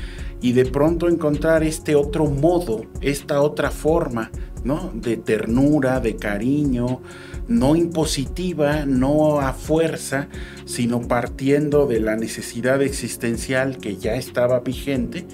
Y 0.40 0.52
de 0.52 0.64
pronto 0.64 1.08
encontrar 1.08 1.62
este 1.62 1.94
otro 1.94 2.26
modo, 2.26 2.84
esta 3.00 3.40
otra 3.40 3.70
forma 3.70 4.32
¿no? 4.64 4.90
de 4.92 5.16
ternura, 5.18 6.00
de 6.00 6.16
cariño, 6.16 7.00
no 7.48 7.76
impositiva, 7.76 8.86
no 8.86 9.40
a 9.40 9.52
fuerza, 9.52 10.28
sino 10.64 11.02
partiendo 11.02 11.86
de 11.86 12.00
la 12.00 12.16
necesidad 12.16 12.82
existencial 12.82 13.78
que 13.78 13.96
ya 13.96 14.14
estaba 14.14 14.60
vigente, 14.60 15.26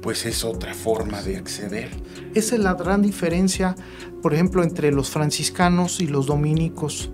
pues 0.00 0.26
es 0.26 0.44
otra 0.44 0.74
forma 0.74 1.22
de 1.22 1.36
acceder. 1.36 1.88
Esa 2.34 2.56
es 2.56 2.60
la 2.60 2.74
gran 2.74 3.00
diferencia, 3.00 3.74
por 4.20 4.34
ejemplo, 4.34 4.62
entre 4.62 4.92
los 4.92 5.10
franciscanos 5.10 6.00
y 6.00 6.06
los 6.06 6.26
dominicos 6.26 7.10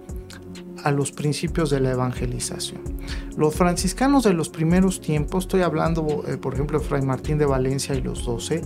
a 0.82 0.90
los 0.90 1.12
principios 1.12 1.70
de 1.70 1.80
la 1.80 1.90
evangelización. 1.92 2.80
Los 3.36 3.54
franciscanos 3.54 4.24
de 4.24 4.32
los 4.32 4.48
primeros 4.48 5.00
tiempos, 5.00 5.44
estoy 5.44 5.62
hablando, 5.62 6.24
eh, 6.26 6.36
por 6.36 6.54
ejemplo, 6.54 6.78
de 6.78 6.84
Fray 6.84 7.02
Martín 7.02 7.38
de 7.38 7.46
Valencia 7.46 7.94
y 7.94 8.02
los 8.02 8.24
doce, 8.24 8.62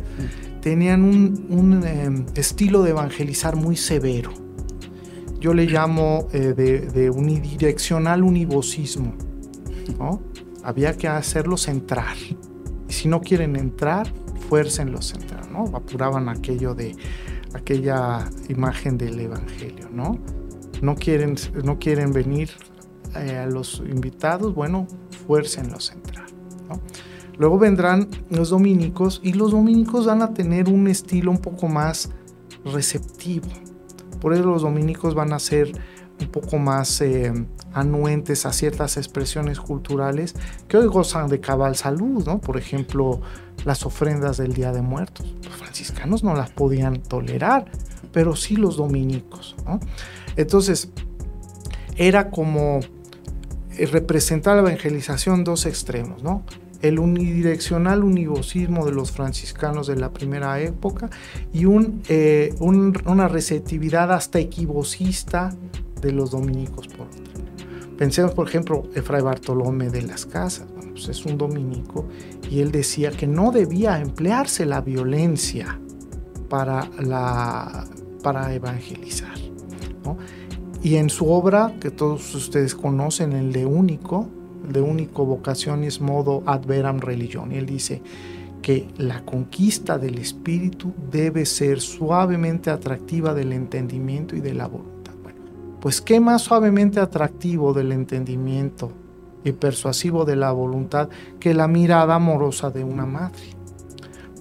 tenían 0.61 1.03
un, 1.03 1.83
eh, 1.85 2.25
estilo 2.37 2.83
de 2.83 2.91
evangelizar 2.91 3.57
muy 3.57 3.77
severo. 3.77 4.44
Yo 5.45 5.53
le 5.53 5.67
llamo 5.67 6.27
eh, 6.33 6.55
de, 6.55 7.11
unidireccional 7.11 8.23
univocismo. 8.23 9.13
Había 10.63 10.97
que 10.97 11.07
hacerlos 11.07 11.69
entrar 11.69 12.17
si 12.89 13.09
no 13.09 13.21
quieren 13.21 13.55
entrar, 13.55 14.11
fuércenlos 14.49 15.13
a 15.13 15.19
entrar, 15.19 15.51
¿no? 15.51 15.65
Apuraban 15.77 16.31
aquello 16.31 16.75
de 16.75 16.97
aquella 17.53 18.27
imagen 18.49 18.97
del 18.97 19.21
evangelio, 19.21 19.91
¿no? 19.93 20.19
No 20.81 20.95
quieren, 20.95 21.37
no 21.63 21.79
quieren 21.79 22.15
venir 22.15 22.49
eh, 23.15 23.37
a 23.37 23.47
los 23.47 23.83
invitados, 23.87 24.55
bueno, 24.55 24.87
fuércenlos 25.27 25.91
a 25.91 25.95
entrar, 25.97 26.27
¿no? 26.71 26.81
Luego 27.37 27.59
vendrán 27.59 28.09
los 28.31 28.49
dominicos 28.49 29.21
y 29.23 29.35
los 29.35 29.51
dominicos 29.51 30.07
van 30.07 30.23
a 30.23 30.33
tener 30.33 30.71
un 30.71 30.89
estilo 30.89 31.31
un 31.31 31.43
poco 31.43 31.69
más 31.69 32.09
receptivo. 32.65 33.49
Por 34.25 34.33
eso 34.33 34.45
los 34.45 34.63
dominicos 34.63 35.15
van 35.15 35.35
a 35.35 35.39
ser 35.39 35.71
un 36.19 36.29
poco 36.29 36.57
más 36.57 37.03
eh, 37.03 37.31
anuentes 37.75 38.47
a 38.47 38.55
ciertas 38.55 38.97
expresiones 38.97 39.61
culturales 39.61 40.35
que 40.67 40.79
hoy 40.79 40.87
gozan 40.87 41.29
de 41.29 41.41
cabal 41.41 41.77
salud, 41.77 42.25
¿no? 42.25 42.41
Por 42.41 42.57
ejemplo, 42.57 43.21
las 43.67 43.85
ofrendas 43.85 44.39
del 44.39 44.55
Día 44.55 44.73
de 44.73 44.81
Muertos. 44.81 45.37
Los 45.45 45.55
franciscanos 45.57 46.25
no 46.25 46.35
las 46.35 46.49
podían 46.49 47.03
tolerar, 47.03 47.67
pero 48.13 48.35
sí 48.35 48.57
los 48.57 48.79
dominicos, 48.79 49.57
¿no? 49.67 49.79
Entonces, 50.37 50.89
era 51.95 52.31
como 52.31 52.81
eh, 53.77 53.85
representa 53.85 54.55
la 54.55 54.61
evangelización 54.61 55.45
dos 55.45 55.67
extremos, 55.67 56.23
¿no? 56.23 56.45
El 56.85 56.99
unidireccional 56.99 58.05
univocismo 58.05 58.85
de 58.85 58.93
los 58.93 59.11
franciscanos 59.11 59.87
de 59.87 59.97
la 59.97 60.13
primera 60.13 60.61
época 60.61 61.09
y 61.51 61.65
eh, 62.09 62.55
una 62.61 63.27
receptividad 63.27 64.13
hasta 64.13 64.39
equivocista 64.39 65.57
de 66.03 66.13
los 66.13 66.31
dominicos 66.31 66.89
por 66.89 67.07
otra. 67.07 67.23
Pensemos, 67.97 68.33
por 68.35 68.47
ejemplo, 68.47 68.83
el 68.95 69.03
fray 69.03 69.23
Bartolomé 69.23 69.89
de 69.89 70.03
las 70.03 70.27
Casas, 70.27 70.67
pues 70.91 71.09
es 71.09 71.25
un 71.25 71.39
dominico 71.39 72.07
y 72.51 72.61
él 72.61 72.71
decía 72.71 73.13
que 73.13 73.27
no 73.27 73.51
debía 73.51 73.99
emplearse 73.99 74.67
la 74.67 74.83
violencia 74.83 75.81
para, 76.51 76.91
para 78.23 78.53
evangelizar. 78.53 79.39
Y 80.83 80.97
en 80.97 81.09
su 81.09 81.31
obra, 81.31 81.75
que 81.81 81.91
todos 81.91 82.35
ustedes 82.35 82.75
conocen, 82.75 83.33
el 83.33 83.53
de 83.53 83.65
único, 83.65 84.29
de 84.69 84.81
único 84.81 85.25
vocaciones 85.25 86.01
modo 86.01 86.43
ad 86.47 86.65
veram 86.67 87.01
religión, 87.01 87.53
él 87.53 87.67
dice 87.67 88.03
que 88.63 88.89
la 88.97 89.25
conquista 89.25 89.99
del 89.99 90.19
espíritu 90.19 90.93
debe 91.11 91.45
ser 91.45 91.81
suavemente 91.81 92.71
atractiva 92.71 93.35
del 93.35 93.53
entendimiento 93.53 94.37
y 94.37 94.41
de 94.41 94.55
la 94.55 94.67
voluntad. 94.67 95.13
Bueno, 95.23 95.41
pues 95.81 96.01
qué 96.01 96.19
más 96.19 96.43
suavemente 96.43 96.99
atractivo 96.99 97.75
del 97.75 97.93
entendimiento 97.93 98.91
y 99.45 99.53
persuasivo 99.53 100.25
de 100.25 100.37
la 100.37 100.51
voluntad 100.53 101.09
que 101.39 101.53
la 101.53 101.69
mirada 101.69 102.15
amorosa 102.15 102.71
de 102.71 102.83
una 102.83 103.05
madre. 103.05 103.54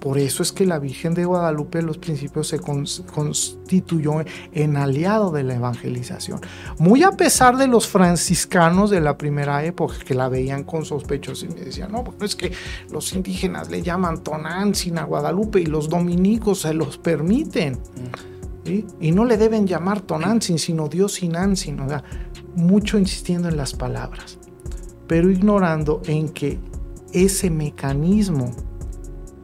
Por 0.04 0.18
eso 0.18 0.42
es 0.42 0.52
que 0.52 0.66
la 0.66 0.78
Virgen 0.78 1.14
de 1.14 1.24
Guadalupe 1.24 1.78
en 1.78 1.86
los 1.86 1.96
principios 1.96 2.48
se 2.48 2.60
constituyó 2.60 4.22
en 4.52 4.76
aliado 4.76 5.30
de 5.30 5.44
la 5.44 5.54
evangelización. 5.54 6.42
Muy 6.76 7.02
a 7.02 7.12
pesar 7.12 7.56
de 7.56 7.68
los 7.68 7.88
franciscanos 7.88 8.90
de 8.90 9.00
la 9.00 9.16
primera 9.16 9.64
época 9.64 9.94
que 10.06 10.12
la 10.12 10.28
veían 10.28 10.64
con 10.64 10.84
sospechos 10.84 11.42
y 11.42 11.48
me 11.48 11.54
decían, 11.54 11.90
no, 11.90 12.02
bueno, 12.02 12.22
es 12.22 12.36
que 12.36 12.52
los 12.90 13.14
indígenas 13.14 13.70
le 13.70 13.80
llaman 13.80 14.22
Tonantzin 14.22 14.98
a 14.98 15.04
Guadalupe 15.04 15.62
y 15.62 15.64
los 15.64 15.88
dominicos 15.88 16.60
se 16.60 16.74
los 16.74 16.98
permiten. 16.98 17.78
Y 19.00 19.10
no 19.10 19.24
le 19.24 19.38
deben 19.38 19.66
llamar 19.66 20.02
Tonantzin, 20.02 20.58
sino 20.58 20.88
Dios 20.88 21.14
Sinantzin. 21.14 21.80
O 21.80 21.88
sea, 21.88 22.04
mucho 22.54 22.98
insistiendo 22.98 23.48
en 23.48 23.56
las 23.56 23.72
palabras, 23.72 24.38
pero 25.06 25.30
ignorando 25.30 26.02
en 26.04 26.28
que 26.28 26.58
ese 27.14 27.48
mecanismo 27.48 28.54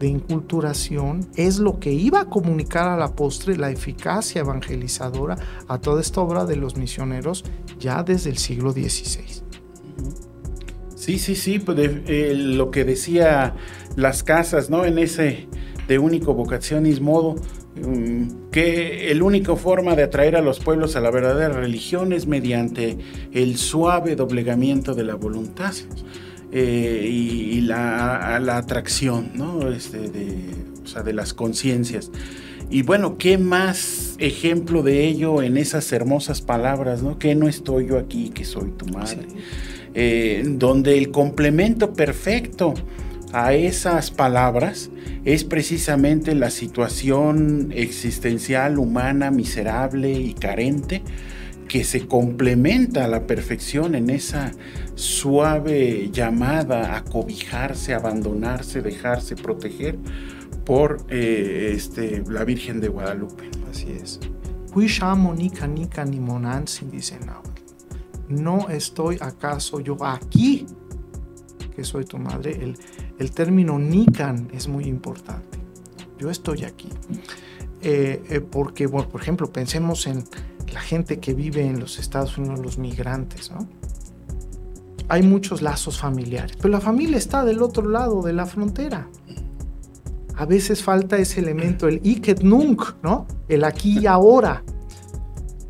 de 0.01 0.09
inculturación 0.09 1.29
es 1.37 1.59
lo 1.59 1.79
que 1.79 1.93
iba 1.93 2.23
a 2.23 2.25
comunicar 2.25 2.89
a 2.89 2.97
la 2.97 3.15
postre 3.15 3.57
la 3.57 3.71
eficacia 3.71 4.41
evangelizadora 4.41 5.37
a 5.69 5.79
toda 5.79 6.01
esta 6.01 6.23
obra 6.23 6.47
de 6.47 6.57
los 6.57 6.77
misioneros 6.77 7.45
ya 7.79 8.03
desde 8.03 8.31
el 8.31 8.39
siglo 8.39 8.73
XVI. 8.73 9.45
Sí, 10.97 11.19
sí, 11.19 11.37
sí, 11.37 11.59
pues 11.59 11.79
eh, 11.79 12.33
lo 12.35 12.71
que 12.71 12.85
decía 12.85 13.55
las 13.97 14.23
casas, 14.23 14.71
¿no? 14.71 14.85
En 14.87 14.99
ese 14.99 15.49
de 15.87 15.99
único 15.99 16.33
vocacionis 16.33 17.01
modo, 17.01 17.37
mm, 17.77 18.51
que 18.51 19.11
el 19.11 19.23
único 19.23 19.57
forma 19.57 19.97
de 19.97 20.05
atraer 20.05 20.37
a 20.37 20.41
los 20.41 20.61
pueblos 20.61 20.97
a 20.97 21.01
la 21.01 21.11
verdadera 21.11 21.53
religión 21.53 22.13
es 22.15 22.27
mediante 22.27 22.97
el 23.33 23.59
suave 23.59 24.17
doblegamiento 24.17 24.95
de 24.95 25.05
la 25.05 25.15
voluntad. 25.15 25.75
Eh, 26.53 27.09
y, 27.09 27.61
la, 27.61 28.57
atracción 28.57 29.31
¿no? 29.35 29.71
este, 29.71 30.09
de, 30.09 30.37
o 30.83 30.87
sea, 30.87 31.03
de 31.03 31.13
las 31.13 31.33
conciencias. 31.33 32.11
Y 32.71 32.83
bueno, 32.83 33.19
¿qué 33.19 33.39
más 33.39 34.15
ejemplo 34.19 34.83
de 34.83 35.07
ello 35.07 35.43
en 35.43 35.57
esas 35.57 35.93
hermosas 35.93 36.41
palabras, 36.41 37.03
¿no? 37.03 37.19
Que 37.19 37.35
no 37.35 37.49
estoy 37.49 37.87
yo 37.87 37.99
aquí, 37.99 38.31
que 38.31 38.45
soy 38.45 38.71
tu 38.71 38.87
madre. 38.87 39.27
Eh, 39.95 40.45
donde 40.47 40.97
el 40.97 41.11
complemento 41.11 41.95
perfecto 41.95 42.75
a 43.33 43.55
esas 43.55 44.11
palabras 44.13 44.91
es 45.25 45.43
precisamente 45.45 46.35
la 46.35 46.51
situación 46.51 47.73
existencial 47.75 48.79
humana 48.79 49.31
miserable 49.33 50.13
y 50.13 50.35
carente 50.35 51.03
que 51.71 51.85
se 51.85 52.09
complementa 52.09 53.05
a 53.05 53.09
la 53.09 53.29
perfección 53.29 53.95
en 53.95 54.11
esa 54.11 54.51
suave 54.97 56.11
llamada 56.11 56.97
a 56.97 57.05
cobijarse, 57.05 57.95
abandonarse, 57.95 58.83
dejarse 58.83 59.37
proteger 59.37 59.97
por 60.65 61.07
eh, 61.09 61.71
este, 61.73 62.25
la 62.29 62.43
Virgen 62.45 62.81
de 62.81 62.89
Guadalupe. 62.89 63.49
Así 63.71 63.87
es. 63.93 64.19
ni 64.75 66.19
monansin, 66.19 66.91
dice 66.91 67.21
No 68.29 68.69
estoy 68.69 69.19
acaso 69.21 69.79
yo 69.79 69.97
aquí, 70.05 70.67
que 71.77 71.85
soy 71.85 72.05
tu 72.05 72.19
madre. 72.19 72.59
El, 72.61 72.77
el 73.21 73.31
término 73.31 73.79
nikan 73.79 74.49
es 74.53 74.67
muy 74.67 74.87
importante. 74.87 75.57
Yo 76.19 76.31
estoy 76.31 76.65
aquí. 76.65 76.89
Eh, 77.81 78.23
eh, 78.29 78.41
porque, 78.41 78.89
bueno, 78.89 79.09
por 79.09 79.23
ejemplo, 79.23 79.53
pensemos 79.53 80.09
en 80.09 80.25
la 80.73 80.81
gente 80.81 81.19
que 81.19 81.35
vive 81.35 81.67
en 81.67 81.81
los 81.81 81.99
Estados 81.99 82.39
Unidos, 82.39 82.61
los 82.61 82.79
migrantes, 82.79 83.51
¿no? 83.51 83.69
Hay 85.09 85.23
muchos 85.23 85.61
lazos 85.61 85.99
familiares, 85.99 86.53
pero 86.57 86.69
la 86.69 86.81
familia 86.81 87.17
está 87.17 87.45
del 87.45 87.63
otro 87.63 87.89
lado 87.89 88.23
de 88.23 88.33
la 88.33 88.47
frontera. 88.47 89.09
A 90.37 90.47
veces 90.47 90.83
falta 90.83 91.19
ese 91.19 91.41
elemento, 91.41 91.89
el 91.89 92.01
iket 92.05 92.43
nunc, 92.43 92.95
¿no? 93.03 93.27
El 93.49 93.65
aquí 93.65 93.99
y 93.99 94.07
ahora. 94.07 94.63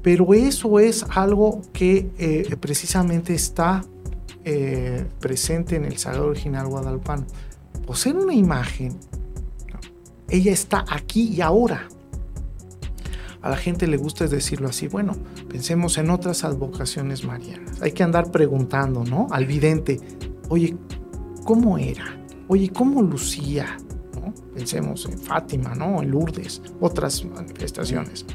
Pero 0.03 0.33
eso 0.35 0.79
es 0.79 1.05
algo 1.11 1.63
que 1.73 2.11
eh, 2.19 2.57
precisamente 2.61 3.35
está 3.35 3.83
eh, 4.45 5.07
presente 5.19 5.77
en 5.77 5.87
el 5.87 5.97
Sagrado 5.97 6.29
Original 6.29 6.67
Guadalupano. 6.67 7.27
Posee 7.87 8.13
una 8.13 8.35
imagen, 8.35 8.97
ella 10.29 10.53
está 10.53 10.85
aquí 10.89 11.29
y 11.35 11.41
ahora 11.41 11.89
a 13.43 13.51
la 13.51 13.57
gente 13.57 13.87
le 13.87 13.97
gusta 13.97 14.27
decirlo 14.27 14.69
así. 14.69 14.89
Bueno, 14.89 15.17
pensemos 15.49 15.97
en 15.99 16.11
otras 16.11 16.45
advocaciones 16.45 17.25
marianas. 17.25 17.81
Hay 17.81 17.93
que 17.93 18.03
andar 18.03 18.31
preguntando, 18.31 19.05
¿no? 19.05 19.29
Al 19.31 19.47
vidente, 19.47 20.01
oye, 20.49 20.77
¿cómo 21.45 21.79
era? 21.79 22.19
Oye, 22.49 22.71
¿cómo 22.71 23.03
lucía? 23.03 23.79
Pensemos 24.55 25.07
en 25.07 25.19
Fátima, 25.19 25.75
¿no? 25.75 26.03
En 26.03 26.11
Lourdes, 26.11 26.61
otras 26.81 27.25
manifestaciones. 27.25 28.27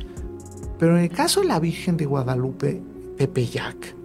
Pero 0.79 0.97
en 0.97 1.03
el 1.03 1.09
caso 1.09 1.41
de 1.41 1.47
la 1.47 1.59
Virgen 1.59 1.97
de 1.97 2.05
Guadalupe, 2.05 2.81
Pepeyac, 3.17 3.95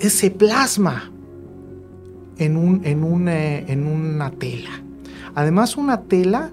ese 0.00 0.30
plasma 0.30 1.12
en, 2.38 2.56
un, 2.56 2.84
en, 2.84 3.28
eh, 3.28 3.64
en 3.68 3.86
una 3.86 4.30
tela. 4.30 4.82
Además, 5.34 5.76
una 5.76 6.02
tela 6.02 6.50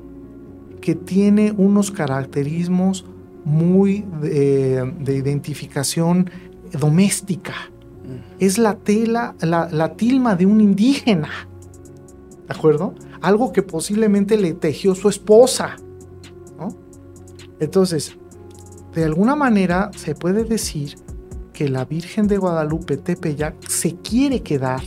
que 0.82 0.96
tiene 0.96 1.54
unos 1.58 1.92
caracterismos 1.92 3.06
muy 3.48 4.06
de, 4.22 4.94
identificación 5.08 6.30
doméstica. 6.78 7.54
Es 8.40 8.58
la 8.58 8.76
tela, 8.76 9.36
la, 9.40 9.94
tilma 9.96 10.36
de 10.36 10.46
un 10.46 10.60
indígena. 10.60 11.30
¿De 12.46 12.54
acuerdo? 12.54 12.94
Algo 13.22 13.54
que 13.54 13.64
posiblemente 13.64 14.38
le 14.38 14.54
tejió 14.54 14.94
su 14.96 15.08
esposa. 15.08 15.78
Entonces, 17.60 18.18
de 18.94 19.06
alguna 19.06 19.36
manera 19.36 19.92
se 19.96 20.14
puede 20.14 20.44
decir 20.44 20.96
que 21.54 21.70
la 21.70 21.86
Virgen 21.86 22.28
de 22.28 22.38
Guadalupe 22.38 22.98
Tepeyac 22.98 23.66
se 23.68 23.96
quiere 23.96 24.44
quedar 24.44 24.82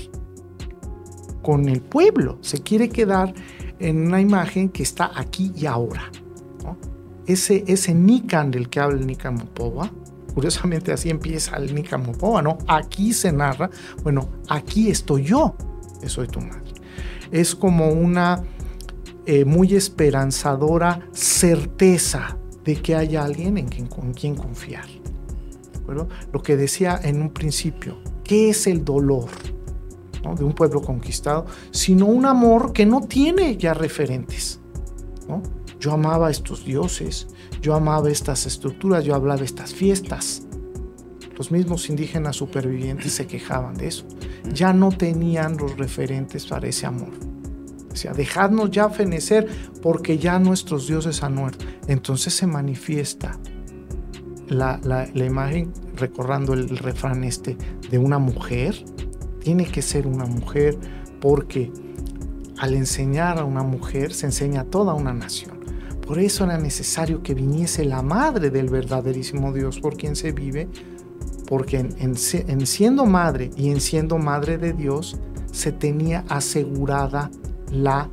con 1.42 1.68
el 1.68 1.80
pueblo, 1.80 2.38
se 2.42 2.58
quiere 2.58 2.90
quedar 2.90 3.34
en 3.78 4.06
una 4.06 4.20
imagen 4.20 4.68
que 4.68 4.82
está 4.82 5.10
aquí 5.18 5.50
y 5.56 5.66
ahora 5.66 6.10
ese, 7.26 7.64
ese 7.66 7.94
Nikan 7.94 8.50
del 8.50 8.68
que 8.68 8.80
habla 8.80 8.98
el 8.98 9.06
Nikan 9.06 9.34
Mopova, 9.34 9.90
curiosamente 10.34 10.92
así 10.92 11.10
empieza 11.10 11.56
el 11.56 11.74
Nikan 11.74 12.04
Mopova, 12.04 12.42
¿no? 12.42 12.58
Aquí 12.66 13.12
se 13.12 13.32
narra, 13.32 13.70
bueno, 14.02 14.28
aquí 14.48 14.90
estoy 14.90 15.24
yo, 15.24 15.54
soy 16.06 16.26
tu 16.28 16.40
madre. 16.40 16.72
Es 17.30 17.54
como 17.54 17.88
una 17.88 18.42
eh, 19.26 19.44
muy 19.44 19.74
esperanzadora 19.74 21.08
certeza 21.12 22.36
de 22.64 22.76
que 22.76 22.96
hay 22.96 23.16
alguien 23.16 23.58
en 23.58 23.68
quien, 23.68 23.86
con 23.86 24.12
quien 24.12 24.34
confiar. 24.34 24.86
Lo 26.32 26.42
que 26.42 26.56
decía 26.56 27.00
en 27.02 27.20
un 27.20 27.30
principio, 27.30 27.98
¿qué 28.22 28.50
es 28.50 28.66
el 28.66 28.84
dolor? 28.84 29.28
de 30.36 30.44
un 30.44 30.52
pueblo 30.52 30.82
conquistado, 30.82 31.46
sino 31.70 32.06
un 32.06 32.26
amor 32.26 32.72
que 32.72 32.84
no 32.84 33.00
tiene 33.00 33.56
ya 33.56 33.74
referentes. 33.74 34.60
¿no? 35.26 35.42
Yo 35.80 35.92
amaba 35.92 36.30
estos 36.30 36.64
dioses, 36.64 37.26
yo 37.60 37.74
amaba 37.74 38.08
estas 38.10 38.46
estructuras, 38.46 39.04
yo 39.04 39.14
hablaba 39.14 39.42
estas 39.42 39.74
fiestas. 39.74 40.42
Los 41.36 41.50
mismos 41.50 41.88
indígenas 41.88 42.36
supervivientes 42.36 43.12
se 43.14 43.26
quejaban 43.26 43.74
de 43.74 43.88
eso. 43.88 44.04
Ya 44.52 44.72
no 44.72 44.90
tenían 44.90 45.56
los 45.56 45.76
referentes 45.76 46.46
para 46.46 46.68
ese 46.68 46.86
amor. 46.86 47.10
Decía, 47.88 48.12
dejadnos 48.12 48.70
ya 48.70 48.88
fenecer 48.90 49.48
porque 49.82 50.18
ya 50.18 50.38
nuestros 50.38 50.86
dioses 50.86 51.22
han 51.22 51.34
muerto. 51.34 51.64
Entonces 51.88 52.34
se 52.34 52.46
manifiesta 52.46 53.38
la, 54.48 54.78
la, 54.84 55.08
la 55.12 55.24
imagen, 55.24 55.72
recordando 55.96 56.52
el 56.52 56.76
refrán 56.76 57.24
este, 57.24 57.56
de 57.90 57.98
una 57.98 58.18
mujer 58.18 58.84
tiene 59.40 59.64
que 59.64 59.82
ser 59.82 60.06
una 60.06 60.26
mujer 60.26 60.78
porque 61.20 61.72
al 62.58 62.74
enseñar 62.74 63.38
a 63.38 63.44
una 63.44 63.62
mujer 63.62 64.12
se 64.12 64.26
enseña 64.26 64.62
a 64.62 64.64
toda 64.64 64.94
una 64.94 65.12
nación. 65.12 65.59
Por 66.10 66.18
eso 66.18 66.42
era 66.42 66.58
necesario 66.58 67.22
que 67.22 67.34
viniese 67.34 67.84
la 67.84 68.02
madre 68.02 68.50
del 68.50 68.68
verdaderísimo 68.68 69.52
Dios 69.52 69.78
por 69.78 69.96
quien 69.96 70.16
se 70.16 70.32
vive, 70.32 70.66
porque 71.46 71.76
en, 71.78 72.16
siendo 72.66 73.06
madre 73.06 73.52
y 73.56 73.70
en 73.70 73.80
siendo 73.80 74.18
madre 74.18 74.58
de 74.58 74.72
Dios 74.72 75.20
se 75.52 75.70
tenía 75.70 76.24
asegurada 76.28 77.30
la 77.70 78.10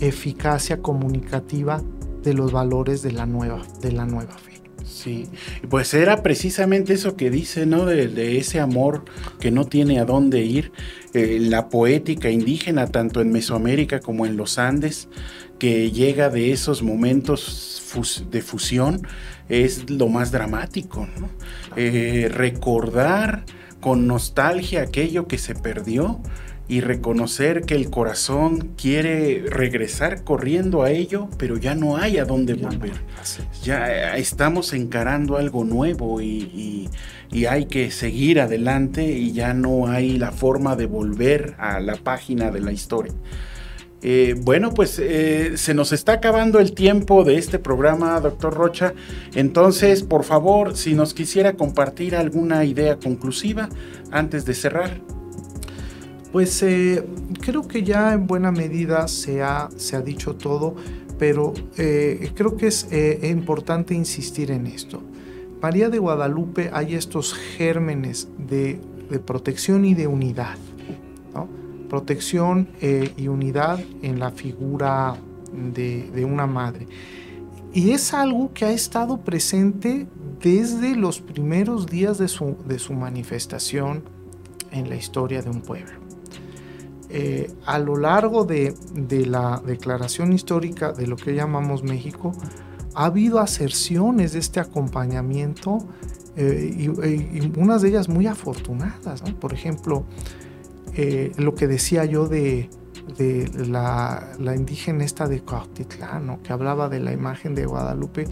eficacia 0.00 0.80
comunicativa 0.80 1.82
de 2.22 2.32
los 2.32 2.50
valores 2.50 3.02
de 3.02 3.12
la 3.12 3.26
nueva, 3.26 3.60
de 3.82 3.92
la 3.92 4.06
nueva 4.06 4.32
fe. 4.38 4.54
Sí, 4.82 5.26
pues 5.68 5.92
era 5.92 6.22
precisamente 6.22 6.94
eso 6.94 7.14
que 7.14 7.28
dice, 7.28 7.66
¿no? 7.66 7.84
De, 7.84 8.38
ese 8.38 8.58
amor 8.58 9.04
que 9.38 9.50
no 9.50 9.66
tiene 9.66 9.98
a 9.98 10.06
dónde 10.06 10.40
ir, 10.40 10.72
eh, 11.12 11.38
la 11.40 11.68
poética 11.68 12.30
indígena, 12.30 12.86
tanto 12.86 13.20
en 13.20 13.30
Mesoamérica 13.32 14.00
como 14.00 14.24
en 14.24 14.38
los 14.38 14.58
Andes, 14.58 15.08
que 15.58 15.90
llega 15.90 16.30
de 16.30 16.52
esos 16.52 16.82
momentos 16.82 17.80
de 18.30 18.42
fusión, 18.42 19.06
es 19.48 19.88
lo 19.88 20.08
más 20.08 20.32
dramático, 20.32 21.08
¿no? 21.18 21.28
Eh, 21.76 22.28
recordar 22.32 23.44
con 23.80 24.06
nostalgia 24.06 24.82
aquello 24.82 25.28
que 25.28 25.38
se 25.38 25.54
perdió, 25.54 26.20
y 26.66 26.80
reconocer 26.80 27.62
que 27.62 27.74
el 27.74 27.90
corazón 27.90 28.72
quiere 28.76 29.44
regresar 29.48 30.24
corriendo 30.24 30.82
a 30.82 30.90
ello, 30.90 31.28
pero 31.36 31.58
ya 31.58 31.74
no 31.74 31.96
hay 31.96 32.16
a 32.16 32.24
dónde 32.24 32.54
volver. 32.54 32.94
Ya 33.62 34.16
estamos 34.16 34.72
encarando 34.72 35.36
algo 35.36 35.64
nuevo 35.64 36.22
y, 36.22 36.88
hay 37.48 37.66
que 37.66 37.90
seguir 37.90 38.40
adelante 38.40 39.04
y 39.04 39.32
ya 39.32 39.54
no 39.54 39.88
hay 39.88 40.18
la 40.18 40.30
forma 40.30 40.76
de 40.76 40.86
volver 40.86 41.56
a 41.58 41.80
la 41.80 41.96
página 41.96 42.52
de 42.52 42.60
la 42.60 42.70
historia. 42.70 43.12
Eh, 44.06 44.34
bueno, 44.38 44.74
pues 44.74 44.98
eh, 44.98 45.56
se 45.56 45.72
nos 45.72 45.90
está 45.92 46.12
acabando 46.12 46.58
el 46.58 46.74
tiempo 46.74 47.24
de 47.24 47.38
este 47.38 47.58
programa, 47.58 48.20
doctor 48.20 48.52
Rocha. 48.52 48.92
Entonces, 49.34 50.02
por 50.02 50.24
favor, 50.24 50.76
si 50.76 50.92
nos 50.94 51.14
quisiera 51.14 51.54
compartir 51.54 52.14
alguna 52.14 52.66
idea 52.66 52.98
conclusiva 52.98 53.70
antes 54.10 54.44
de 54.44 54.52
cerrar. 54.52 55.00
Pues 56.32 56.62
eh, 56.62 57.02
creo 57.40 57.66
que 57.66 57.82
ya 57.82 58.12
en 58.12 58.26
buena 58.26 58.52
medida 58.52 59.08
se 59.08 59.40
ha, 59.42 59.70
se 59.74 59.96
ha 59.96 60.02
dicho 60.02 60.34
todo, 60.34 60.74
pero 61.18 61.54
creo 61.74 62.56
que 62.58 62.66
es 62.66 62.88
importante 63.22 63.94
insistir 63.94 64.50
en 64.50 64.66
esto. 64.66 65.02
María 65.62 65.88
de 65.88 65.98
Guadalupe 65.98 66.68
hay 66.74 66.94
estos 66.94 67.32
gérmenes 67.32 68.28
de, 68.36 68.80
protección 69.24 69.86
y 69.86 69.94
de 69.94 70.08
unidad. 70.08 70.58
Protección 71.88 72.68
y 73.16 73.28
unidad 73.28 73.80
en 74.02 74.18
la 74.18 74.30
figura 74.30 75.16
de, 75.52 76.24
una 76.24 76.46
madre. 76.46 76.86
Y 77.72 77.90
es 77.90 78.14
algo 78.14 78.52
que 78.52 78.64
ha 78.64 78.70
estado 78.70 79.18
presente 79.18 80.06
desde 80.40 80.94
los 80.96 81.20
primeros 81.20 81.86
días 81.86 82.18
de 82.18 82.28
su, 82.28 82.56
de 82.66 82.78
su 82.78 82.92
manifestación 82.92 84.04
en 84.70 84.88
la 84.88 84.96
historia 84.96 85.42
de 85.42 85.50
un 85.50 85.60
pueblo. 85.60 86.04
Eh, 87.10 87.52
a 87.64 87.78
lo 87.78 87.96
largo 87.96 88.44
de, 88.44 88.74
la 89.26 89.62
declaración 89.64 90.32
histórica 90.32 90.92
de 90.92 91.06
lo 91.06 91.16
que 91.16 91.34
llamamos 91.34 91.84
México, 91.84 92.32
ha 92.94 93.06
habido 93.06 93.38
aserciones 93.38 94.32
de 94.32 94.40
este 94.40 94.58
acompañamiento 94.58 95.78
eh, 96.36 96.74
y, 96.76 96.88
unas 97.56 97.82
de 97.82 97.90
ellas 97.90 98.08
muy 98.08 98.26
afortunadas. 98.26 99.22
Por 99.40 99.52
ejemplo, 99.52 100.04
eh, 100.96 101.32
lo 101.36 101.54
que 101.54 101.66
decía 101.66 102.04
yo 102.04 102.28
de, 102.28 102.68
la, 103.68 104.36
indígena 104.56 105.04
esta 105.04 105.28
de 105.28 105.40
Cuautitlán, 105.40 106.38
que 106.42 106.52
hablaba 106.52 106.88
de 106.88 107.00
la 107.00 107.12
imagen 107.12 107.54
de 107.54 107.66
Guadalupe 107.66 108.26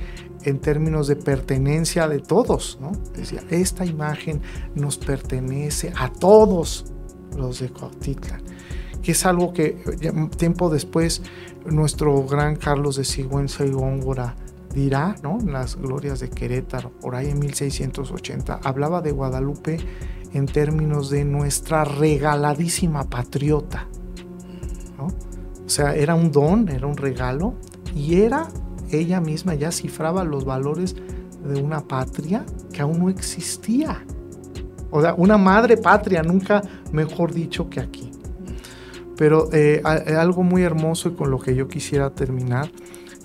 en 0.44 0.60
términos 0.60 1.08
de 1.08 1.16
pertenencia 1.16 2.08
de 2.08 2.20
todos. 2.20 2.78
¿no? 2.80 2.92
Decía, 3.14 3.42
esta 3.50 3.84
imagen 3.84 4.40
nos 4.74 4.98
pertenece 4.98 5.92
a 5.96 6.12
todos 6.12 6.86
los 7.36 7.60
de 7.60 7.70
Cuautitlán 7.70 8.42
que 9.02 9.12
es 9.12 9.26
algo 9.26 9.52
que 9.52 9.70
tiempo 10.36 10.70
después 10.70 11.22
nuestro 11.66 12.24
gran 12.24 12.56
Carlos 12.56 12.96
de 12.96 13.04
Sigüenza 13.04 13.64
y 13.64 13.70
Góngora 13.70 14.36
dirá, 14.72 15.16
¿no? 15.22 15.38
En 15.40 15.52
las 15.52 15.76
glorias 15.76 16.20
de 16.20 16.30
Querétaro, 16.30 16.92
por 17.00 17.14
ahí 17.14 17.28
en 17.28 17.38
1680, 17.38 18.60
hablaba 18.62 19.02
de 19.02 19.12
Guadalupe 19.12 19.78
en 20.32 20.46
términos 20.46 21.10
de 21.10 21.24
nuestra 21.24 21.84
regaladísima 21.84 23.04
patriota. 23.04 23.88
O 25.64 25.68
sea, 25.68 25.94
era 25.94 26.14
un 26.14 26.30
don, 26.30 26.68
era 26.68 26.86
un 26.86 26.96
regalo 26.96 27.54
y 27.94 28.20
era 28.20 28.48
ella 28.90 29.20
misma 29.20 29.54
ya 29.54 29.72
cifraba 29.72 30.24
los 30.24 30.44
valores 30.44 30.94
de 31.44 31.62
una 31.62 31.80
patria 31.80 32.44
que 32.72 32.82
aún 32.82 32.98
no 32.98 33.08
existía. 33.08 34.04
O 34.90 35.00
sea, 35.00 35.14
una 35.14 35.38
madre 35.38 35.76
patria, 35.78 36.22
nunca 36.22 36.62
mejor 36.92 37.32
dicho 37.32 37.70
que 37.70 37.80
aquí. 37.80 38.10
Pero 39.16 39.48
eh, 39.52 39.80
algo 39.84 40.42
muy 40.42 40.62
hermoso 40.62 41.08
y 41.08 41.12
con 41.12 41.30
lo 41.30 41.38
que 41.38 41.54
yo 41.54 41.68
quisiera 41.68 42.10
terminar, 42.10 42.70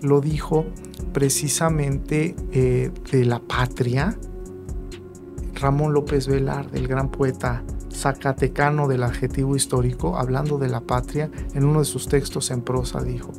lo 0.01 0.21
dijo 0.21 0.65
precisamente 1.11 2.35
eh, 2.51 2.91
de 3.11 3.25
la 3.25 3.39
patria 3.39 4.17
Ramón 5.59 5.93
López 5.93 6.27
Velar, 6.27 6.67
el 6.73 6.87
gran 6.87 7.09
poeta 7.09 7.63
zacatecano 7.91 8.87
del 8.87 9.03
adjetivo 9.03 9.55
histórico, 9.55 10.17
hablando 10.17 10.57
de 10.57 10.69
la 10.69 10.81
patria, 10.81 11.31
en 11.53 11.65
uno 11.65 11.79
de 11.79 11.85
sus 11.85 12.07
textos 12.07 12.51
en 12.51 12.61
prosa 12.61 13.01
dijo, 13.01 13.31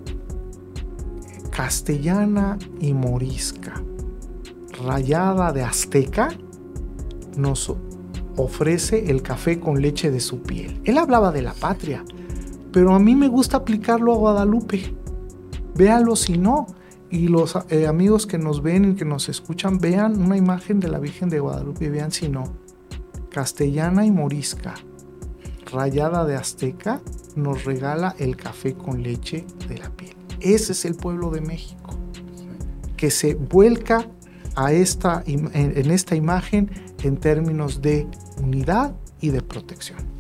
castellana 1.51 2.59
y 2.81 2.93
morisca, 2.93 3.83
rayada 4.85 5.53
de 5.53 5.63
azteca, 5.63 6.31
nos 7.37 7.75
ofrece 8.37 9.11
el 9.11 9.23
café 9.23 9.61
con 9.61 9.81
leche 9.81 10.11
de 10.11 10.21
su 10.21 10.43
piel. 10.43 10.81
Él 10.85 10.99
hablaba 10.99 11.33
de 11.33 11.43
la 11.43 11.55
patria, 11.55 12.05
pero 12.73 12.95
a 12.95 12.99
mí 12.99 13.15
me 13.15 13.29
gusta 13.29 13.59
aplicarlo 13.59 14.13
a 14.13 14.17
Guadalupe. 14.17 14.95
Véalo 15.75 16.17
si 16.17 16.39
no. 16.39 16.67
Y 17.11 17.29
los 17.29 17.57
eh, 17.71 17.87
amigos 17.87 18.27
que 18.27 18.39
nos 18.39 18.63
ven 18.63 18.93
y 18.93 18.95
que 18.95 19.05
nos 19.05 19.29
escuchan, 19.29 19.79
vean 19.79 20.21
una 20.21 20.37
imagen 20.37 20.81
de 20.81 20.89
la 20.89 20.99
Virgen 20.99 21.29
de 21.29 21.41
Guadalupe 21.41 21.89
vean 21.89 22.13
si 22.13 22.29
no. 22.29 22.45
Castellana 23.31 24.05
y 24.05 24.11
morisca, 24.11 24.75
rayada 25.73 26.25
de 26.25 26.37
azteca, 26.37 27.01
nos 27.37 27.65
regala 27.65 28.15
el 28.19 28.37
café 28.37 28.75
con 28.75 29.03
leche 29.03 29.47
de 29.69 29.79
la 29.79 29.91
piel. 29.91 30.17
Ese 30.41 30.73
es 30.73 30.85
el 30.85 30.95
pueblo 30.95 31.31
de 31.31 31.41
México, 31.41 31.91
que 32.97 33.11
se 33.11 33.35
vuelca 33.35 34.09
a 34.55 34.73
esta, 34.73 35.23
en 35.27 35.91
esta 35.91 36.17
imagen 36.17 36.71
en 37.03 37.17
términos 37.17 37.81
de 37.81 38.07
unidad 38.43 38.95
y 39.21 39.31
de 39.31 39.41
protección. 39.41 40.18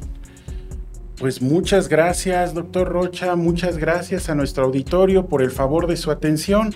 Pues 1.18 1.42
muchas 1.42 1.88
gracias, 1.88 2.54
doctor 2.54 2.88
Rocha, 2.88 3.34
muchas 3.34 3.76
gracias 3.76 4.28
a 4.30 4.36
nuestro 4.36 4.66
auditorio 4.66 5.26
por 5.26 5.42
el 5.42 5.50
favor 5.50 5.88
de 5.88 5.96
su 5.96 6.12
atención. 6.12 6.72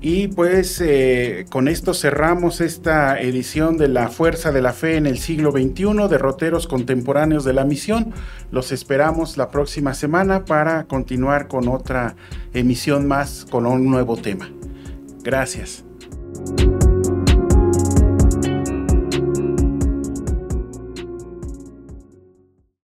Y 0.00 0.28
pues 0.28 0.80
eh, 0.80 1.46
con 1.50 1.68
esto 1.68 1.94
cerramos 1.94 2.60
esta 2.60 3.20
edición 3.20 3.76
de 3.78 3.86
La 3.86 4.08
Fuerza 4.08 4.50
de 4.50 4.60
la 4.60 4.72
Fe 4.72 4.96
en 4.96 5.06
el 5.06 5.18
siglo 5.18 5.52
XXI, 5.52 6.08
derroteros 6.10 6.66
contemporáneos 6.66 7.44
de 7.44 7.52
la 7.52 7.64
misión. 7.64 8.12
Los 8.50 8.72
esperamos 8.72 9.36
la 9.36 9.50
próxima 9.50 9.94
semana 9.94 10.44
para 10.44 10.84
continuar 10.84 11.46
con 11.46 11.68
otra 11.68 12.16
emisión 12.54 13.06
más 13.06 13.46
con 13.48 13.66
un 13.66 13.88
nuevo 13.88 14.16
tema. 14.16 14.50
Gracias. 15.22 15.84